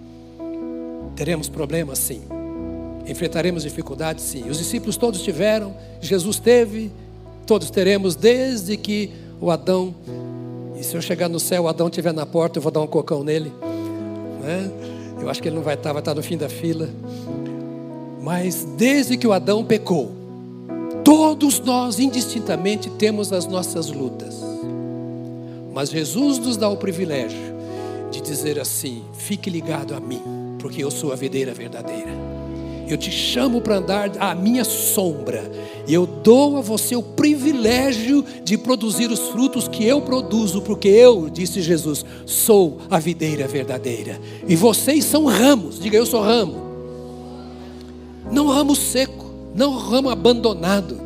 Teremos 1.16 1.48
problemas, 1.48 1.98
sim. 1.98 2.22
Enfrentaremos 3.06 3.62
dificuldades, 3.62 4.24
sim. 4.24 4.48
Os 4.48 4.58
discípulos 4.58 4.96
todos 4.96 5.22
tiveram, 5.22 5.74
Jesus 6.00 6.38
teve, 6.38 6.92
todos 7.46 7.70
teremos, 7.70 8.14
desde 8.14 8.76
que 8.76 9.10
o 9.40 9.50
Adão, 9.50 9.94
e 10.78 10.84
se 10.84 10.96
eu 10.96 11.02
chegar 11.02 11.28
no 11.28 11.40
céu, 11.40 11.64
o 11.64 11.68
Adão 11.68 11.88
estiver 11.88 12.12
na 12.12 12.24
porta, 12.24 12.58
eu 12.58 12.62
vou 12.62 12.70
dar 12.70 12.80
um 12.80 12.86
cocão 12.86 13.24
nele. 13.24 13.52
Né? 14.42 14.70
Eu 15.20 15.28
acho 15.28 15.42
que 15.42 15.48
ele 15.48 15.56
não 15.56 15.62
vai 15.62 15.74
estar, 15.74 15.92
vai 15.92 16.00
estar 16.00 16.14
no 16.14 16.22
fim 16.22 16.36
da 16.36 16.48
fila. 16.48 16.88
Mas 18.22 18.64
desde 18.76 19.16
que 19.16 19.26
o 19.26 19.32
Adão 19.32 19.64
pecou, 19.64 20.12
todos 21.04 21.58
nós 21.60 21.98
indistintamente 21.98 22.88
temos 22.90 23.32
as 23.32 23.46
nossas 23.46 23.88
lutas. 23.88 24.36
Mas 25.72 25.90
Jesus 25.90 26.38
nos 26.38 26.56
dá 26.56 26.68
o 26.68 26.76
privilégio 26.76 27.52
de 28.10 28.20
dizer 28.20 28.60
assim: 28.60 29.02
fique 29.14 29.48
ligado 29.48 29.94
a 29.94 30.00
mim, 30.00 30.22
porque 30.58 30.84
eu 30.84 30.90
sou 30.90 31.12
a 31.12 31.16
videira 31.16 31.52
verdadeira. 31.52 32.41
Eu 32.88 32.96
te 32.96 33.10
chamo 33.10 33.60
para 33.60 33.76
andar 33.76 34.10
à 34.18 34.34
minha 34.34 34.64
sombra, 34.64 35.50
e 35.86 35.94
eu 35.94 36.06
dou 36.06 36.56
a 36.56 36.60
você 36.60 36.94
o 36.94 37.02
privilégio 37.02 38.24
de 38.44 38.58
produzir 38.58 39.10
os 39.10 39.28
frutos 39.28 39.66
que 39.66 39.84
eu 39.84 40.00
produzo, 40.02 40.60
porque 40.62 40.88
eu, 40.88 41.30
disse 41.30 41.62
Jesus, 41.62 42.04
sou 42.26 42.78
a 42.90 42.98
videira 42.98 43.46
verdadeira, 43.48 44.20
e 44.46 44.54
vocês 44.54 45.04
são 45.04 45.24
ramos, 45.24 45.78
diga 45.80 45.96
eu 45.96 46.06
sou 46.06 46.20
ramo, 46.20 46.56
não 48.30 48.46
ramo 48.46 48.74
seco, 48.74 49.26
não 49.54 49.76
ramo 49.76 50.10
abandonado, 50.10 51.00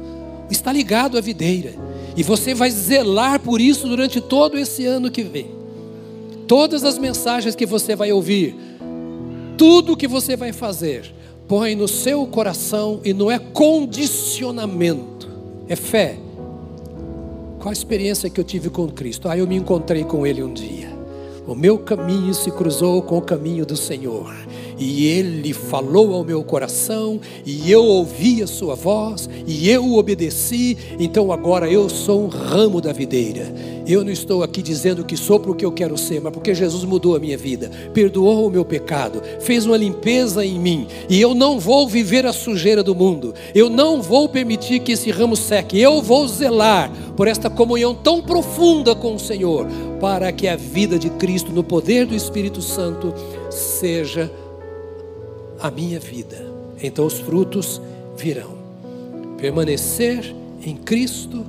está 0.50 0.72
ligado 0.72 1.18
à 1.18 1.20
videira. 1.20 1.74
E 2.16 2.22
você 2.22 2.54
vai 2.54 2.70
zelar 2.70 3.40
por 3.40 3.60
isso 3.60 3.86
durante 3.86 4.20
todo 4.20 4.56
esse 4.56 4.86
ano 4.86 5.10
que 5.10 5.22
vem. 5.22 5.50
Todas 6.48 6.82
as 6.82 6.96
mensagens 6.96 7.54
que 7.54 7.66
você 7.66 7.94
vai 7.94 8.10
ouvir, 8.10 8.56
tudo 9.58 9.96
que 9.96 10.08
você 10.08 10.36
vai 10.36 10.52
fazer, 10.52 11.12
põe 11.48 11.74
no 11.74 11.86
seu 11.86 12.26
coração 12.26 13.00
e 13.04 13.12
não 13.12 13.30
é 13.30 13.38
condicionamento, 13.38 15.28
é 15.68 15.76
fé. 15.76 16.18
Qual 17.58 17.70
a 17.70 17.72
experiência 17.72 18.30
que 18.30 18.40
eu 18.40 18.44
tive 18.44 18.70
com 18.70 18.88
Cristo? 18.88 19.28
Ah, 19.28 19.36
eu 19.36 19.46
me 19.46 19.56
encontrei 19.56 20.04
com 20.04 20.26
Ele 20.26 20.42
um 20.42 20.52
dia. 20.52 20.88
O 21.46 21.54
meu 21.54 21.78
caminho 21.78 22.34
se 22.34 22.50
cruzou 22.50 23.00
com 23.02 23.18
o 23.18 23.22
caminho 23.22 23.64
do 23.64 23.76
Senhor 23.76 24.34
e 24.78 25.06
ele 25.06 25.52
falou 25.52 26.14
ao 26.14 26.24
meu 26.24 26.42
coração, 26.42 27.20
e 27.44 27.70
eu 27.70 27.84
ouvi 27.84 28.42
a 28.42 28.46
sua 28.46 28.74
voz, 28.74 29.28
e 29.46 29.68
eu 29.68 29.94
obedeci, 29.94 30.76
então 30.98 31.32
agora 31.32 31.70
eu 31.70 31.88
sou 31.88 32.24
um 32.24 32.28
ramo 32.28 32.80
da 32.80 32.92
videira. 32.92 33.54
Eu 33.86 34.02
não 34.02 34.10
estou 34.10 34.42
aqui 34.42 34.60
dizendo 34.62 35.04
que 35.04 35.16
sou 35.16 35.38
porque 35.38 35.64
eu 35.64 35.70
quero 35.70 35.96
ser, 35.96 36.20
mas 36.20 36.32
porque 36.32 36.52
Jesus 36.54 36.84
mudou 36.84 37.14
a 37.14 37.20
minha 37.20 37.38
vida, 37.38 37.70
perdoou 37.94 38.46
o 38.46 38.50
meu 38.50 38.64
pecado, 38.64 39.22
fez 39.40 39.64
uma 39.64 39.76
limpeza 39.76 40.44
em 40.44 40.58
mim, 40.58 40.88
e 41.08 41.20
eu 41.20 41.34
não 41.34 41.60
vou 41.60 41.88
viver 41.88 42.26
a 42.26 42.32
sujeira 42.32 42.82
do 42.82 42.94
mundo, 42.94 43.32
eu 43.54 43.70
não 43.70 44.02
vou 44.02 44.28
permitir 44.28 44.80
que 44.80 44.92
esse 44.92 45.10
ramo 45.10 45.36
seque, 45.36 45.80
eu 45.80 46.02
vou 46.02 46.26
zelar 46.26 46.90
por 47.16 47.28
esta 47.28 47.48
comunhão 47.48 47.94
tão 47.94 48.20
profunda 48.20 48.94
com 48.94 49.14
o 49.14 49.20
Senhor, 49.20 49.66
para 50.00 50.32
que 50.32 50.48
a 50.48 50.56
vida 50.56 50.98
de 50.98 51.08
Cristo, 51.10 51.52
no 51.52 51.62
poder 51.62 52.06
do 52.06 52.14
Espírito 52.14 52.60
Santo, 52.60 53.14
seja 53.50 54.30
a 55.60 55.70
minha 55.70 55.98
vida. 55.98 56.36
Então 56.82 57.06
os 57.06 57.18
frutos 57.20 57.80
virão. 58.16 58.56
Permanecer 59.38 60.34
em 60.62 60.76
Cristo 60.76 61.44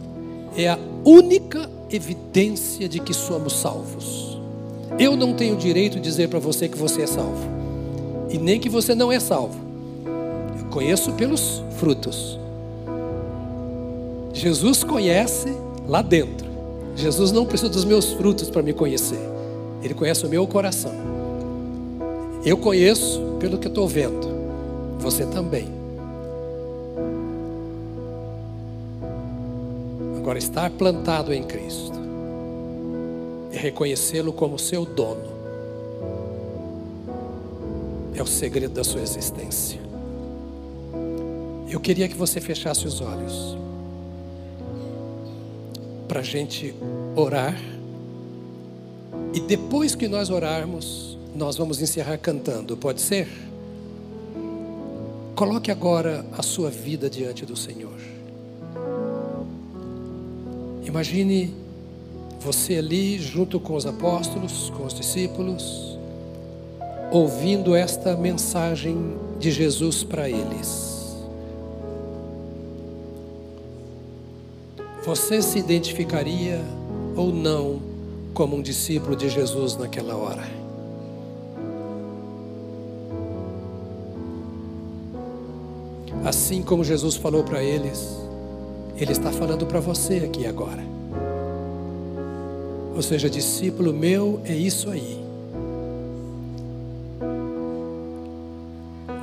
é 0.55 0.69
a 0.69 0.77
única 1.05 1.69
evidência 1.91 2.87
de 2.87 2.99
que 2.99 3.13
somos 3.13 3.53
salvos. 3.53 4.37
Eu 4.99 5.15
não 5.15 5.33
tenho 5.33 5.55
direito 5.55 5.95
de 5.95 6.01
dizer 6.01 6.27
para 6.27 6.39
você 6.39 6.67
que 6.67 6.77
você 6.77 7.03
é 7.03 7.07
salvo, 7.07 7.47
e 8.29 8.37
nem 8.37 8.59
que 8.59 8.69
você 8.69 8.95
não 8.95 9.11
é 9.11 9.19
salvo. 9.19 9.59
Eu 10.59 10.65
conheço 10.65 11.11
pelos 11.13 11.61
frutos. 11.77 12.39
Jesus 14.33 14.83
conhece 14.83 15.55
lá 15.87 16.01
dentro. 16.01 16.47
Jesus 16.95 17.31
não 17.31 17.45
precisa 17.45 17.69
dos 17.69 17.85
meus 17.85 18.11
frutos 18.13 18.49
para 18.49 18.63
me 18.63 18.73
conhecer. 18.73 19.19
Ele 19.83 19.93
conhece 19.93 20.25
o 20.25 20.29
meu 20.29 20.45
coração. 20.47 21.06
Eu 22.45 22.57
conheço 22.57 23.21
pelo 23.39 23.57
que 23.57 23.67
estou 23.67 23.87
vendo. 23.87 24.27
Você 24.99 25.25
também. 25.25 25.67
Agora, 30.17 30.37
estar 30.37 30.69
plantado 30.71 31.33
em 31.33 31.43
Cristo 31.43 31.97
e 33.51 33.57
reconhecê-lo 33.57 34.33
como 34.33 34.59
seu 34.59 34.85
dono 34.85 35.37
é 38.15 38.21
o 38.21 38.27
segredo 38.27 38.73
da 38.73 38.83
sua 38.83 39.01
existência. 39.01 39.79
Eu 41.69 41.79
queria 41.79 42.07
que 42.07 42.15
você 42.15 42.41
fechasse 42.41 42.87
os 42.87 43.01
olhos 43.01 43.57
para 46.07 46.21
a 46.21 46.23
gente 46.23 46.73
orar 47.15 47.55
e 49.33 49.39
depois 49.41 49.93
que 49.93 50.07
nós 50.07 50.29
orarmos, 50.29 51.16
nós 51.35 51.55
vamos 51.57 51.81
encerrar 51.81 52.17
cantando, 52.17 52.75
pode 52.77 53.01
ser? 53.01 53.27
Coloque 55.35 55.69
agora 55.69 56.25
a 56.35 56.41
sua 56.41 56.69
vida 56.69 57.09
diante 57.09 57.45
do 57.45 57.55
Senhor. 57.55 57.99
Imagine 60.83 61.53
você 62.39 62.77
ali 62.77 63.19
junto 63.19 63.59
com 63.59 63.75
os 63.75 63.85
apóstolos, 63.85 64.71
com 64.71 64.85
os 64.85 64.93
discípulos, 64.93 65.97
ouvindo 67.11 67.75
esta 67.75 68.15
mensagem 68.15 69.15
de 69.39 69.51
Jesus 69.51 70.03
para 70.03 70.29
eles. 70.29 71.15
Você 75.05 75.41
se 75.41 75.59
identificaria 75.59 76.61
ou 77.15 77.31
não 77.31 77.79
como 78.33 78.55
um 78.55 78.61
discípulo 78.61 79.15
de 79.15 79.29
Jesus 79.29 79.77
naquela 79.77 80.15
hora? 80.15 80.66
Assim 86.27 86.61
como 86.61 86.83
Jesus 86.83 87.15
falou 87.15 87.41
para 87.41 87.63
eles, 87.63 88.17
Ele 88.97 89.13
está 89.13 89.31
falando 89.31 89.65
para 89.65 89.79
você 89.79 90.17
aqui 90.17 90.45
agora. 90.45 90.83
Ou 92.93 93.01
seja, 93.01 93.29
discípulo 93.29 93.93
meu 93.93 94.41
é 94.43 94.53
isso 94.53 94.89
aí. 94.89 95.23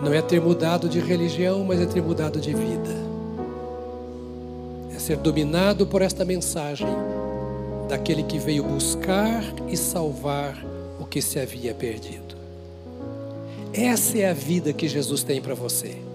Não 0.03 0.15
é 0.15 0.23
ter 0.23 0.41
mudado 0.41 0.89
de 0.89 0.99
religião, 0.99 1.63
mas 1.63 1.79
é 1.79 1.85
ter 1.85 2.01
mudado 2.01 2.41
de 2.41 2.55
vida. 2.55 2.97
É 4.97 4.99
ser 4.99 5.19
dominado 5.19 5.87
por 5.87 6.01
esta 6.01 6.25
mensagem 6.25 6.89
daquele 7.87 8.23
que 8.23 8.39
veio 8.39 8.65
buscar 8.65 9.45
e 9.69 9.77
salvar 9.77 10.57
o 10.99 11.05
que 11.05 11.21
se 11.21 11.39
havia 11.39 11.75
perdido. 11.75 12.35
Essa 13.75 14.17
é 14.17 14.31
a 14.31 14.33
vida 14.33 14.73
que 14.73 14.89
Jesus 14.89 15.23
tem 15.23 15.43
para 15.43 15.55
você 15.55 16.14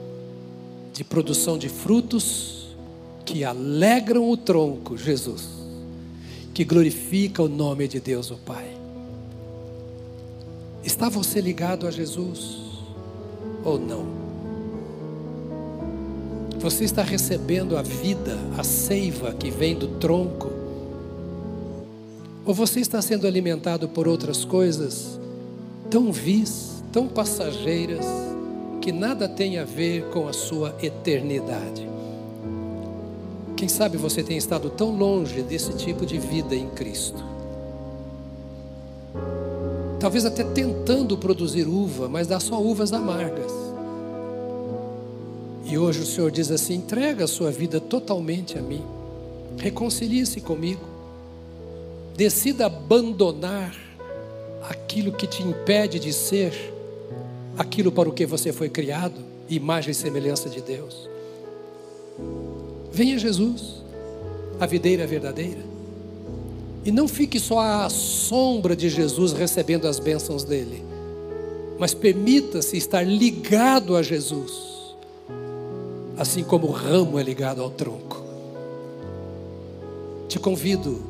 de 0.99 1.03
produção 1.05 1.57
de 1.57 1.69
frutos 1.69 2.75
que 3.23 3.45
alegram 3.45 4.29
o 4.29 4.35
tronco, 4.35 4.97
Jesus, 4.97 5.47
que 6.53 6.65
glorifica 6.65 7.41
o 7.41 7.47
nome 7.47 7.87
de 7.87 8.01
Deus, 8.01 8.29
o 8.31 8.35
Pai. 8.35 8.67
Está 10.83 11.07
você 11.07 11.39
ligado 11.39 11.87
a 11.87 11.91
Jesus 11.91 12.57
ou 13.63 13.79
não? 13.79 14.05
Você 16.59 16.83
está 16.83 17.01
recebendo 17.01 17.77
a 17.77 17.81
vida, 17.81 18.37
a 18.57 18.63
seiva 18.65 19.31
que 19.31 19.49
vem 19.49 19.75
do 19.75 19.87
tronco? 19.99 20.51
Ou 22.45 22.53
você 22.53 22.81
está 22.81 23.01
sendo 23.01 23.25
alimentado 23.25 23.87
por 23.87 24.05
outras 24.05 24.43
coisas 24.43 25.17
tão 25.89 26.11
vis, 26.11 26.83
tão 26.91 27.07
passageiras? 27.07 28.28
Que 28.81 28.91
nada 28.91 29.27
tem 29.27 29.57
a 29.57 29.65
ver 29.65 30.05
com 30.09 30.27
a 30.27 30.33
sua 30.33 30.75
eternidade. 30.81 31.87
Quem 33.55 33.67
sabe 33.67 33.97
você 33.97 34.23
tem 34.23 34.37
estado 34.37 34.69
tão 34.69 34.95
longe 34.95 35.41
desse 35.41 35.73
tipo 35.73 36.05
de 36.05 36.17
vida 36.17 36.55
em 36.55 36.69
Cristo. 36.69 37.21
Talvez 39.99 40.23
até 40.23 40.45
tentando 40.45 41.17
produzir 41.17 41.67
uva, 41.67 42.07
mas 42.07 42.25
dá 42.25 42.39
só 42.39 42.61
uvas 42.61 42.93
amargas. 42.93 43.51
E 45.65 45.77
hoje 45.77 45.99
o 45.99 46.05
Senhor 46.05 46.31
diz 46.31 46.49
assim: 46.49 46.75
entrega 46.75 47.25
a 47.25 47.27
sua 47.27 47.51
vida 47.51 47.81
totalmente 47.81 48.57
a 48.57 48.61
mim, 48.61 48.81
reconcilie-se 49.57 50.39
comigo, 50.39 50.81
decida 52.15 52.65
abandonar 52.65 53.75
aquilo 54.69 55.11
que 55.11 55.27
te 55.27 55.43
impede 55.43 55.99
de 55.99 56.13
ser 56.13 56.73
aquilo 57.59 57.91
para 57.91 58.07
o 58.07 58.13
que 58.13 58.25
você 58.25 58.53
foi 58.53 58.69
criado, 58.69 59.19
imagem 59.49 59.91
e 59.91 59.93
semelhança 59.93 60.47
de 60.47 60.61
Deus. 60.61 61.09
Venha 62.89 63.19
Jesus, 63.19 63.83
a 64.57 64.65
videira 64.65 65.05
verdadeira. 65.05 65.59
E 66.85 66.91
não 66.91 67.05
fique 67.05 67.37
só 67.37 67.59
à 67.59 67.89
sombra 67.89 68.77
de 68.77 68.87
Jesus 68.87 69.33
recebendo 69.33 69.89
as 69.89 69.99
bênçãos 69.99 70.45
dele, 70.45 70.81
mas 71.77 71.93
permita-se 71.93 72.77
estar 72.77 73.03
ligado 73.03 73.97
a 73.97 74.01
Jesus, 74.01 74.53
assim 76.17 76.45
como 76.45 76.67
o 76.67 76.71
ramo 76.71 77.19
é 77.19 77.23
ligado 77.23 77.61
ao 77.61 77.69
tronco. 77.69 78.23
Te 80.29 80.39
convido 80.39 81.01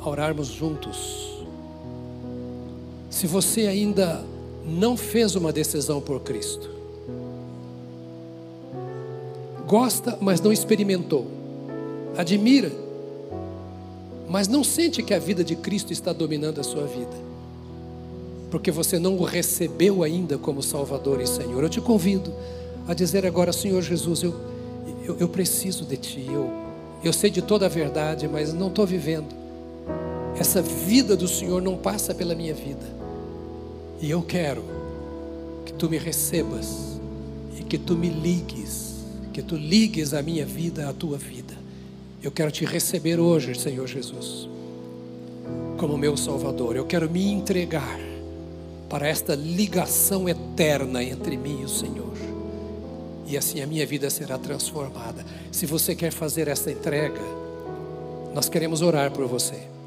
a 0.00 0.08
orarmos 0.08 0.46
juntos. 0.46 1.44
Se 3.10 3.26
você 3.26 3.66
ainda 3.66 4.24
não 4.68 4.96
fez 4.96 5.34
uma 5.34 5.52
decisão 5.52 6.00
por 6.00 6.20
Cristo, 6.20 6.70
gosta, 9.66 10.16
mas 10.20 10.40
não 10.40 10.52
experimentou, 10.52 11.26
admira, 12.16 12.70
mas 14.28 14.46
não 14.46 14.62
sente 14.62 15.02
que 15.02 15.14
a 15.14 15.18
vida 15.18 15.42
de 15.42 15.56
Cristo 15.56 15.92
está 15.92 16.12
dominando 16.12 16.60
a 16.60 16.64
sua 16.64 16.84
vida, 16.84 17.16
porque 18.50 18.70
você 18.70 18.98
não 18.98 19.16
o 19.16 19.24
recebeu 19.24 20.02
ainda 20.02 20.36
como 20.36 20.62
Salvador 20.62 21.20
e 21.20 21.26
Senhor. 21.26 21.62
Eu 21.62 21.68
te 21.68 21.80
convido 21.80 22.32
a 22.86 22.94
dizer 22.94 23.26
agora, 23.26 23.52
Senhor 23.52 23.82
Jesus, 23.82 24.22
eu, 24.22 24.34
eu, 25.04 25.16
eu 25.20 25.28
preciso 25.28 25.84
de 25.84 25.96
Ti, 25.96 26.26
eu, 26.30 26.50
eu 27.04 27.12
sei 27.12 27.30
de 27.30 27.42
toda 27.42 27.66
a 27.66 27.68
verdade, 27.68 28.26
mas 28.26 28.52
não 28.52 28.68
estou 28.68 28.86
vivendo. 28.86 29.36
Essa 30.38 30.62
vida 30.62 31.16
do 31.16 31.26
Senhor 31.26 31.60
não 31.60 31.76
passa 31.76 32.14
pela 32.14 32.34
minha 32.34 32.54
vida, 32.54 32.86
e 34.00 34.10
eu 34.10 34.22
quero 34.22 34.64
que 35.64 35.72
Tu 35.72 35.88
me 35.88 35.98
recebas 35.98 37.00
e 37.58 37.64
que 37.64 37.78
Tu 37.78 37.96
me 37.96 38.08
ligues, 38.08 39.04
que 39.32 39.42
Tu 39.42 39.56
ligues 39.56 40.14
a 40.14 40.22
minha 40.22 40.46
vida 40.46 40.88
à 40.88 40.92
Tua 40.92 41.18
vida. 41.18 41.56
Eu 42.22 42.30
quero 42.30 42.50
te 42.50 42.64
receber 42.64 43.20
hoje, 43.20 43.58
Senhor 43.58 43.86
Jesus, 43.86 44.48
como 45.76 45.96
meu 45.96 46.16
Salvador. 46.16 46.76
Eu 46.76 46.84
quero 46.84 47.08
me 47.10 47.30
entregar 47.30 47.98
para 48.88 49.06
esta 49.06 49.34
ligação 49.34 50.28
eterna 50.28 51.02
entre 51.02 51.36
mim 51.36 51.60
e 51.60 51.64
o 51.64 51.68
Senhor. 51.68 52.16
E 53.26 53.36
assim 53.36 53.60
a 53.60 53.66
minha 53.66 53.86
vida 53.86 54.08
será 54.08 54.38
transformada. 54.38 55.24
Se 55.52 55.66
você 55.66 55.94
quer 55.94 56.10
fazer 56.10 56.48
essa 56.48 56.70
entrega, 56.70 57.20
nós 58.34 58.48
queremos 58.48 58.80
orar 58.80 59.10
por 59.10 59.26
você. 59.26 59.77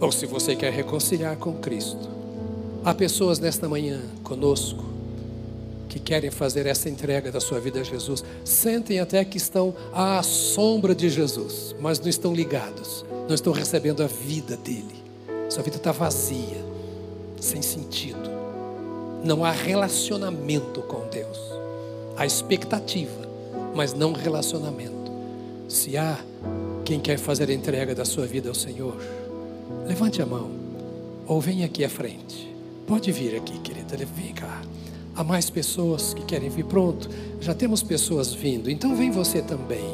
Ou 0.00 0.12
se 0.12 0.26
você 0.26 0.54
quer 0.54 0.72
reconciliar 0.72 1.36
com 1.36 1.54
Cristo. 1.54 2.08
Há 2.84 2.94
pessoas 2.94 3.38
nesta 3.38 3.68
manhã 3.68 4.00
conosco 4.22 4.84
que 5.88 5.98
querem 5.98 6.30
fazer 6.30 6.66
essa 6.66 6.90
entrega 6.90 7.32
da 7.32 7.40
sua 7.40 7.58
vida 7.58 7.80
a 7.80 7.82
Jesus, 7.82 8.22
sentem 8.44 9.00
até 9.00 9.24
que 9.24 9.38
estão 9.38 9.74
à 9.94 10.22
sombra 10.22 10.94
de 10.94 11.08
Jesus, 11.08 11.74
mas 11.80 11.98
não 11.98 12.08
estão 12.08 12.34
ligados, 12.34 13.02
não 13.26 13.34
estão 13.34 13.50
recebendo 13.50 14.02
a 14.02 14.06
vida 14.06 14.58
dele. 14.58 15.02
Sua 15.48 15.62
vida 15.62 15.78
está 15.78 15.92
vazia, 15.92 16.62
sem 17.40 17.62
sentido. 17.62 18.28
Não 19.24 19.42
há 19.42 19.50
relacionamento 19.50 20.82
com 20.82 21.08
Deus. 21.08 21.38
Há 22.14 22.26
expectativa, 22.26 23.26
mas 23.74 23.94
não 23.94 24.12
relacionamento. 24.12 25.10
Se 25.66 25.96
há 25.96 26.18
quem 26.84 27.00
quer 27.00 27.18
fazer 27.18 27.48
a 27.48 27.54
entrega 27.54 27.94
da 27.94 28.04
sua 28.04 28.26
vida 28.26 28.50
ao 28.50 28.54
Senhor, 28.54 28.96
levante 29.86 30.20
a 30.20 30.26
mão 30.26 30.50
ou 31.26 31.40
venha 31.40 31.66
aqui 31.66 31.84
à 31.84 31.88
frente. 31.88 32.54
Pode 32.86 33.10
vir 33.10 33.36
aqui, 33.36 33.58
querida, 33.58 33.96
vem 33.96 34.32
cá. 34.32 34.62
Há 35.14 35.24
mais 35.24 35.50
pessoas 35.50 36.14
que 36.14 36.22
querem 36.24 36.48
vir. 36.48 36.64
Pronto, 36.64 37.08
já 37.40 37.54
temos 37.54 37.82
pessoas 37.82 38.32
vindo. 38.32 38.70
Então 38.70 38.94
vem 38.94 39.10
você 39.10 39.42
também. 39.42 39.84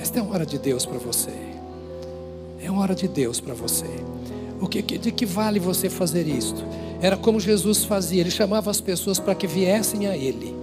Esta 0.00 0.18
é 0.18 0.22
uma 0.22 0.34
hora 0.34 0.46
de 0.46 0.58
Deus 0.58 0.84
para 0.84 0.98
você. 0.98 1.30
É 2.60 2.70
uma 2.70 2.82
hora 2.82 2.94
de 2.94 3.06
Deus 3.06 3.40
para 3.40 3.54
você. 3.54 3.86
O 4.60 4.66
que, 4.66 4.80
de 4.80 5.12
que 5.12 5.26
vale 5.26 5.60
você 5.60 5.90
fazer 5.90 6.26
isto? 6.26 6.64
Era 7.00 7.16
como 7.16 7.38
Jesus 7.38 7.84
fazia. 7.84 8.20
Ele 8.20 8.30
chamava 8.30 8.70
as 8.70 8.80
pessoas 8.80 9.18
para 9.18 9.34
que 9.34 9.46
viessem 9.46 10.06
a 10.06 10.16
Ele. 10.16 10.61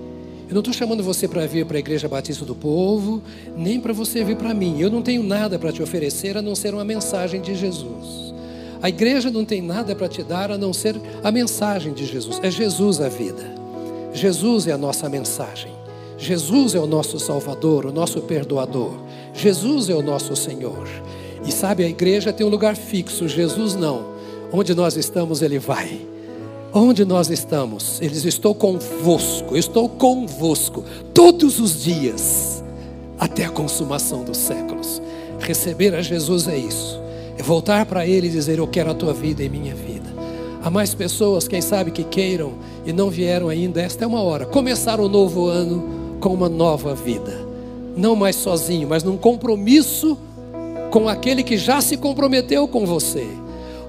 Eu 0.49 0.55
não 0.55 0.61
estou 0.61 0.73
chamando 0.73 1.03
você 1.03 1.27
para 1.27 1.45
vir 1.45 1.63
para 1.63 1.77
a 1.77 1.79
Igreja 1.79 2.07
Batista 2.07 2.43
do 2.43 2.55
Povo, 2.55 3.21
nem 3.55 3.79
para 3.79 3.93
você 3.93 4.23
vir 4.23 4.35
para 4.35 4.51
mim. 4.51 4.79
Eu 4.81 4.89
não 4.89 4.99
tenho 4.99 5.21
nada 5.21 5.59
para 5.59 5.71
te 5.71 5.83
oferecer 5.83 6.35
a 6.35 6.41
não 6.41 6.55
ser 6.55 6.73
uma 6.73 6.83
mensagem 6.83 7.39
de 7.39 7.53
Jesus. 7.53 8.33
A 8.81 8.89
igreja 8.89 9.29
não 9.29 9.45
tem 9.45 9.61
nada 9.61 9.95
para 9.95 10.07
te 10.07 10.23
dar 10.23 10.51
a 10.51 10.57
não 10.57 10.73
ser 10.73 10.99
a 11.23 11.31
mensagem 11.31 11.93
de 11.93 12.03
Jesus. 12.03 12.39
É 12.41 12.49
Jesus 12.49 12.99
a 12.99 13.07
vida. 13.07 13.53
Jesus 14.11 14.65
é 14.65 14.71
a 14.71 14.77
nossa 14.77 15.07
mensagem. 15.07 15.71
Jesus 16.17 16.73
é 16.73 16.79
o 16.79 16.87
nosso 16.87 17.19
Salvador, 17.19 17.85
o 17.85 17.91
nosso 17.91 18.19
perdoador. 18.21 18.93
Jesus 19.35 19.87
é 19.87 19.93
o 19.93 20.01
nosso 20.01 20.35
Senhor. 20.35 20.87
E 21.45 21.51
sabe, 21.51 21.83
a 21.83 21.87
igreja 21.87 22.33
tem 22.33 22.43
um 22.43 22.49
lugar 22.49 22.75
fixo, 22.75 23.27
Jesus 23.27 23.75
não. 23.75 24.03
Onde 24.51 24.73
nós 24.73 24.97
estamos, 24.97 25.43
Ele 25.43 25.59
vai. 25.59 26.08
Onde 26.73 27.03
nós 27.03 27.29
estamos, 27.29 27.99
Ele 27.99 28.11
diz: 28.11 28.25
Estou 28.25 28.53
convosco, 28.53 29.57
estou 29.57 29.89
convosco, 29.89 30.83
todos 31.13 31.59
os 31.59 31.83
dias, 31.83 32.63
até 33.19 33.45
a 33.45 33.49
consumação 33.49 34.23
dos 34.23 34.37
séculos. 34.37 35.01
Receber 35.39 35.95
a 35.95 36.01
Jesus 36.01 36.47
é 36.47 36.57
isso, 36.57 36.99
é 37.37 37.41
voltar 37.41 37.85
para 37.87 38.05
Ele 38.05 38.27
e 38.27 38.31
dizer: 38.31 38.59
Eu 38.59 38.67
quero 38.67 38.91
a 38.91 38.93
tua 38.93 39.13
vida 39.13 39.43
em 39.43 39.49
minha 39.49 39.73
vida. 39.73 40.09
Há 40.61 40.69
mais 40.69 40.93
pessoas, 40.93 41.47
quem 41.47 41.61
sabe, 41.61 41.89
que 41.89 42.03
queiram 42.03 42.53
e 42.85 42.93
não 42.93 43.09
vieram 43.09 43.49
ainda. 43.49 43.81
Esta 43.81 44.03
é 44.03 44.07
uma 44.07 44.21
hora. 44.21 44.45
Começar 44.45 44.99
o 44.99 45.05
um 45.05 45.09
novo 45.09 45.47
ano 45.47 46.17
com 46.19 46.33
uma 46.33 46.49
nova 46.49 46.93
vida. 46.93 47.47
Não 47.95 48.15
mais 48.15 48.35
sozinho, 48.35 48.87
mas 48.87 49.03
num 49.03 49.17
compromisso 49.17 50.17
com 50.91 51.07
aquele 51.07 51.43
que 51.43 51.57
já 51.57 51.81
se 51.81 51.97
comprometeu 51.97 52.67
com 52.67 52.85
você. 52.85 53.27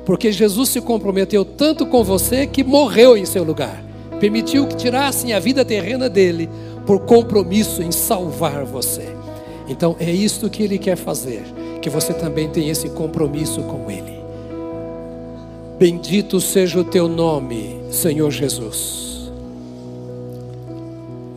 Porque 0.04 0.32
Jesus 0.32 0.70
se 0.70 0.80
comprometeu 0.80 1.44
tanto 1.44 1.86
com 1.86 2.02
você 2.02 2.46
que 2.46 2.64
morreu 2.64 3.16
em 3.16 3.24
seu 3.24 3.44
lugar. 3.44 3.84
Permitiu 4.18 4.66
que 4.66 4.76
tirassem 4.76 5.32
a 5.32 5.38
vida 5.38 5.64
terrena 5.64 6.08
dele 6.08 6.48
por 6.86 7.00
compromisso 7.00 7.82
em 7.82 7.92
salvar 7.92 8.64
você. 8.64 9.08
Então 9.68 9.94
é 10.00 10.10
isto 10.10 10.50
que 10.50 10.62
ele 10.62 10.78
quer 10.78 10.96
fazer, 10.96 11.42
que 11.80 11.88
você 11.88 12.12
também 12.12 12.48
tenha 12.48 12.72
esse 12.72 12.88
compromisso 12.88 13.62
com 13.62 13.90
ele. 13.90 14.18
Bendito 15.78 16.40
seja 16.40 16.80
o 16.80 16.84
teu 16.84 17.08
nome, 17.08 17.80
Senhor 17.90 18.30
Jesus. 18.30 19.30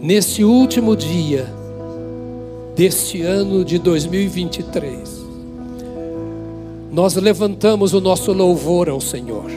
Nesse 0.02 0.44
último 0.44 0.98
dia 0.98 1.48
deste 2.76 3.22
ano 3.22 3.64
de 3.64 3.78
2023, 3.80 5.23
nós 6.94 7.16
levantamos 7.16 7.92
o 7.96 8.00
nosso 8.00 8.32
louvor 8.32 8.88
ao 8.88 9.02
Senhor, 9.02 9.50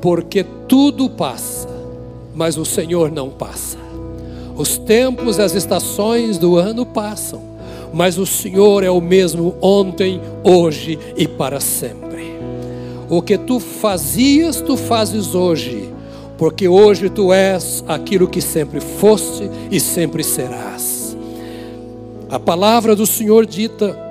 porque 0.00 0.44
tudo 0.66 1.08
passa, 1.08 1.68
mas 2.34 2.58
o 2.58 2.64
Senhor 2.64 3.12
não 3.12 3.30
passa. 3.30 3.78
Os 4.56 4.76
tempos 4.76 5.38
e 5.38 5.42
as 5.42 5.54
estações 5.54 6.36
do 6.36 6.56
ano 6.56 6.84
passam, 6.84 7.40
mas 7.94 8.18
o 8.18 8.26
Senhor 8.26 8.82
é 8.82 8.90
o 8.90 9.00
mesmo 9.00 9.54
ontem, 9.62 10.20
hoje 10.42 10.98
e 11.16 11.28
para 11.28 11.60
sempre. 11.60 12.34
O 13.08 13.22
que 13.22 13.38
tu 13.38 13.60
fazias, 13.60 14.60
tu 14.60 14.76
fazes 14.76 15.32
hoje, 15.32 15.88
porque 16.36 16.66
hoje 16.66 17.08
tu 17.08 17.32
és 17.32 17.84
aquilo 17.86 18.26
que 18.26 18.40
sempre 18.40 18.80
foste 18.80 19.48
e 19.70 19.78
sempre 19.78 20.24
serás. 20.24 21.16
A 22.28 22.40
palavra 22.40 22.96
do 22.96 23.06
Senhor 23.06 23.46
dita 23.46 24.09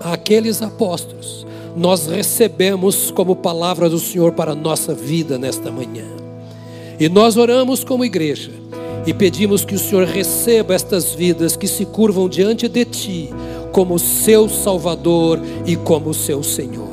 àqueles 0.00 0.62
apóstolos, 0.62 1.46
nós 1.76 2.06
recebemos 2.06 3.10
como 3.10 3.36
palavra 3.36 3.88
do 3.88 3.98
Senhor 3.98 4.32
para 4.32 4.52
a 4.52 4.56
nossa 4.56 4.94
vida 4.94 5.38
nesta 5.38 5.70
manhã. 5.70 6.04
E 6.98 7.08
nós 7.08 7.36
oramos 7.36 7.84
como 7.84 8.04
igreja 8.04 8.50
e 9.06 9.14
pedimos 9.14 9.64
que 9.64 9.74
o 9.74 9.78
Senhor 9.78 10.06
receba 10.06 10.74
estas 10.74 11.12
vidas 11.14 11.56
que 11.56 11.66
se 11.66 11.86
curvam 11.86 12.28
diante 12.28 12.68
de 12.68 12.84
Ti, 12.84 13.30
como 13.72 13.98
seu 13.98 14.48
Salvador 14.48 15.40
e 15.64 15.76
como 15.76 16.12
seu 16.12 16.42
Senhor. 16.42 16.88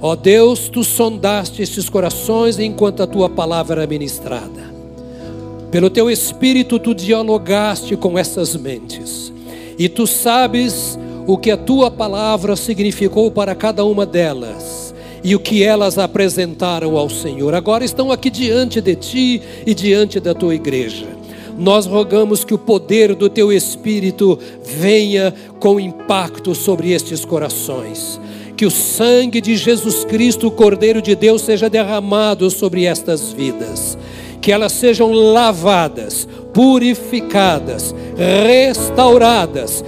Ó 0.00 0.14
Deus, 0.14 0.68
tu 0.68 0.82
sondaste 0.84 1.62
estes 1.62 1.88
corações 1.88 2.58
enquanto 2.58 3.02
a 3.02 3.06
tua 3.06 3.28
palavra 3.28 3.82
era 3.82 3.86
ministrada. 3.86 4.74
Pelo 5.70 5.90
teu 5.90 6.10
espírito 6.10 6.78
tu 6.78 6.94
dialogaste 6.94 7.96
com 7.96 8.18
essas 8.18 8.56
mentes. 8.56 9.32
E 9.78 9.88
tu 9.88 10.06
sabes 10.06 10.98
o 11.26 11.36
que 11.36 11.50
a 11.50 11.56
tua 11.56 11.90
palavra 11.90 12.54
significou 12.54 13.30
para 13.30 13.54
cada 13.54 13.84
uma 13.84 14.06
delas 14.06 14.94
e 15.24 15.34
o 15.34 15.40
que 15.40 15.62
elas 15.62 15.98
apresentaram 15.98 16.96
ao 16.96 17.10
Senhor. 17.10 17.52
Agora 17.52 17.84
estão 17.84 18.12
aqui 18.12 18.30
diante 18.30 18.80
de 18.80 18.94
ti 18.94 19.42
e 19.66 19.74
diante 19.74 20.20
da 20.20 20.32
tua 20.32 20.54
igreja. 20.54 21.06
Nós 21.58 21.86
rogamos 21.86 22.44
que 22.44 22.54
o 22.54 22.58
poder 22.58 23.14
do 23.14 23.28
teu 23.28 23.52
Espírito 23.52 24.38
venha 24.62 25.34
com 25.58 25.80
impacto 25.80 26.54
sobre 26.54 26.92
estes 26.92 27.24
corações. 27.24 28.20
Que 28.56 28.66
o 28.66 28.70
sangue 28.70 29.40
de 29.40 29.56
Jesus 29.56 30.04
Cristo, 30.04 30.46
o 30.46 30.50
Cordeiro 30.50 31.02
de 31.02 31.14
Deus, 31.14 31.42
seja 31.42 31.68
derramado 31.68 32.50
sobre 32.50 32.84
estas 32.84 33.32
vidas. 33.32 33.98
Que 34.40 34.52
elas 34.52 34.72
sejam 34.72 35.10
lavadas, 35.12 36.28
purificadas, 36.56 37.94
restauradas, 38.16 39.84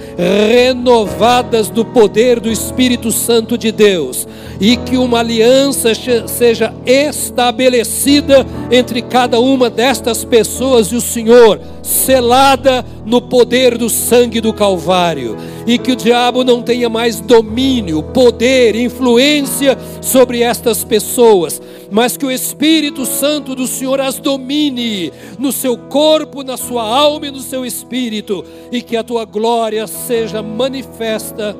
renovadas 0.51 1.67
do 1.67 1.83
poder 1.83 2.39
do 2.39 2.47
Espírito 2.51 3.11
Santo 3.11 3.57
de 3.57 3.71
Deus 3.71 4.27
e 4.61 4.77
que 4.77 4.95
uma 4.95 5.17
aliança 5.17 5.93
seja 6.27 6.71
estabelecida 6.85 8.45
entre 8.69 9.01
cada 9.01 9.39
uma 9.39 9.67
destas 9.67 10.23
pessoas 10.23 10.91
e 10.91 10.95
o 10.95 11.01
Senhor, 11.01 11.59
selada 11.81 12.85
no 13.05 13.21
poder 13.21 13.77
do 13.77 13.89
sangue 13.89 14.41
do 14.41 14.53
Calvário, 14.53 15.37
e 15.65 15.77
que 15.77 15.91
o 15.91 15.95
diabo 15.95 16.43
não 16.43 16.61
tenha 16.61 16.89
mais 16.89 17.19
domínio, 17.19 18.01
poder, 18.01 18.75
influência 18.75 19.77
sobre 20.01 20.41
estas 20.41 20.83
pessoas, 20.83 21.61
mas 21.91 22.17
que 22.17 22.25
o 22.25 22.31
Espírito 22.31 23.05
Santo 23.05 23.55
do 23.55 23.67
Senhor 23.67 23.99
as 23.99 24.19
domine 24.19 25.11
no 25.37 25.51
seu 25.51 25.77
corpo, 25.77 26.43
na 26.43 26.57
sua 26.57 26.83
alma 26.83 27.27
e 27.27 27.31
no 27.31 27.39
seu 27.39 27.65
espírito, 27.65 28.43
e 28.71 28.81
que 28.81 28.97
a 28.97 29.03
tua 29.03 29.25
glória 29.25 29.85
seja 29.87 30.41
manifesta 30.41 31.55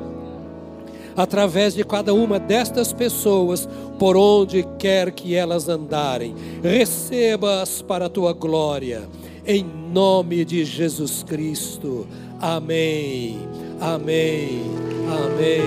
através 1.16 1.74
de 1.74 1.84
cada 1.84 2.14
uma 2.14 2.38
destas 2.38 2.92
pessoas, 2.92 3.68
por 3.98 4.16
onde 4.16 4.66
quer 4.78 5.10
que 5.10 5.34
elas 5.34 5.68
andarem. 5.68 6.34
Receba-as 6.62 7.82
para 7.82 8.06
a 8.06 8.08
tua 8.08 8.32
glória, 8.32 9.02
em 9.50 9.64
nome 9.64 10.44
de 10.44 10.64
Jesus 10.64 11.24
Cristo. 11.24 12.06
Amém. 12.40 13.36
Amém. 13.80 14.62
Amém. 15.08 15.60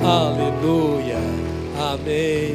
Aleluia. 0.00 1.18
Amém. 1.76 2.54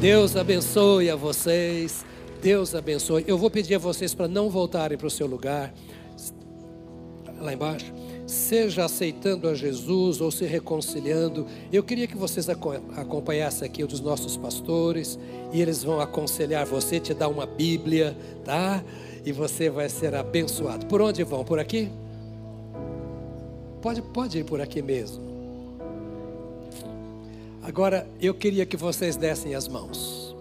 Deus 0.00 0.36
abençoe 0.36 1.10
a 1.10 1.16
vocês. 1.16 2.04
Deus 2.40 2.72
abençoe. 2.72 3.24
Eu 3.26 3.36
vou 3.36 3.50
pedir 3.50 3.74
a 3.74 3.78
vocês 3.78 4.14
para 4.14 4.28
não 4.28 4.48
voltarem 4.48 4.96
para 4.96 5.08
o 5.08 5.10
seu 5.10 5.26
lugar. 5.26 5.74
Lá 7.40 7.52
embaixo 7.52 7.92
seja 8.26 8.84
aceitando 8.84 9.48
a 9.48 9.54
Jesus 9.54 10.20
ou 10.20 10.30
se 10.30 10.44
reconciliando. 10.44 11.46
Eu 11.72 11.82
queria 11.82 12.06
que 12.06 12.16
vocês 12.16 12.48
acompanhassem 12.48 13.66
aqui 13.66 13.84
um 13.84 13.86
dos 13.86 14.00
nossos 14.00 14.36
pastores 14.36 15.18
e 15.52 15.60
eles 15.60 15.82
vão 15.82 16.00
aconselhar 16.00 16.64
você, 16.64 16.98
te 16.98 17.12
dar 17.12 17.28
uma 17.28 17.44
Bíblia, 17.44 18.16
tá? 18.44 18.82
E 19.24 19.32
você 19.32 19.70
vai 19.70 19.88
ser 19.88 20.14
abençoado. 20.14 20.86
Por 20.86 21.00
onde 21.00 21.24
vão? 21.24 21.44
Por 21.44 21.58
aqui? 21.58 21.90
Pode, 23.80 24.02
pode 24.02 24.38
ir 24.38 24.44
por 24.44 24.60
aqui 24.60 24.82
mesmo. 24.82 25.22
Agora, 27.62 28.06
eu 28.20 28.34
queria 28.34 28.66
que 28.66 28.76
vocês 28.76 29.16
dessem 29.16 29.54
as 29.54 29.66
mãos. 29.66 30.36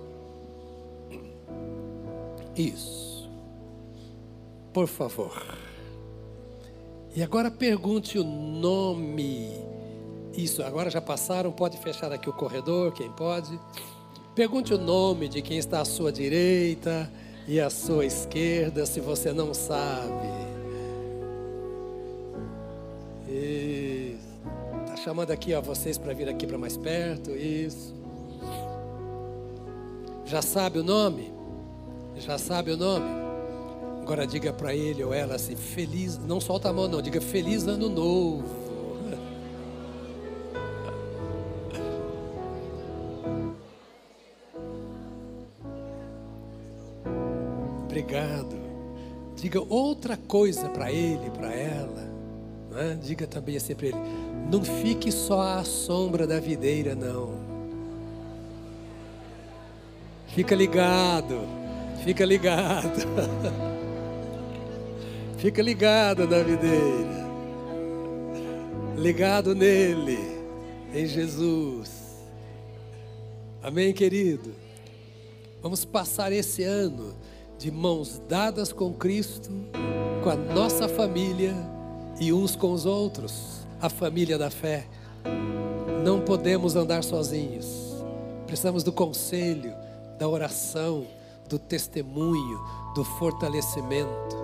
Isso. 2.56 3.30
Por 4.74 4.88
favor. 4.88 5.42
E 7.16 7.24
agora 7.24 7.50
pergunte 7.50 8.20
o 8.20 8.24
nome. 8.24 9.50
Isso, 10.36 10.62
agora 10.64 10.90
já 10.90 11.00
passaram, 11.00 11.52
pode 11.52 11.78
fechar 11.78 12.12
aqui 12.12 12.30
o 12.30 12.34
corredor, 12.34 12.92
quem 12.92 13.10
pode. 13.12 13.58
Pergunte 14.36 14.74
o 14.74 14.78
nome 14.78 15.30
de 15.30 15.42
quem 15.42 15.58
está 15.58 15.80
à 15.80 15.86
sua 15.86 16.12
direita 16.12 17.10
e 17.48 17.60
à 17.60 17.70
sua 17.70 18.06
esquerda, 18.06 18.86
se 18.86 19.00
você 19.00 19.34
não 19.34 19.54
sabe. 19.54 20.28
Isso. 23.28 24.34
Tá 24.88 24.96
chamando 24.98 25.32
aqui, 25.32 25.54
ó, 25.54 25.62
vocês 25.62 25.98
para 25.98 26.14
vir 26.14 26.30
aqui 26.30 26.48
para 26.48 26.58
mais 26.58 26.78
perto. 26.78 27.32
Isso. 27.32 27.94
Já 30.26 30.42
sabe 30.42 30.80
o 30.80 30.84
nome? 30.84 31.34
Já 32.18 32.38
sabe 32.38 32.72
o 32.72 32.78
nome? 32.78 33.06
Agora 34.02 34.28
diga 34.28 34.52
para 34.52 34.76
ele 34.76 35.04
ou 35.04 35.14
ela 35.14 35.36
assim, 35.36 35.56
feliz, 35.56 36.18
não 36.18 36.40
solta 36.42 36.70
a 36.70 36.74
mão 36.74 36.88
não, 36.88 37.02
diga 37.02 37.22
feliz 37.22 37.66
ano 37.68 37.90
novo. 37.90 38.63
Diga 49.44 49.62
outra 49.68 50.16
coisa 50.16 50.70
para 50.70 50.90
ele, 50.90 51.30
para 51.32 51.54
ela. 51.54 52.10
Né? 52.72 52.98
Diga 53.04 53.28
também 53.28 53.58
assim 53.58 53.76
para 53.76 53.88
ele: 53.88 53.98
não 54.50 54.64
fique 54.64 55.12
só 55.12 55.42
à 55.42 55.66
sombra 55.66 56.26
da 56.26 56.40
videira, 56.40 56.96
não. 56.96 57.38
Fica 60.28 60.56
ligado, 60.56 61.42
fica 62.06 62.24
ligado. 62.24 63.00
Fica 65.38 65.62
ligado 65.62 66.26
na 66.26 66.38
videira. 66.38 67.28
Ligado 68.96 69.54
nele, 69.54 70.18
em 70.94 71.06
Jesus. 71.06 71.90
Amém, 73.62 73.92
querido? 73.92 74.56
Vamos 75.62 75.84
passar 75.84 76.32
esse 76.32 76.64
ano 76.64 77.14
de 77.64 77.72
mãos 77.72 78.22
dadas 78.28 78.74
com 78.74 78.92
Cristo, 78.92 79.50
com 80.22 80.30
a 80.30 80.36
nossa 80.36 80.90
família 80.90 81.56
e 82.20 82.34
uns 82.34 82.58
com 82.58 82.74
os 82.74 82.86
outros, 82.86 83.66
a 83.82 83.88
família 83.88 84.38
da 84.38 84.50
fé. 84.50 84.86
Não 86.04 86.20
podemos 86.20 86.76
andar 86.76 87.06
sozinhos. 87.06 88.04
Precisamos 88.46 88.84
do 88.84 88.92
conselho, 88.92 89.74
da 90.20 90.28
oração, 90.28 91.08
do 91.48 91.58
testemunho, 91.58 92.60
do 92.94 93.06
fortalecimento 93.06 94.44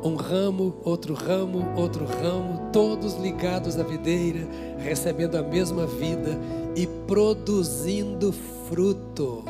um 0.00 0.14
ramo, 0.14 0.76
outro 0.84 1.12
ramo, 1.12 1.66
outro 1.76 2.04
ramo, 2.04 2.70
todos 2.72 3.14
ligados 3.16 3.76
à 3.80 3.82
videira, 3.82 4.48
recebendo 4.78 5.34
a 5.34 5.42
mesma 5.42 5.86
vida 5.86 6.38
e 6.76 6.86
produzindo 6.86 8.32
fruto. 8.68 9.44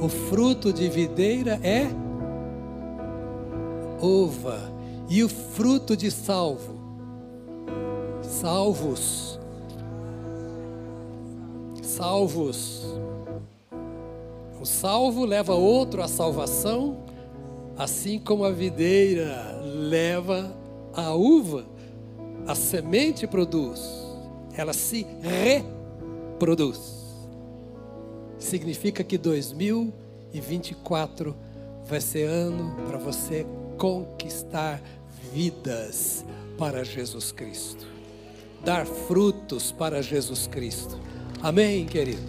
O 0.00 0.08
fruto 0.08 0.72
de 0.72 0.88
videira 0.88 1.60
é 1.62 1.86
uva, 4.00 4.72
e 5.08 5.24
o 5.24 5.28
fruto 5.28 5.96
de 5.96 6.10
salvo, 6.10 6.74
salvos, 8.22 9.40
salvos. 11.82 12.84
O 14.60 14.66
salvo 14.66 15.24
leva 15.24 15.54
outro 15.54 16.02
à 16.02 16.08
salvação, 16.08 16.98
assim 17.76 18.18
como 18.18 18.44
a 18.44 18.50
videira 18.50 19.60
leva 19.64 20.52
a 20.94 21.14
uva, 21.14 21.64
a 22.46 22.54
semente 22.54 23.26
produz, 23.26 23.82
ela 24.56 24.72
se 24.72 25.04
reproduz. 25.22 27.00
Significa 28.38 29.02
que 29.02 29.18
2024 29.18 31.34
vai 31.84 32.00
ser 32.00 32.28
ano 32.28 32.76
para 32.86 32.98
você 32.98 33.44
conquistar 33.80 34.82
vidas 35.32 36.22
para 36.58 36.84
Jesus 36.84 37.32
Cristo, 37.32 37.86
dar 38.62 38.84
frutos 38.84 39.72
para 39.72 40.02
Jesus 40.02 40.46
Cristo. 40.46 41.00
Amém, 41.40 41.86
querido? 41.86 42.20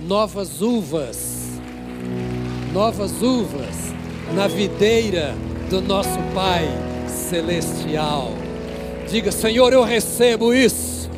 Novas 0.00 0.60
uvas, 0.60 1.60
novas 2.72 3.22
uvas 3.22 3.76
na 4.34 4.48
videira 4.48 5.32
do 5.70 5.80
nosso 5.80 6.18
Pai 6.34 6.66
Celestial. 7.06 8.32
Diga, 9.08 9.30
Senhor, 9.30 9.72
eu 9.72 9.84
recebo 9.84 10.52
isso. 10.52 11.08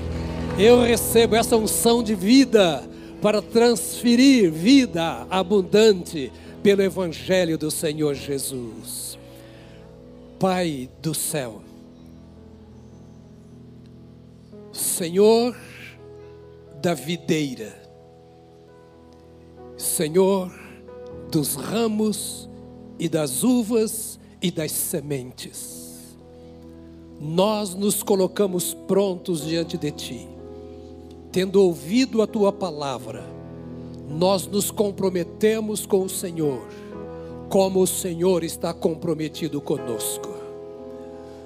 Eu 0.59 0.82
recebo 0.82 1.34
essa 1.34 1.57
unção 1.57 2.03
de 2.03 2.14
vida 2.14 2.86
para 3.22 3.41
transferir 3.41 4.53
vida 4.53 5.26
abundante 5.30 6.30
pelo 6.62 6.82
Evangelho 6.82 7.57
do 7.57 7.70
Senhor 7.70 8.14
Jesus. 8.14 9.17
Pai 10.39 10.89
do 11.03 11.12
céu, 11.14 11.61
Senhor 14.72 15.57
da 16.80 16.95
videira, 16.95 17.76
Senhor 19.76 20.49
dos 21.28 21.57
ramos 21.57 22.49
e 23.01 23.09
das 23.09 23.43
uvas 23.43 24.20
e 24.41 24.53
das 24.53 24.70
sementes. 24.70 26.16
Nós 27.20 27.74
nos 27.74 28.05
colocamos 28.05 28.74
prontos 28.86 29.45
diante 29.45 29.76
de 29.76 29.91
Ti, 29.91 30.28
tendo 31.32 31.61
ouvido 31.61 32.22
a 32.22 32.28
Tua 32.28 32.53
palavra, 32.53 33.24
nós 34.09 34.47
nos 34.47 34.70
comprometemos 34.70 35.84
com 35.84 36.05
o 36.05 36.09
Senhor, 36.09 36.64
como 37.49 37.80
o 37.80 37.86
Senhor 37.86 38.44
está 38.44 38.72
comprometido 38.74 39.61
conosco. 39.61 40.28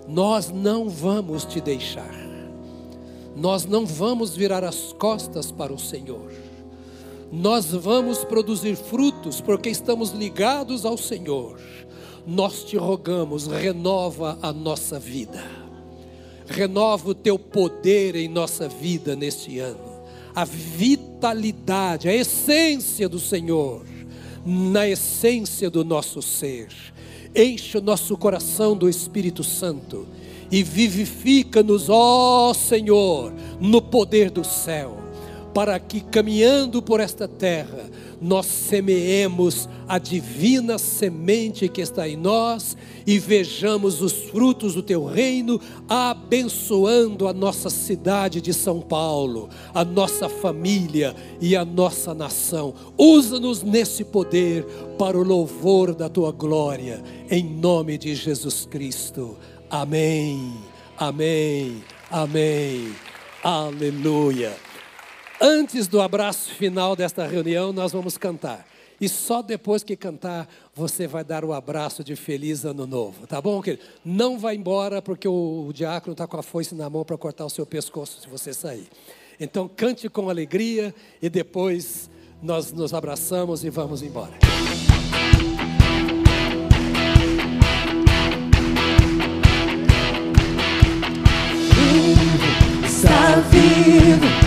Nós 0.08 0.50
não 0.50 0.88
vamos 0.88 1.44
te 1.44 1.60
deixar, 1.60 2.14
nós 3.36 3.64
não 3.64 3.86
vamos 3.86 4.36
virar 4.36 4.64
as 4.64 4.92
costas 4.92 5.52
para 5.52 5.72
o 5.72 5.78
Senhor. 5.78 6.30
Nós 7.30 7.72
vamos 7.72 8.24
produzir 8.24 8.76
frutos 8.76 9.40
porque 9.40 9.70
estamos 9.70 10.10
ligados 10.10 10.84
ao 10.84 10.98
Senhor. 10.98 11.58
Nós 12.26 12.62
te 12.62 12.76
rogamos, 12.76 13.46
renova 13.46 14.38
a 14.42 14.52
nossa 14.52 14.98
vida, 14.98 15.42
renova 16.46 17.10
o 17.10 17.14
teu 17.14 17.38
poder 17.38 18.14
em 18.14 18.28
nossa 18.28 18.68
vida 18.68 19.16
neste 19.16 19.58
ano, 19.58 20.02
a 20.34 20.44
vitalidade, 20.44 22.08
a 22.08 22.14
essência 22.14 23.08
do 23.08 23.18
Senhor, 23.18 23.82
na 24.44 24.88
essência 24.88 25.70
do 25.70 25.84
nosso 25.84 26.20
ser. 26.20 26.68
Enche 27.34 27.78
o 27.78 27.82
nosso 27.82 28.16
coração 28.16 28.76
do 28.76 28.88
Espírito 28.88 29.42
Santo 29.42 30.06
e 30.50 30.62
vivifica-nos, 30.62 31.88
ó 31.88 32.52
Senhor, 32.52 33.32
no 33.60 33.80
poder 33.80 34.30
do 34.30 34.44
céu 34.44 35.02
para 35.52 35.78
que 35.78 36.00
caminhando 36.00 36.82
por 36.82 37.00
esta 37.00 37.28
terra, 37.28 37.90
nós 38.22 38.46
semeemos 38.46 39.68
a 39.88 39.98
divina 39.98 40.78
semente 40.78 41.68
que 41.68 41.80
está 41.80 42.08
em 42.08 42.16
nós 42.16 42.76
e 43.06 43.18
vejamos 43.18 44.00
os 44.00 44.12
frutos 44.12 44.74
do 44.74 44.82
teu 44.82 45.04
reino, 45.04 45.60
abençoando 45.88 47.26
a 47.26 47.32
nossa 47.32 47.68
cidade 47.68 48.40
de 48.40 48.54
São 48.54 48.80
Paulo, 48.80 49.48
a 49.74 49.84
nossa 49.84 50.28
família 50.28 51.14
e 51.40 51.56
a 51.56 51.64
nossa 51.64 52.14
nação. 52.14 52.72
Usa-nos 52.96 53.62
nesse 53.62 54.04
poder 54.04 54.64
para 54.98 55.18
o 55.18 55.24
louvor 55.24 55.94
da 55.94 56.08
tua 56.08 56.30
glória, 56.30 57.02
em 57.30 57.42
nome 57.42 57.98
de 57.98 58.14
Jesus 58.14 58.66
Cristo. 58.70 59.36
Amém. 59.68 60.52
Amém. 60.96 61.82
Amém. 62.10 62.92
Aleluia. 63.42 64.71
Antes 65.44 65.88
do 65.88 66.00
abraço 66.00 66.54
final 66.54 66.94
desta 66.94 67.26
reunião, 67.26 67.72
nós 67.72 67.90
vamos 67.90 68.16
cantar. 68.16 68.64
E 69.00 69.08
só 69.08 69.42
depois 69.42 69.82
que 69.82 69.96
cantar, 69.96 70.48
você 70.72 71.08
vai 71.08 71.24
dar 71.24 71.44
o 71.44 71.52
abraço 71.52 72.04
de 72.04 72.14
feliz 72.14 72.64
ano 72.64 72.86
novo, 72.86 73.26
tá 73.26 73.40
bom, 73.40 73.60
querido? 73.60 73.82
Não 74.04 74.38
vai 74.38 74.54
embora, 74.54 75.02
porque 75.02 75.26
o, 75.26 75.66
o 75.68 75.72
diácono 75.72 76.12
está 76.12 76.28
com 76.28 76.36
a 76.36 76.44
foice 76.44 76.76
na 76.76 76.88
mão 76.88 77.04
para 77.04 77.18
cortar 77.18 77.44
o 77.44 77.50
seu 77.50 77.66
pescoço 77.66 78.20
se 78.20 78.28
você 78.28 78.54
sair. 78.54 78.86
Então, 79.40 79.68
cante 79.68 80.08
com 80.08 80.30
alegria 80.30 80.94
e 81.20 81.28
depois 81.28 82.08
nós 82.40 82.72
nos 82.72 82.94
abraçamos 82.94 83.64
e 83.64 83.70
vamos 83.70 84.00
embora. 84.00 84.34
Está 92.86 93.40
vivo 93.50 94.41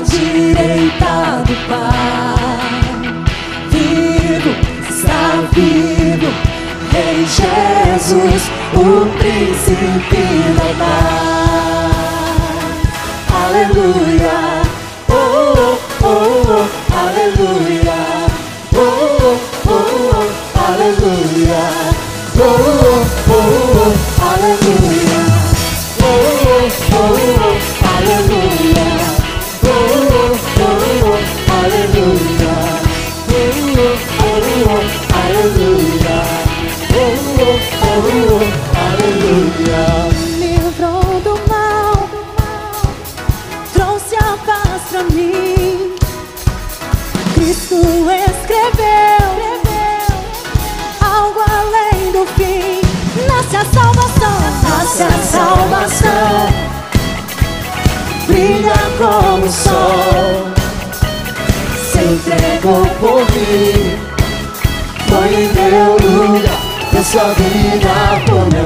direita 0.00 1.42
do 1.46 1.54
Pai. 1.68 2.98
Vivo, 3.70 4.52
está 4.88 5.22
vivo, 5.52 6.30
em 6.94 7.18
Jesus, 7.26 8.42
o 8.74 9.06
príncipe 9.18 10.24
da 10.56 10.68
paz. 10.78 11.98
Aleluia, 13.44 14.38
oh, 15.08 15.12
oh, 15.12 15.78
oh, 16.02 16.06
oh. 16.48 16.66
Aleluia, 16.94 18.00
oh, 18.74 18.78
oh, 18.78 19.38
oh, 19.66 19.70
oh. 19.70 20.28
Aleluia, 20.68 21.64
oh, 22.36 22.42
oh, 22.42 23.02
oh, 23.30 23.34
oh. 23.34 23.92
Aleluia, 24.30 24.97
nasce 54.98 55.02
a 55.02 55.10
salvação. 55.22 56.48
Brilha 58.26 58.74
como 58.98 59.46
o 59.46 59.52
sol, 59.52 60.48
se 61.90 61.98
entregou 61.98 62.86
por 63.00 63.20
mim. 63.32 63.98
Foi 65.08 65.28
em 65.34 65.52
meu 65.54 65.96
lugar 65.96 66.60
da 66.92 67.02
sua 67.02 67.32
vida 67.34 68.22
por 68.26 68.44
me 68.52 68.57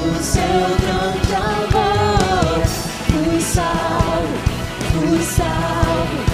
pelo 0.00 0.22
seu 0.22 0.42
grande 0.42 1.32
é 1.32 1.36
amor. 1.36 2.66
Fui 3.06 3.40
salvo, 3.40 4.34
fui 4.92 5.22
salvo. 5.22 6.26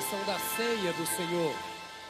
Ministração 0.00 0.24
da 0.24 0.38
ceia 0.56 0.92
do 0.94 1.06
Senhor. 1.06 1.54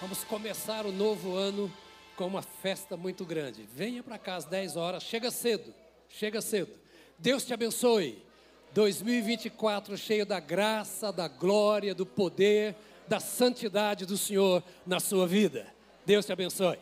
Vamos 0.01 0.23
começar 0.23 0.87
o 0.87 0.93
novo 0.93 1.35
ano 1.35 1.73
com 2.15 2.25
uma 2.25 2.41
festa 2.41 2.97
muito 2.97 3.25
grande. 3.25 3.67
Venha 3.75 4.01
para 4.01 4.17
cá 4.17 4.37
às 4.37 4.45
10 4.45 4.77
horas, 4.77 5.03
chega 5.03 5.29
cedo, 5.31 5.75
chega 6.09 6.41
cedo. 6.41 6.71
Deus 7.19 7.45
te 7.45 7.53
abençoe. 7.53 8.23
2024 8.73 9.97
cheio 9.99 10.25
da 10.25 10.39
graça, 10.39 11.13
da 11.13 11.27
glória, 11.27 11.93
do 11.93 12.07
poder, 12.07 12.77
da 13.09 13.19
santidade 13.19 14.07
do 14.07 14.17
Senhor 14.17 14.63
na 14.87 15.01
sua 15.01 15.27
vida. 15.27 15.67
Deus 16.07 16.25
te 16.25 16.33
abençoe. 16.33 16.79